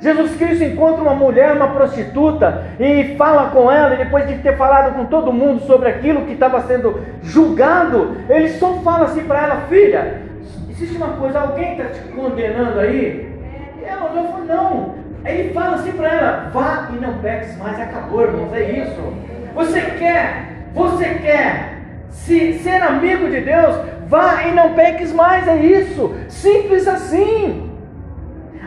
Jesus 0.00 0.34
Cristo 0.36 0.64
encontra 0.64 1.02
uma 1.02 1.14
mulher, 1.14 1.52
uma 1.52 1.68
prostituta, 1.68 2.64
e 2.80 3.16
fala 3.16 3.50
com 3.50 3.70
ela, 3.70 3.94
e 3.94 3.98
depois 3.98 4.26
de 4.26 4.38
ter 4.38 4.56
falado 4.56 4.94
com 4.94 5.04
todo 5.04 5.30
mundo 5.30 5.60
sobre 5.66 5.90
aquilo 5.90 6.24
que 6.24 6.32
estava 6.32 6.62
sendo 6.62 7.02
julgado, 7.22 8.16
ele 8.30 8.48
só 8.48 8.72
fala 8.76 9.04
assim 9.04 9.24
para 9.24 9.42
ela: 9.42 9.56
Filha, 9.68 10.22
existe 10.70 10.96
uma 10.96 11.08
coisa, 11.18 11.40
alguém 11.40 11.72
está 11.72 11.84
te 11.84 12.00
condenando 12.12 12.80
aí? 12.80 13.30
E 13.78 13.84
ela 13.84 14.10
olhou 14.10 14.24
e 14.24 14.28
falou: 14.28 14.46
Não. 14.46 15.00
Ele 15.22 15.52
fala 15.52 15.76
assim 15.76 15.92
para 15.92 16.08
ela: 16.08 16.50
Vá 16.50 16.88
e 16.94 16.96
não 16.98 17.18
peques 17.18 17.58
mais, 17.58 17.78
acabou, 17.78 18.22
irmãos, 18.22 18.54
é 18.54 18.62
isso. 18.62 19.29
Você 19.60 19.82
quer, 19.98 20.46
você 20.72 21.04
quer 21.16 21.74
se 22.08 22.54
ser 22.60 22.82
amigo 22.82 23.28
de 23.28 23.42
Deus, 23.42 23.76
vá 24.08 24.44
e 24.44 24.52
não 24.52 24.72
peques 24.72 25.12
mais, 25.12 25.46
é 25.46 25.56
isso. 25.56 26.14
Simples 26.30 26.88
assim. 26.88 27.70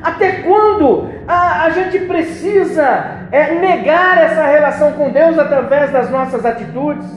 Até 0.03 0.43
quando 0.43 1.09
a, 1.27 1.63
a 1.63 1.69
gente 1.71 1.97
precisa 2.05 3.27
é, 3.31 3.55
negar 3.55 4.19
essa 4.19 4.43
relação 4.43 4.91
com 4.91 5.09
Deus 5.09 5.39
através 5.39 5.91
das 5.91 6.11
nossas 6.11 6.45
atitudes? 6.45 7.07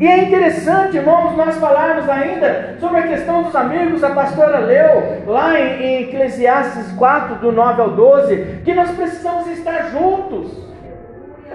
E 0.00 0.06
é 0.06 0.24
interessante, 0.24 0.96
irmãos, 0.96 1.36
nós 1.36 1.56
falarmos 1.58 2.08
ainda 2.08 2.76
sobre 2.80 3.00
a 3.00 3.08
questão 3.08 3.42
dos 3.42 3.54
amigos. 3.54 4.02
A 4.02 4.10
pastora 4.10 4.60
leu 4.60 5.24
lá 5.26 5.60
em, 5.60 5.82
em 5.82 6.02
Eclesiastes 6.04 6.92
4, 6.92 7.34
do 7.36 7.52
9 7.52 7.82
ao 7.82 7.90
12, 7.90 8.60
que 8.64 8.72
nós 8.72 8.90
precisamos 8.92 9.48
estar 9.48 9.90
juntos. 9.90 10.67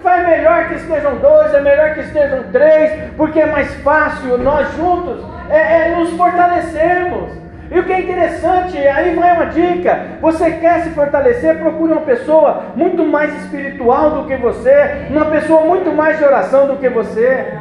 É 0.05 0.23
melhor 0.27 0.67
que 0.67 0.75
estejam 0.75 1.15
dois, 1.15 1.53
é 1.53 1.61
melhor 1.61 1.93
que 1.93 2.01
estejam 2.01 2.43
três, 2.51 3.11
porque 3.15 3.39
é 3.39 3.45
mais 3.45 3.73
fácil 3.75 4.37
nós 4.37 4.67
juntos 4.75 5.23
é, 5.49 5.87
é 5.87 5.95
nos 5.95 6.11
fortalecermos. 6.11 7.31
E 7.71 7.79
o 7.79 7.83
que 7.85 7.91
é 7.91 8.01
interessante, 8.01 8.77
aí 8.77 9.15
vai 9.15 9.33
uma 9.35 9.45
dica: 9.45 9.99
você 10.21 10.51
quer 10.51 10.81
se 10.81 10.89
fortalecer, 10.91 11.57
procure 11.57 11.93
uma 11.93 12.01
pessoa 12.01 12.65
muito 12.75 13.03
mais 13.05 13.33
espiritual 13.41 14.11
do 14.11 14.27
que 14.27 14.35
você, 14.35 15.07
uma 15.09 15.25
pessoa 15.25 15.61
muito 15.61 15.91
mais 15.91 16.17
de 16.17 16.23
oração 16.23 16.67
do 16.67 16.77
que 16.77 16.89
você. 16.89 17.53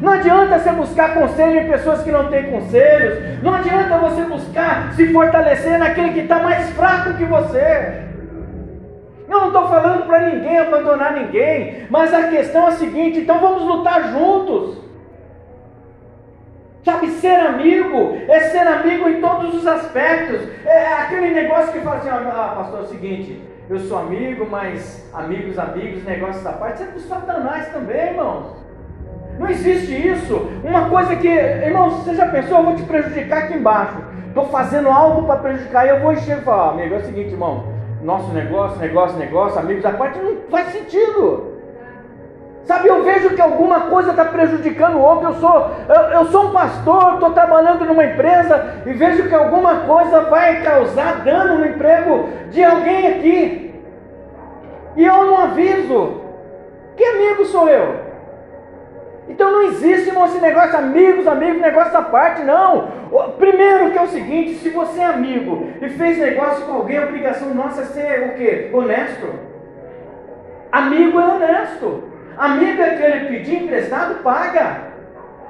Não 0.00 0.12
adianta 0.12 0.58
você 0.58 0.70
buscar 0.70 1.14
conselho 1.14 1.60
em 1.60 1.68
pessoas 1.68 2.02
que 2.02 2.12
não 2.12 2.30
têm 2.30 2.44
conselhos, 2.44 3.42
não 3.42 3.54
adianta 3.54 3.98
você 3.98 4.22
buscar 4.22 4.92
se 4.94 5.12
fortalecer 5.12 5.76
naquele 5.76 6.12
que 6.12 6.20
está 6.20 6.38
mais 6.38 6.70
fraco 6.70 7.14
que 7.14 7.24
você. 7.24 8.07
Eu 9.28 9.40
não 9.40 9.46
estou 9.48 9.68
falando 9.68 10.06
para 10.06 10.30
ninguém 10.30 10.58
abandonar 10.58 11.12
ninguém, 11.12 11.86
mas 11.90 12.14
a 12.14 12.28
questão 12.28 12.64
é 12.64 12.68
a 12.68 12.72
seguinte: 12.72 13.20
então 13.20 13.38
vamos 13.38 13.62
lutar 13.62 14.10
juntos. 14.10 14.78
Sabe, 16.82 17.08
ser 17.08 17.34
amigo 17.34 18.16
é 18.28 18.40
ser 18.40 18.66
amigo 18.66 19.06
em 19.08 19.20
todos 19.20 19.54
os 19.54 19.66
aspectos. 19.66 20.48
É 20.64 20.94
aquele 20.94 21.30
negócio 21.34 21.72
que 21.72 21.80
fala 21.80 21.96
assim: 21.96 22.08
ah, 22.08 22.54
pastor, 22.56 22.80
é 22.80 22.82
o 22.84 22.86
seguinte, 22.86 23.42
eu 23.68 23.78
sou 23.80 23.98
amigo, 23.98 24.46
mas 24.50 25.06
amigos, 25.12 25.58
amigos, 25.58 26.04
negócios 26.04 26.42
da 26.42 26.52
parte, 26.52 26.82
isso 26.82 26.90
é 26.90 26.92
do 26.92 27.00
Satanás 27.00 27.68
também, 27.68 28.08
irmãos. 28.08 28.56
Não 29.38 29.48
existe 29.48 29.94
isso. 29.94 30.48
Uma 30.64 30.88
coisa 30.88 31.14
que, 31.14 31.28
irmão, 31.28 31.90
você 31.90 32.14
já 32.14 32.26
pensou, 32.26 32.58
eu 32.58 32.64
vou 32.64 32.76
te 32.76 32.82
prejudicar 32.82 33.44
aqui 33.44 33.54
embaixo. 33.54 33.98
Estou 34.26 34.46
fazendo 34.46 34.88
algo 34.88 35.26
para 35.26 35.36
prejudicar 35.36 35.86
e 35.86 35.90
eu 35.90 36.00
vou 36.00 36.12
encher 36.12 36.38
e 36.38 36.40
falar, 36.40 36.70
amigo, 36.70 36.94
é 36.94 36.98
o 36.98 37.04
seguinte, 37.04 37.32
irmão 37.32 37.77
nosso 38.02 38.32
negócio, 38.32 38.78
negócio, 38.78 39.18
negócio, 39.18 39.58
amigos 39.58 39.84
à 39.84 39.92
parte, 39.92 40.18
não 40.18 40.36
faz 40.50 40.68
sentido. 40.68 41.58
Sabe, 42.64 42.86
eu 42.86 43.02
vejo 43.02 43.30
que 43.30 43.40
alguma 43.40 43.80
coisa 43.82 44.10
está 44.10 44.26
prejudicando 44.26 44.96
o 44.96 45.00
outro. 45.00 45.30
Eu 45.30 45.34
sou, 45.36 45.70
eu, 45.88 46.02
eu 46.18 46.24
sou 46.26 46.48
um 46.48 46.52
pastor, 46.52 47.14
estou 47.14 47.30
trabalhando 47.30 47.86
numa 47.86 48.04
empresa 48.04 48.82
e 48.84 48.92
vejo 48.92 49.26
que 49.26 49.34
alguma 49.34 49.86
coisa 49.86 50.20
vai 50.22 50.62
causar 50.62 51.24
dano 51.24 51.60
no 51.60 51.66
emprego 51.66 52.28
de 52.50 52.62
alguém 52.62 53.06
aqui. 53.06 53.74
E 54.96 55.04
eu 55.04 55.24
não 55.24 55.38
aviso. 55.38 56.20
Que 56.94 57.04
amigo 57.04 57.46
sou 57.46 57.68
eu? 57.68 58.07
Então 59.28 59.52
não 59.52 59.62
existe, 59.64 60.08
irmão, 60.08 60.24
esse 60.24 60.40
negócio 60.40 60.78
amigos, 60.78 61.26
amigos, 61.26 61.60
negócio 61.60 61.96
à 61.96 62.02
parte, 62.02 62.42
não. 62.42 62.90
Primeiro 63.38 63.90
que 63.90 63.98
é 63.98 64.02
o 64.02 64.08
seguinte, 64.08 64.54
se 64.54 64.70
você 64.70 65.00
é 65.00 65.04
amigo 65.04 65.70
e 65.82 65.88
fez 65.90 66.18
negócio 66.18 66.64
com 66.64 66.72
alguém, 66.72 66.98
a 66.98 67.04
obrigação 67.04 67.54
nossa 67.54 67.82
é 67.82 67.84
ser 67.84 68.22
o 68.28 68.34
quê? 68.34 68.70
Honesto. 68.72 69.28
Amigo 70.72 71.20
é 71.20 71.26
honesto. 71.26 72.04
Amigo 72.36 72.80
é 72.80 72.90
aquele 72.90 73.26
pedir 73.26 73.64
emprestado, 73.64 74.22
paga. 74.22 74.87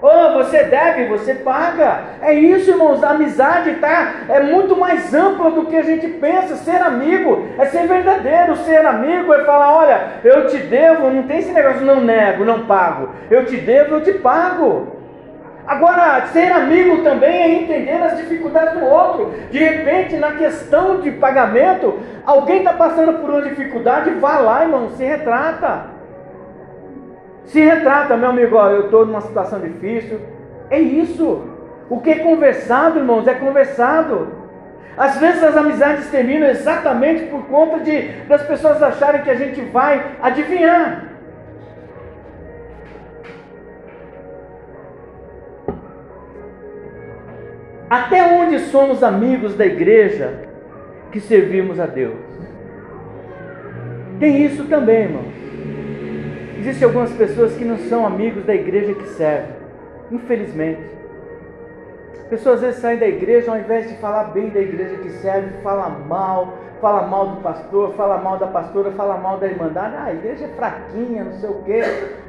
Oh, 0.00 0.34
você 0.34 0.64
deve, 0.64 1.06
você 1.06 1.34
paga. 1.34 2.00
É 2.22 2.32
isso, 2.32 2.70
irmãos. 2.70 3.02
A 3.02 3.10
amizade 3.10 3.74
tá 3.74 4.12
é 4.28 4.40
muito 4.40 4.76
mais 4.76 5.12
ampla 5.12 5.50
do 5.50 5.66
que 5.66 5.76
a 5.76 5.82
gente 5.82 6.06
pensa. 6.06 6.54
Ser 6.56 6.80
amigo 6.80 7.48
é 7.58 7.66
ser 7.66 7.86
verdadeiro. 7.86 8.56
Ser 8.56 8.86
amigo 8.86 9.32
é 9.34 9.44
falar: 9.44 9.76
olha, 9.76 10.00
eu 10.22 10.46
te 10.46 10.58
devo. 10.58 11.10
Não 11.10 11.24
tem 11.24 11.38
esse 11.38 11.52
negócio, 11.52 11.84
não 11.84 12.00
nego, 12.00 12.44
não 12.44 12.66
pago. 12.66 13.10
Eu 13.30 13.44
te 13.44 13.56
devo, 13.56 13.96
eu 13.96 14.02
te 14.02 14.12
pago. 14.14 14.98
Agora, 15.66 16.24
ser 16.28 16.50
amigo 16.50 17.02
também 17.02 17.42
é 17.42 17.54
entender 17.60 18.02
as 18.02 18.16
dificuldades 18.16 18.80
do 18.80 18.86
outro. 18.86 19.34
De 19.50 19.58
repente, 19.58 20.16
na 20.16 20.32
questão 20.32 21.00
de 21.00 21.10
pagamento, 21.10 21.98
alguém 22.24 22.58
está 22.58 22.72
passando 22.72 23.20
por 23.20 23.28
uma 23.28 23.42
dificuldade, 23.42 24.10
vá 24.12 24.38
lá, 24.38 24.62
irmão, 24.62 24.88
se 24.96 25.04
retrata. 25.04 25.97
Se 27.48 27.60
retrata, 27.60 28.16
meu 28.16 28.28
amigo, 28.28 28.56
ó, 28.56 28.68
eu 28.68 28.84
estou 28.84 29.06
numa 29.06 29.22
situação 29.22 29.58
difícil, 29.60 30.20
É 30.70 30.78
isso. 30.78 31.44
O 31.88 31.98
que 32.00 32.10
é 32.10 32.18
conversado, 32.18 32.98
irmãos, 32.98 33.26
é 33.26 33.32
conversado. 33.32 34.28
Às 34.98 35.16
vezes 35.16 35.42
as 35.42 35.56
amizades 35.56 36.10
terminam 36.10 36.46
exatamente 36.46 37.24
por 37.24 37.46
conta 37.46 37.78
de 37.80 38.08
das 38.28 38.42
pessoas 38.42 38.82
acharem 38.82 39.22
que 39.22 39.30
a 39.30 39.34
gente 39.34 39.62
vai 39.62 40.04
adivinhar. 40.20 41.04
Até 47.88 48.22
onde 48.34 48.58
somos 48.58 49.02
amigos 49.02 49.54
da 49.54 49.64
igreja 49.64 50.46
que 51.10 51.18
servimos 51.18 51.80
a 51.80 51.86
Deus? 51.86 52.18
Tem 54.20 54.44
isso 54.44 54.64
também, 54.64 55.04
irmão. 55.04 55.37
Existem 56.58 56.86
algumas 56.86 57.12
pessoas 57.12 57.54
que 57.54 57.64
não 57.64 57.78
são 57.78 58.04
amigos 58.04 58.44
da 58.44 58.52
igreja 58.52 58.92
que 58.92 59.06
servem, 59.10 59.54
infelizmente. 60.10 60.82
Pessoas 62.28 62.56
às 62.56 62.60
vezes 62.62 62.80
saem 62.80 62.98
da 62.98 63.06
igreja, 63.06 63.52
ao 63.52 63.58
invés 63.58 63.88
de 63.88 63.96
falar 63.98 64.24
bem 64.24 64.50
da 64.50 64.60
igreja 64.60 64.96
que 64.96 65.08
serve, 65.08 65.62
fala 65.62 65.88
mal, 65.88 66.58
fala 66.80 67.06
mal 67.06 67.28
do 67.28 67.40
pastor, 67.40 67.94
fala 67.94 68.18
mal 68.18 68.38
da 68.38 68.48
pastora, 68.48 68.90
fala 68.90 69.16
mal 69.16 69.38
da 69.38 69.46
irmandade. 69.46 69.94
Ah, 69.96 70.04
a 70.06 70.12
igreja 70.12 70.46
é 70.46 70.48
fraquinha, 70.48 71.24
não 71.24 71.32
sei 71.34 71.48
o 71.48 71.62
quê. 71.62 71.80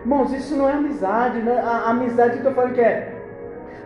Irmãos, 0.01 0.31
isso 0.31 0.55
não 0.55 0.69
é 0.69 0.73
amizade, 0.73 1.39
né? 1.39 1.59
A 1.65 1.89
amizade 1.89 2.39
que 2.39 2.45
eu 2.45 2.53
falo 2.53 2.69
que 2.69 2.81
é 2.81 3.15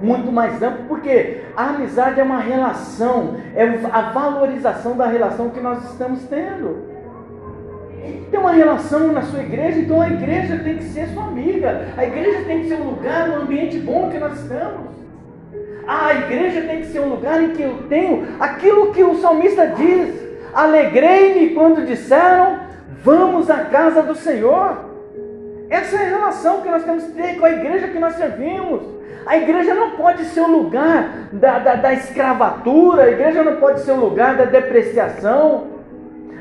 muito 0.02 0.30
mais 0.30 0.62
amplo, 0.62 0.86
porque 0.90 1.42
a 1.56 1.70
amizade 1.70 2.20
é 2.20 2.24
uma 2.24 2.40
relação, 2.40 3.38
é 3.56 3.64
a 3.92 4.12
valorização 4.12 4.98
da 4.98 5.08
relação 5.08 5.50
que 5.50 5.62
nós 5.62 5.84
estamos 5.90 6.22
tendo. 6.26 6.93
Tem 8.34 8.40
uma 8.40 8.52
relação 8.52 9.12
na 9.12 9.22
sua 9.22 9.42
igreja, 9.42 9.78
então 9.78 10.02
a 10.02 10.08
igreja 10.08 10.58
tem 10.64 10.78
que 10.78 10.86
ser 10.86 11.08
sua 11.10 11.26
amiga, 11.26 11.90
a 11.96 12.04
igreja 12.04 12.42
tem 12.48 12.62
que 12.62 12.68
ser 12.68 12.82
um 12.82 12.86
lugar, 12.86 13.30
um 13.30 13.44
ambiente 13.44 13.78
bom 13.78 14.10
que 14.10 14.18
nós 14.18 14.40
estamos. 14.40 14.90
A 15.88 16.16
igreja 16.16 16.62
tem 16.62 16.82
que 16.82 16.88
ser 16.88 17.02
um 17.02 17.10
lugar 17.10 17.44
em 17.44 17.52
que 17.52 17.62
eu 17.62 17.84
tenho 17.88 18.26
aquilo 18.40 18.92
que 18.92 19.04
o 19.04 19.22
salmista 19.22 19.68
diz: 19.68 20.16
alegrei-me 20.52 21.52
quando 21.52 21.86
disseram, 21.86 22.62
vamos 23.04 23.52
à 23.52 23.66
casa 23.66 24.02
do 24.02 24.16
Senhor. 24.16 24.80
Essa 25.70 25.98
é 25.98 26.00
a 26.00 26.10
relação 26.10 26.62
que 26.62 26.70
nós 26.70 26.84
temos 26.84 27.04
que 27.04 27.12
ter 27.12 27.38
com 27.38 27.46
a 27.46 27.52
igreja 27.52 27.90
que 27.90 28.00
nós 28.00 28.16
servimos. 28.16 28.82
A 29.28 29.38
igreja 29.38 29.76
não 29.76 29.92
pode 29.92 30.26
ser 30.26 30.42
o 30.42 30.50
lugar 30.50 31.30
da, 31.32 31.60
da, 31.60 31.76
da 31.76 31.94
escravatura, 31.94 33.04
a 33.04 33.12
igreja 33.12 33.44
não 33.44 33.58
pode 33.58 33.82
ser 33.82 33.92
o 33.92 33.98
lugar 33.98 34.36
da 34.36 34.46
depreciação. 34.46 35.73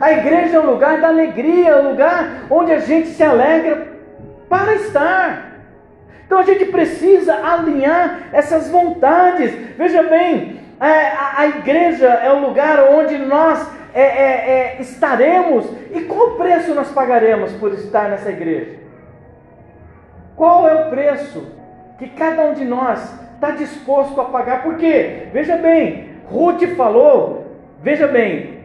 A 0.00 0.12
igreja 0.12 0.56
é 0.56 0.60
um 0.60 0.70
lugar 0.70 1.00
da 1.00 1.08
alegria, 1.08 1.70
é 1.70 1.76
o 1.76 1.90
lugar 1.90 2.46
onde 2.50 2.72
a 2.72 2.78
gente 2.78 3.08
se 3.08 3.22
alegra 3.22 3.88
para 4.48 4.74
estar. 4.74 5.52
Então 6.26 6.38
a 6.38 6.42
gente 6.42 6.64
precisa 6.66 7.34
alinhar 7.34 8.28
essas 8.32 8.70
vontades. 8.70 9.52
Veja 9.76 10.02
bem, 10.02 10.60
é, 10.80 11.12
a, 11.36 11.46
igreja 11.46 12.08
é 12.08 12.32
o 12.32 12.40
lugar 12.40 12.90
onde 12.90 13.16
nós 13.18 13.70
é, 13.94 14.02
é, 14.02 14.50
é, 14.50 14.76
estaremos. 14.80 15.66
E 15.92 16.00
qual 16.00 16.32
preço 16.32 16.74
nós 16.74 16.90
pagaremos 16.90 17.52
por 17.52 17.72
estar 17.74 18.08
nessa 18.08 18.30
igreja? 18.30 18.80
Qual 20.34 20.68
é 20.68 20.74
o 20.74 20.90
preço 20.90 21.46
que 21.98 22.08
cada 22.08 22.42
um 22.42 22.54
de 22.54 22.64
nós 22.64 23.00
está 23.34 23.50
disposto 23.50 24.20
a 24.20 24.24
pagar? 24.24 24.62
Porque, 24.62 25.28
veja 25.32 25.56
bem, 25.56 26.16
Ruth 26.26 26.62
falou, 26.76 27.46
veja 27.82 28.08
bem, 28.08 28.61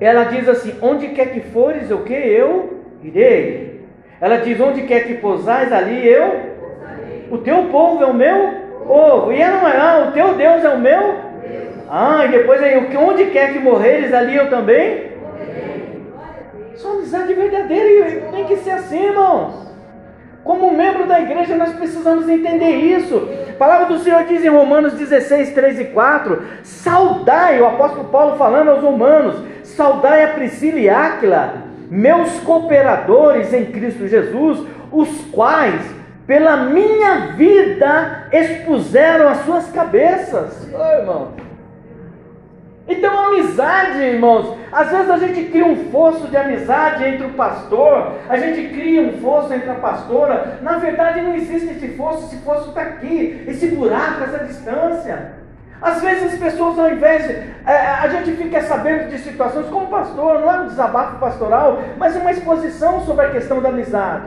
ela 0.00 0.24
diz 0.24 0.48
assim: 0.48 0.74
onde 0.82 1.08
quer 1.08 1.32
que 1.32 1.40
fores, 1.40 1.90
o 1.90 1.98
que 1.98 2.12
eu 2.12 2.82
irei. 3.02 3.80
Ela 4.20 4.38
diz: 4.38 4.60
onde 4.60 4.82
quer 4.82 5.06
que 5.06 5.14
pousais, 5.14 5.72
ali 5.72 6.06
eu 6.06 6.56
o 7.30 7.38
teu 7.38 7.64
povo 7.64 8.02
é 8.02 8.06
o 8.06 8.14
meu 8.14 8.54
povo. 8.86 9.32
E 9.32 9.40
ela 9.40 9.60
não 9.60 9.68
é, 9.68 9.76
ah, 9.76 10.06
o 10.08 10.12
teu 10.12 10.34
Deus 10.34 10.64
é 10.64 10.68
o 10.70 10.78
meu? 10.78 11.26
Ah, 11.88 12.24
e 12.24 12.28
depois 12.28 12.62
aí, 12.62 12.76
onde 12.96 13.26
quer 13.26 13.52
que 13.52 13.58
morreres, 13.58 14.12
ali 14.12 14.36
eu 14.36 14.50
também? 14.50 15.16
Só 16.74 16.90
amizade 16.92 17.32
verdadeira 17.32 18.08
e 18.08 18.20
tem 18.32 18.44
que 18.44 18.56
ser 18.56 18.72
assim, 18.72 19.06
irmãos. 19.06 19.66
Como 20.44 20.70
membro 20.70 21.06
da 21.06 21.20
igreja, 21.20 21.56
nós 21.56 21.72
precisamos 21.72 22.28
entender 22.28 22.70
isso. 22.70 23.28
A 23.50 23.52
palavra 23.54 23.86
do 23.86 23.98
Senhor 23.98 24.22
diz 24.24 24.44
em 24.44 24.48
Romanos 24.48 24.92
16, 24.92 25.52
3 25.52 25.80
e 25.80 25.84
4: 25.86 26.42
Saudai, 26.62 27.60
o 27.60 27.66
apóstolo 27.66 28.04
Paulo 28.04 28.36
falando 28.36 28.70
aos 28.70 28.82
romanos, 28.82 29.36
saudai 29.66 30.24
a 30.24 30.28
Priscila 30.28 30.78
e 30.78 30.88
Áquila, 30.88 31.54
meus 31.90 32.40
cooperadores 32.40 33.52
em 33.52 33.66
Cristo 33.66 34.08
Jesus, 34.08 34.66
os 34.90 35.08
quais 35.32 35.80
pela 36.26 36.56
minha 36.56 37.32
vida 37.36 38.28
expuseram 38.32 39.28
as 39.28 39.44
suas 39.44 39.70
cabeças. 39.70 40.68
Oh, 40.72 40.98
irmão. 40.98 41.32
Então, 42.88 43.28
amizade, 43.28 43.98
irmãos, 43.98 44.56
às 44.70 44.90
vezes 44.90 45.10
a 45.10 45.18
gente 45.18 45.50
cria 45.50 45.66
um 45.66 45.90
fosso 45.90 46.28
de 46.28 46.36
amizade 46.36 47.04
entre 47.04 47.26
o 47.26 47.32
pastor, 47.32 48.12
a 48.28 48.36
gente 48.36 48.68
cria 48.68 49.02
um 49.02 49.14
fosso 49.20 49.52
entre 49.52 49.70
a 49.70 49.74
pastora. 49.74 50.58
Na 50.62 50.78
verdade, 50.78 51.20
não 51.20 51.34
existe 51.34 51.70
esse 51.70 51.88
fosso, 51.96 52.26
esse 52.26 52.42
fosso 52.44 52.68
está 52.68 52.82
aqui, 52.82 53.44
esse 53.48 53.68
buraco, 53.68 54.22
essa 54.22 54.44
distância. 54.44 55.45
Às 55.80 56.00
vezes 56.00 56.34
as 56.34 56.38
pessoas, 56.38 56.78
ao 56.78 56.90
invés 56.90 57.26
de. 57.26 57.34
É, 57.66 57.76
a 58.02 58.08
gente 58.08 58.32
fica 58.36 58.62
sabendo 58.62 59.10
de 59.10 59.18
situações 59.18 59.66
como 59.66 59.88
pastor, 59.88 60.40
não 60.40 60.52
é 60.52 60.60
um 60.60 60.66
desabafo 60.66 61.18
pastoral, 61.18 61.78
mas 61.98 62.16
uma 62.16 62.32
exposição 62.32 63.00
sobre 63.02 63.26
a 63.26 63.30
questão 63.30 63.60
da 63.60 63.68
amizade. 63.68 64.26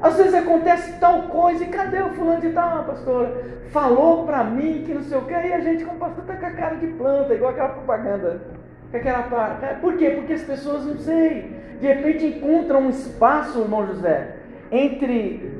Às 0.00 0.16
vezes 0.16 0.34
acontece 0.34 0.98
tal 0.98 1.22
coisa, 1.22 1.64
e 1.64 1.68
cadê 1.68 2.00
o 2.00 2.10
fulano 2.10 2.40
de 2.40 2.50
tal, 2.50 2.84
pastora? 2.84 3.42
Falou 3.70 4.24
para 4.26 4.44
mim 4.44 4.84
que 4.84 4.94
não 4.94 5.02
sei 5.02 5.18
o 5.18 5.22
que, 5.22 5.32
e 5.32 5.52
a 5.52 5.60
gente, 5.60 5.84
como 5.84 5.98
pastor, 5.98 6.24
está 6.24 6.36
com 6.36 6.46
a 6.46 6.50
cara 6.50 6.76
de 6.76 6.86
planta, 6.88 7.34
igual 7.34 7.52
aquela 7.52 7.70
propaganda. 7.70 8.40
Aquela, 8.92 9.58
é, 9.62 9.74
por 9.74 9.96
quê? 9.96 10.10
Porque 10.10 10.34
as 10.34 10.42
pessoas, 10.42 10.86
não 10.86 10.98
sei, 10.98 11.60
de 11.80 11.86
repente 11.86 12.26
encontram 12.26 12.82
um 12.82 12.90
espaço, 12.90 13.60
irmão 13.60 13.86
José, 13.86 14.36
entre 14.70 15.52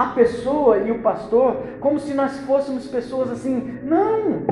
a 0.00 0.06
pessoa 0.14 0.78
e 0.78 0.90
o 0.90 1.00
pastor, 1.00 1.58
como 1.78 2.00
se 2.00 2.14
nós 2.14 2.38
fôssemos 2.40 2.86
pessoas 2.86 3.30
assim. 3.30 3.80
Não! 3.82 4.46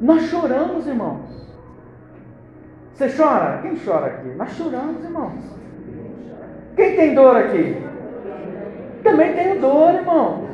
Nós 0.00 0.22
choramos, 0.30 0.86
irmãos. 0.86 1.28
Você 2.94 3.10
chora? 3.14 3.58
Quem 3.60 3.76
chora 3.76 4.06
aqui? 4.06 4.28
Nós 4.28 4.50
choramos, 4.52 5.04
irmãos. 5.04 5.34
Quem 6.74 6.96
tem 6.96 7.14
dor 7.14 7.36
aqui? 7.36 7.76
Também 9.02 9.34
tenho 9.34 9.60
dor, 9.60 9.92
irmãos. 9.92 10.48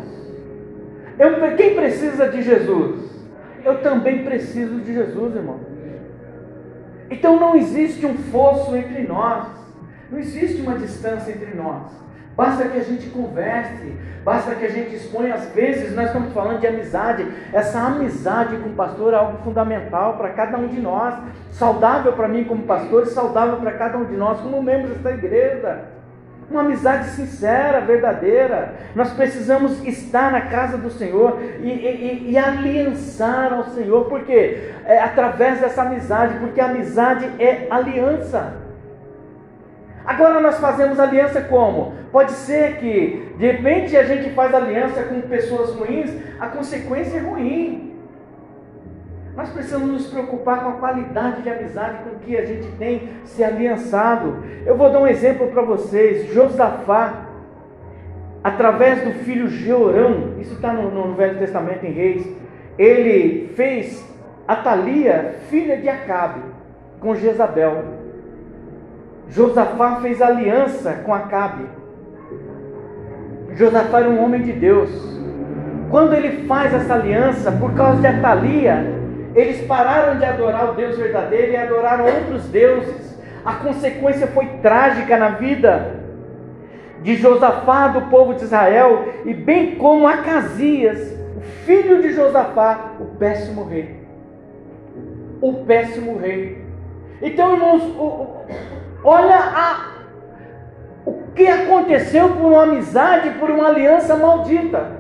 Eu, 1.17 1.57
quem 1.57 1.77
precisa 1.77 2.29
de 2.29 2.43
Jesus? 2.43 3.09
Eu 3.65 3.83
também 3.83 4.25
preciso 4.25 4.81
de 4.81 4.93
Jesus, 4.93 5.37
irmão. 5.37 5.61
Então 7.09 7.39
não 7.39 7.55
existe 7.55 8.05
um 8.05 8.17
fosso 8.17 8.75
entre 8.77 9.05
nós, 9.05 9.47
não 10.11 10.19
existe 10.19 10.61
uma 10.61 10.75
distância 10.75 11.31
entre 11.31 11.55
nós. 11.55 12.06
Basta 12.37 12.69
que 12.69 12.77
a 12.77 12.83
gente 12.83 13.09
converse, 13.09 13.97
basta 14.23 14.55
que 14.55 14.67
a 14.67 14.69
gente 14.69 14.95
exponha. 14.95 15.35
Às 15.35 15.47
vezes 15.55 15.97
nós 15.97 16.07
estamos 16.07 16.35
falando 16.35 16.61
de 16.61 16.67
amizade. 16.67 17.27
Essa 17.51 17.81
amizade 17.81 18.57
com 18.59 18.69
o 18.69 18.75
pastor 18.75 19.15
é 19.15 19.17
algo 19.17 19.39
fundamental 19.43 20.19
para 20.19 20.29
cada 20.31 20.59
um 20.59 20.69
de 20.69 20.79
nós, 20.79 21.15
saudável 21.53 22.13
para 22.13 22.29
mim 22.29 22.45
como 22.45 22.65
pastor 22.65 23.05
e 23.05 23.07
saudável 23.07 23.57
para 23.57 23.73
cada 23.73 23.97
um 23.97 24.05
de 24.05 24.17
nós 24.17 24.39
como 24.41 24.63
membros 24.63 24.91
desta 24.91 25.13
igreja. 25.13 25.97
Uma 26.51 26.61
amizade 26.61 27.09
sincera, 27.09 27.81
verdadeira. 27.81 28.75
Nós 28.95 29.13
precisamos 29.15 29.83
estar 29.85 30.31
na 30.31 30.43
casa 30.43 30.77
do 30.77 30.91
Senhor 30.91 31.41
e, 31.61 31.69
e, 31.69 32.31
e 32.33 32.39
aliançar 32.39 33.53
ao 33.53 33.65
Senhor, 33.65 34.05
porque 34.05 34.73
é 34.85 35.01
através 35.01 35.61
dessa 35.61 35.83
amizade, 35.83 36.39
porque 36.39 36.61
a 36.61 36.67
amizade 36.67 37.25
é 37.41 37.67
aliança. 37.71 38.66
Agora 40.07 40.41
nós 40.41 40.59
fazemos 40.59 41.01
aliança 41.01 41.41
como? 41.41 41.95
Pode 42.13 42.31
ser 42.31 42.77
que 42.77 43.35
de 43.37 43.51
repente 43.51 43.97
a 43.97 44.05
gente 44.05 44.31
faz 44.35 44.55
aliança 44.55 45.03
com 45.03 45.21
pessoas 45.23 45.75
ruins, 45.75 46.11
a 46.39 46.47
consequência 46.47 47.19
é 47.19 47.21
ruim. 47.21 47.95
Nós 49.37 49.51
precisamos 49.51 49.89
nos 49.89 50.07
preocupar 50.07 50.63
com 50.63 50.71
a 50.71 50.73
qualidade 50.75 51.43
de 51.43 51.51
amizade 51.51 51.99
com 52.05 52.19
que 52.21 52.37
a 52.37 52.45
gente 52.47 52.69
tem 52.79 53.11
se 53.25 53.43
aliançado. 53.43 54.45
Eu 54.65 54.77
vou 54.77 54.91
dar 54.91 55.01
um 55.01 55.07
exemplo 55.07 55.49
para 55.49 55.61
vocês. 55.61 56.33
Josafá, 56.33 57.27
através 58.43 59.03
do 59.03 59.13
filho 59.25 59.49
Jeorão, 59.49 60.37
isso 60.39 60.55
está 60.55 60.73
no, 60.73 60.91
no, 60.91 61.15
Velho 61.15 61.39
Testamento 61.39 61.85
em 61.85 61.91
Reis, 61.91 62.27
ele 62.79 63.53
fez 63.57 64.09
Atalia, 64.47 65.35
filha 65.51 65.77
de 65.77 65.89
Acabe, 65.89 66.41
com 67.01 67.15
Jezabel. 67.15 68.06
Josafá 69.29 70.01
fez 70.01 70.23
aliança 70.23 70.93
com 71.05 71.13
Acabe. 71.13 71.65
Josafá 73.55 74.01
era 74.01 74.09
um 74.09 74.23
homem 74.23 74.43
de 74.43 74.53
Deus. 74.53 74.91
Quando 75.91 76.15
ele 76.15 76.47
faz 76.47 76.75
essa 76.75 76.95
aliança, 76.95 77.53
por 77.53 77.75
causa 77.75 78.01
de 78.01 78.07
Atalia, 78.07 78.87
eles 79.35 79.67
pararam 79.67 80.19
de 80.19 80.25
adorar 80.25 80.71
o 80.71 80.75
Deus 80.75 80.97
verdadeiro 80.97 81.53
e 81.53 81.57
adoraram 81.57 82.05
outros 82.05 82.45
deuses. 82.49 83.17
A 83.45 83.55
consequência 83.55 84.27
foi 84.29 84.47
trágica 84.63 85.17
na 85.17 85.31
vida 85.31 85.97
de 87.03 87.15
Josafá 87.17 87.89
do 87.89 88.03
povo 88.03 88.35
de 88.35 88.45
Israel, 88.45 89.13
e 89.25 89.33
bem 89.33 89.77
como 89.77 90.09
Acasias, 90.09 91.15
o 91.37 91.41
filho 91.65 92.03
de 92.03 92.13
Josafá, 92.13 92.95
o 92.99 93.05
péssimo 93.17 93.65
rei. 93.65 93.95
O 95.41 95.53
péssimo 95.65 96.19
rei. 96.19 96.65
Então, 97.23 97.55
irmãos, 97.55 97.83
olha 99.07 99.39
a, 99.39 99.93
o 101.07 101.13
que 101.35 101.47
aconteceu 101.47 102.31
por 102.31 102.43
uma 102.43 102.65
amizade, 102.65 103.31
por 103.39 103.49
uma 103.49 103.69
aliança 103.69 104.17
maldita. 104.17 104.97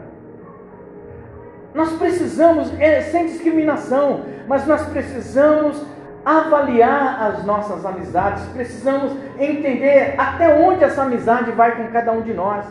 Nós 1.74 1.92
precisamos, 1.94 2.72
é, 2.80 3.02
sem 3.02 3.26
discriminação, 3.26 4.20
mas 4.46 4.64
nós 4.66 4.86
precisamos 4.86 5.84
avaliar 6.24 7.22
as 7.22 7.44
nossas 7.44 7.84
amizades, 7.84 8.44
precisamos 8.46 9.12
entender 9.38 10.14
até 10.16 10.54
onde 10.54 10.84
essa 10.84 11.02
amizade 11.02 11.50
vai 11.50 11.76
com 11.76 11.88
cada 11.92 12.12
um 12.12 12.22
de 12.22 12.32
nós. 12.32 12.64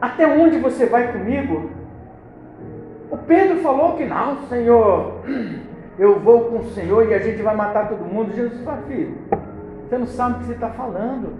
Até 0.00 0.26
onde 0.26 0.58
você 0.58 0.86
vai 0.86 1.12
comigo? 1.12 1.70
O 3.10 3.16
Pedro 3.16 3.60
falou 3.60 3.96
que 3.96 4.04
não, 4.04 4.46
Senhor, 4.48 5.22
eu 5.98 6.18
vou 6.20 6.46
com 6.46 6.58
o 6.58 6.70
Senhor 6.70 7.08
e 7.08 7.14
a 7.14 7.18
gente 7.18 7.42
vai 7.42 7.56
matar 7.56 7.88
todo 7.88 8.04
mundo. 8.04 8.34
Jesus 8.34 8.60
falou, 8.62 8.82
filho, 8.84 9.16
você 9.88 9.98
não 9.98 10.06
sabe 10.06 10.36
o 10.36 10.38
que 10.40 10.46
você 10.46 10.52
está 10.54 10.70
falando. 10.70 11.34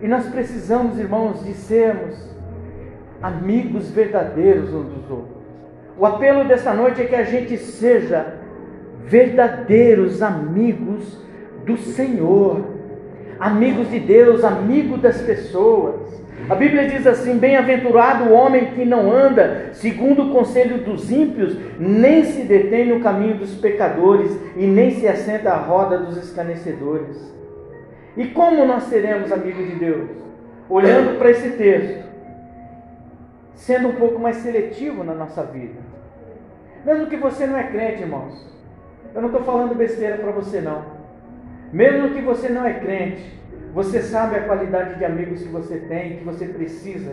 E 0.00 0.08
nós 0.08 0.26
precisamos, 0.28 0.98
irmãos, 0.98 1.44
de 1.44 1.52
sermos 1.54 2.34
amigos 3.22 3.90
verdadeiros 3.90 4.72
uns 4.72 4.86
dos 4.86 5.10
outros. 5.10 5.36
O 5.98 6.04
apelo 6.04 6.44
desta 6.44 6.74
noite 6.74 7.00
é 7.00 7.06
que 7.06 7.14
a 7.14 7.24
gente 7.24 7.56
seja 7.56 8.34
verdadeiros 9.04 10.22
amigos 10.22 11.18
do 11.64 11.76
Senhor, 11.76 12.64
amigos 13.38 13.90
de 13.90 14.00
Deus, 14.00 14.44
amigos 14.44 15.00
das 15.00 15.20
pessoas. 15.22 16.22
A 16.48 16.54
Bíblia 16.54 16.88
diz 16.88 17.06
assim: 17.06 17.38
Bem-aventurado 17.38 18.24
o 18.24 18.32
homem 18.32 18.66
que 18.66 18.84
não 18.84 19.10
anda 19.10 19.70
segundo 19.72 20.24
o 20.24 20.32
conselho 20.32 20.78
dos 20.78 21.10
ímpios, 21.10 21.56
nem 21.78 22.24
se 22.24 22.42
detém 22.42 22.86
no 22.86 23.00
caminho 23.00 23.38
dos 23.38 23.54
pecadores, 23.54 24.30
e 24.54 24.66
nem 24.66 24.90
se 24.92 25.08
assenta 25.08 25.50
à 25.50 25.56
roda 25.56 25.98
dos 25.98 26.16
escarnecedores. 26.16 27.34
E 28.16 28.26
como 28.28 28.64
nós 28.64 28.84
seremos 28.84 29.32
amigos 29.32 29.66
de 29.66 29.74
Deus? 29.74 30.08
Olhando 30.68 31.18
para 31.18 31.30
esse 31.30 31.50
texto, 31.50 32.04
sendo 33.54 33.88
um 33.88 33.94
pouco 33.94 34.20
mais 34.20 34.36
seletivo 34.36 35.02
na 35.04 35.14
nossa 35.14 35.42
vida. 35.42 35.80
Mesmo 36.84 37.06
que 37.06 37.16
você 37.16 37.46
não 37.46 37.58
é 37.58 37.64
crente, 37.64 38.02
irmãos. 38.02 38.46
Eu 39.14 39.20
não 39.20 39.28
estou 39.28 39.42
falando 39.42 39.74
besteira 39.74 40.18
para 40.18 40.30
você 40.30 40.60
não. 40.60 40.84
Mesmo 41.72 42.10
que 42.10 42.20
você 42.20 42.48
não 42.48 42.64
é 42.64 42.74
crente, 42.74 43.22
você 43.76 44.00
sabe 44.00 44.36
a 44.36 44.44
qualidade 44.44 44.94
de 44.94 45.04
amigos 45.04 45.42
que 45.42 45.50
você 45.50 45.76
tem, 45.76 46.16
que 46.16 46.24
você 46.24 46.46
precisa 46.46 47.12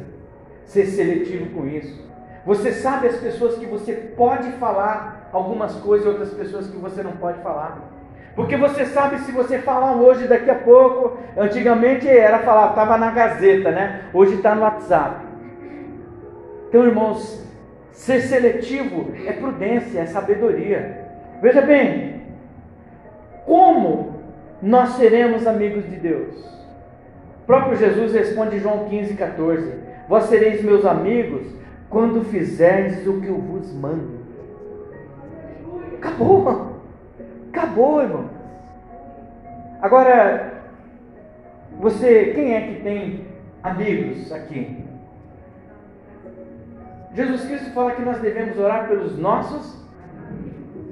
ser 0.63 0.85
seletivo 0.85 1.47
com 1.47 1.67
isso. 1.67 2.01
Você 2.45 2.71
sabe 2.71 3.07
as 3.07 3.17
pessoas 3.17 3.57
que 3.57 3.65
você 3.65 3.91
pode 3.91 4.49
falar 4.53 5.29
algumas 5.33 5.75
coisas 5.75 6.05
e 6.05 6.09
outras 6.09 6.33
pessoas 6.33 6.67
que 6.67 6.77
você 6.77 7.03
não 7.03 7.11
pode 7.17 7.41
falar. 7.41 7.79
Porque 8.33 8.55
você 8.55 8.85
sabe 8.85 9.19
se 9.19 9.33
você 9.33 9.59
falar 9.59 9.97
hoje, 9.97 10.25
daqui 10.25 10.49
a 10.49 10.55
pouco, 10.55 11.17
antigamente 11.35 12.07
era 12.07 12.39
falar, 12.39 12.69
estava 12.69 12.97
na 12.97 13.11
Gazeta, 13.11 13.69
né? 13.69 14.05
Hoje 14.13 14.35
está 14.35 14.55
no 14.55 14.61
WhatsApp. 14.61 15.17
Então, 16.69 16.85
irmãos, 16.85 17.45
ser 17.91 18.21
seletivo 18.21 19.11
é 19.27 19.33
prudência, 19.33 19.99
é 19.99 20.05
sabedoria. 20.05 21.09
Veja 21.41 21.61
bem, 21.61 22.21
como 23.45 23.82
nós 24.63 24.91
seremos 24.91 25.45
amigos 25.45 25.83
de 25.89 25.97
Deus? 25.97 26.37
O 27.43 27.45
próprio 27.45 27.75
Jesus 27.75 28.13
responde 28.13 28.55
em 28.55 28.59
João 28.61 28.87
15, 28.87 29.13
14: 29.13 29.73
Vós 30.07 30.23
sereis 30.23 30.63
meus 30.63 30.85
amigos 30.85 31.45
quando 31.89 32.23
fizerdes 32.23 33.05
o 33.05 33.19
que 33.19 33.27
eu 33.27 33.37
vos 33.37 33.73
mando. 33.73 34.23
Acabou, 35.95 36.79
acabou, 37.51 38.01
irmão. 38.01 38.29
Agora, 39.81 40.61
você, 41.81 42.31
quem 42.33 42.53
é 42.53 42.61
que 42.61 42.81
tem 42.83 43.27
amigos 43.61 44.31
aqui? 44.31 44.81
Jesus 47.13 47.43
Cristo 47.43 47.71
fala 47.71 47.91
que 47.91 48.01
nós 48.01 48.21
devemos 48.21 48.57
orar 48.57 48.87
pelos 48.87 49.17
nossos 49.17 49.77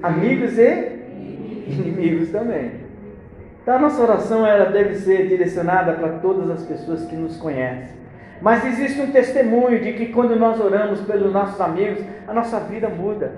amigos 0.02 0.58
e 0.58 1.64
inimigos 1.66 2.30
também. 2.30 2.81
Então 3.62 3.76
a 3.76 3.78
nossa 3.78 4.02
oração 4.02 4.44
ela 4.44 4.66
deve 4.66 4.96
ser 4.96 5.28
direcionada 5.28 5.92
para 5.92 6.18
todas 6.18 6.50
as 6.50 6.64
pessoas 6.64 7.04
que 7.04 7.14
nos 7.14 7.36
conhecem. 7.36 8.02
Mas 8.40 8.66
existe 8.66 9.00
um 9.00 9.12
testemunho 9.12 9.78
de 9.78 9.92
que 9.92 10.06
quando 10.06 10.34
nós 10.34 10.60
oramos 10.60 11.00
pelos 11.02 11.32
nossos 11.32 11.60
amigos, 11.60 12.04
a 12.26 12.34
nossa 12.34 12.58
vida 12.58 12.88
muda. 12.88 13.32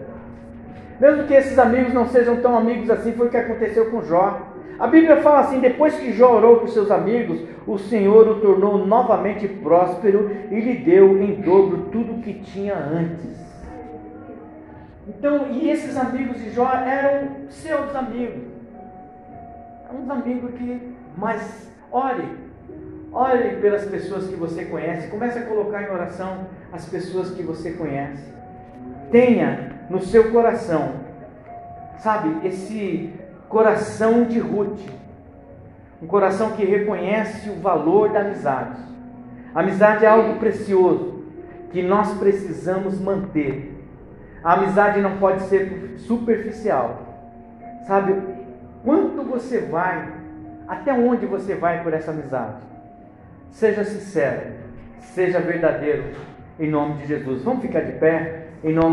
Mesmo 0.98 1.24
que 1.24 1.34
esses 1.34 1.58
amigos 1.58 1.92
não 1.92 2.08
sejam 2.08 2.36
tão 2.36 2.56
amigos 2.56 2.88
assim, 2.88 3.12
foi 3.12 3.26
o 3.26 3.30
que 3.30 3.36
aconteceu 3.36 3.90
com 3.90 4.02
Jó. 4.02 4.40
A 4.78 4.86
Bíblia 4.86 5.18
fala 5.18 5.40
assim: 5.40 5.60
depois 5.60 5.94
que 5.96 6.12
Jó 6.12 6.36
orou 6.36 6.60
com 6.60 6.68
seus 6.68 6.90
amigos, 6.90 7.40
o 7.66 7.76
Senhor 7.76 8.26
o 8.26 8.40
tornou 8.40 8.78
novamente 8.78 9.46
próspero 9.46 10.30
e 10.50 10.58
lhe 10.58 10.78
deu 10.78 11.22
em 11.22 11.34
dobro 11.34 11.88
tudo 11.92 12.14
o 12.14 12.22
que 12.22 12.32
tinha 12.34 12.74
antes. 12.74 13.44
Então, 15.06 15.48
e 15.50 15.68
esses 15.68 15.98
amigos 15.98 16.38
de 16.42 16.50
Jó 16.50 16.72
eram 16.72 17.28
seus 17.50 17.94
amigos. 17.94 18.53
Uns 19.92 20.10
amigos 20.10 20.50
que, 20.54 20.94
mas 21.16 21.68
ore, 21.92 22.26
ore 23.12 23.56
pelas 23.60 23.84
pessoas 23.84 24.26
que 24.26 24.34
você 24.34 24.64
conhece, 24.64 25.08
comece 25.08 25.38
a 25.38 25.46
colocar 25.46 25.82
em 25.82 25.90
oração 25.90 26.46
as 26.72 26.86
pessoas 26.86 27.30
que 27.30 27.42
você 27.42 27.72
conhece. 27.72 28.24
Tenha 29.10 29.72
no 29.88 30.00
seu 30.00 30.32
coração, 30.32 30.94
sabe, 31.98 32.46
esse 32.46 33.12
coração 33.48 34.24
de 34.24 34.38
Ruth. 34.38 34.80
Um 36.02 36.06
coração 36.06 36.52
que 36.52 36.64
reconhece 36.64 37.48
o 37.50 37.60
valor 37.60 38.10
da 38.10 38.20
amizade. 38.20 38.76
A 39.54 39.60
amizade 39.60 40.04
é 40.04 40.08
algo 40.08 40.38
precioso 40.38 41.22
que 41.70 41.82
nós 41.82 42.12
precisamos 42.18 43.00
manter. 43.00 43.72
A 44.42 44.54
amizade 44.54 45.00
não 45.00 45.18
pode 45.18 45.42
ser 45.42 45.94
superficial. 45.98 47.00
Sabe 47.86 48.33
quanto 48.84 49.22
você 49.24 49.60
vai, 49.60 50.12
até 50.68 50.92
onde 50.92 51.24
você 51.24 51.54
vai 51.54 51.82
por 51.82 51.94
essa 51.94 52.10
amizade? 52.10 52.62
Seja 53.50 53.84
sincero, 53.84 54.52
seja 55.00 55.40
verdadeiro, 55.40 56.04
em 56.60 56.68
nome 56.68 56.94
de 56.98 57.06
Jesus. 57.06 57.42
Vamos 57.42 57.62
ficar 57.62 57.80
de 57.80 57.92
pé, 57.92 58.48
em 58.62 58.72
nome 58.72 58.82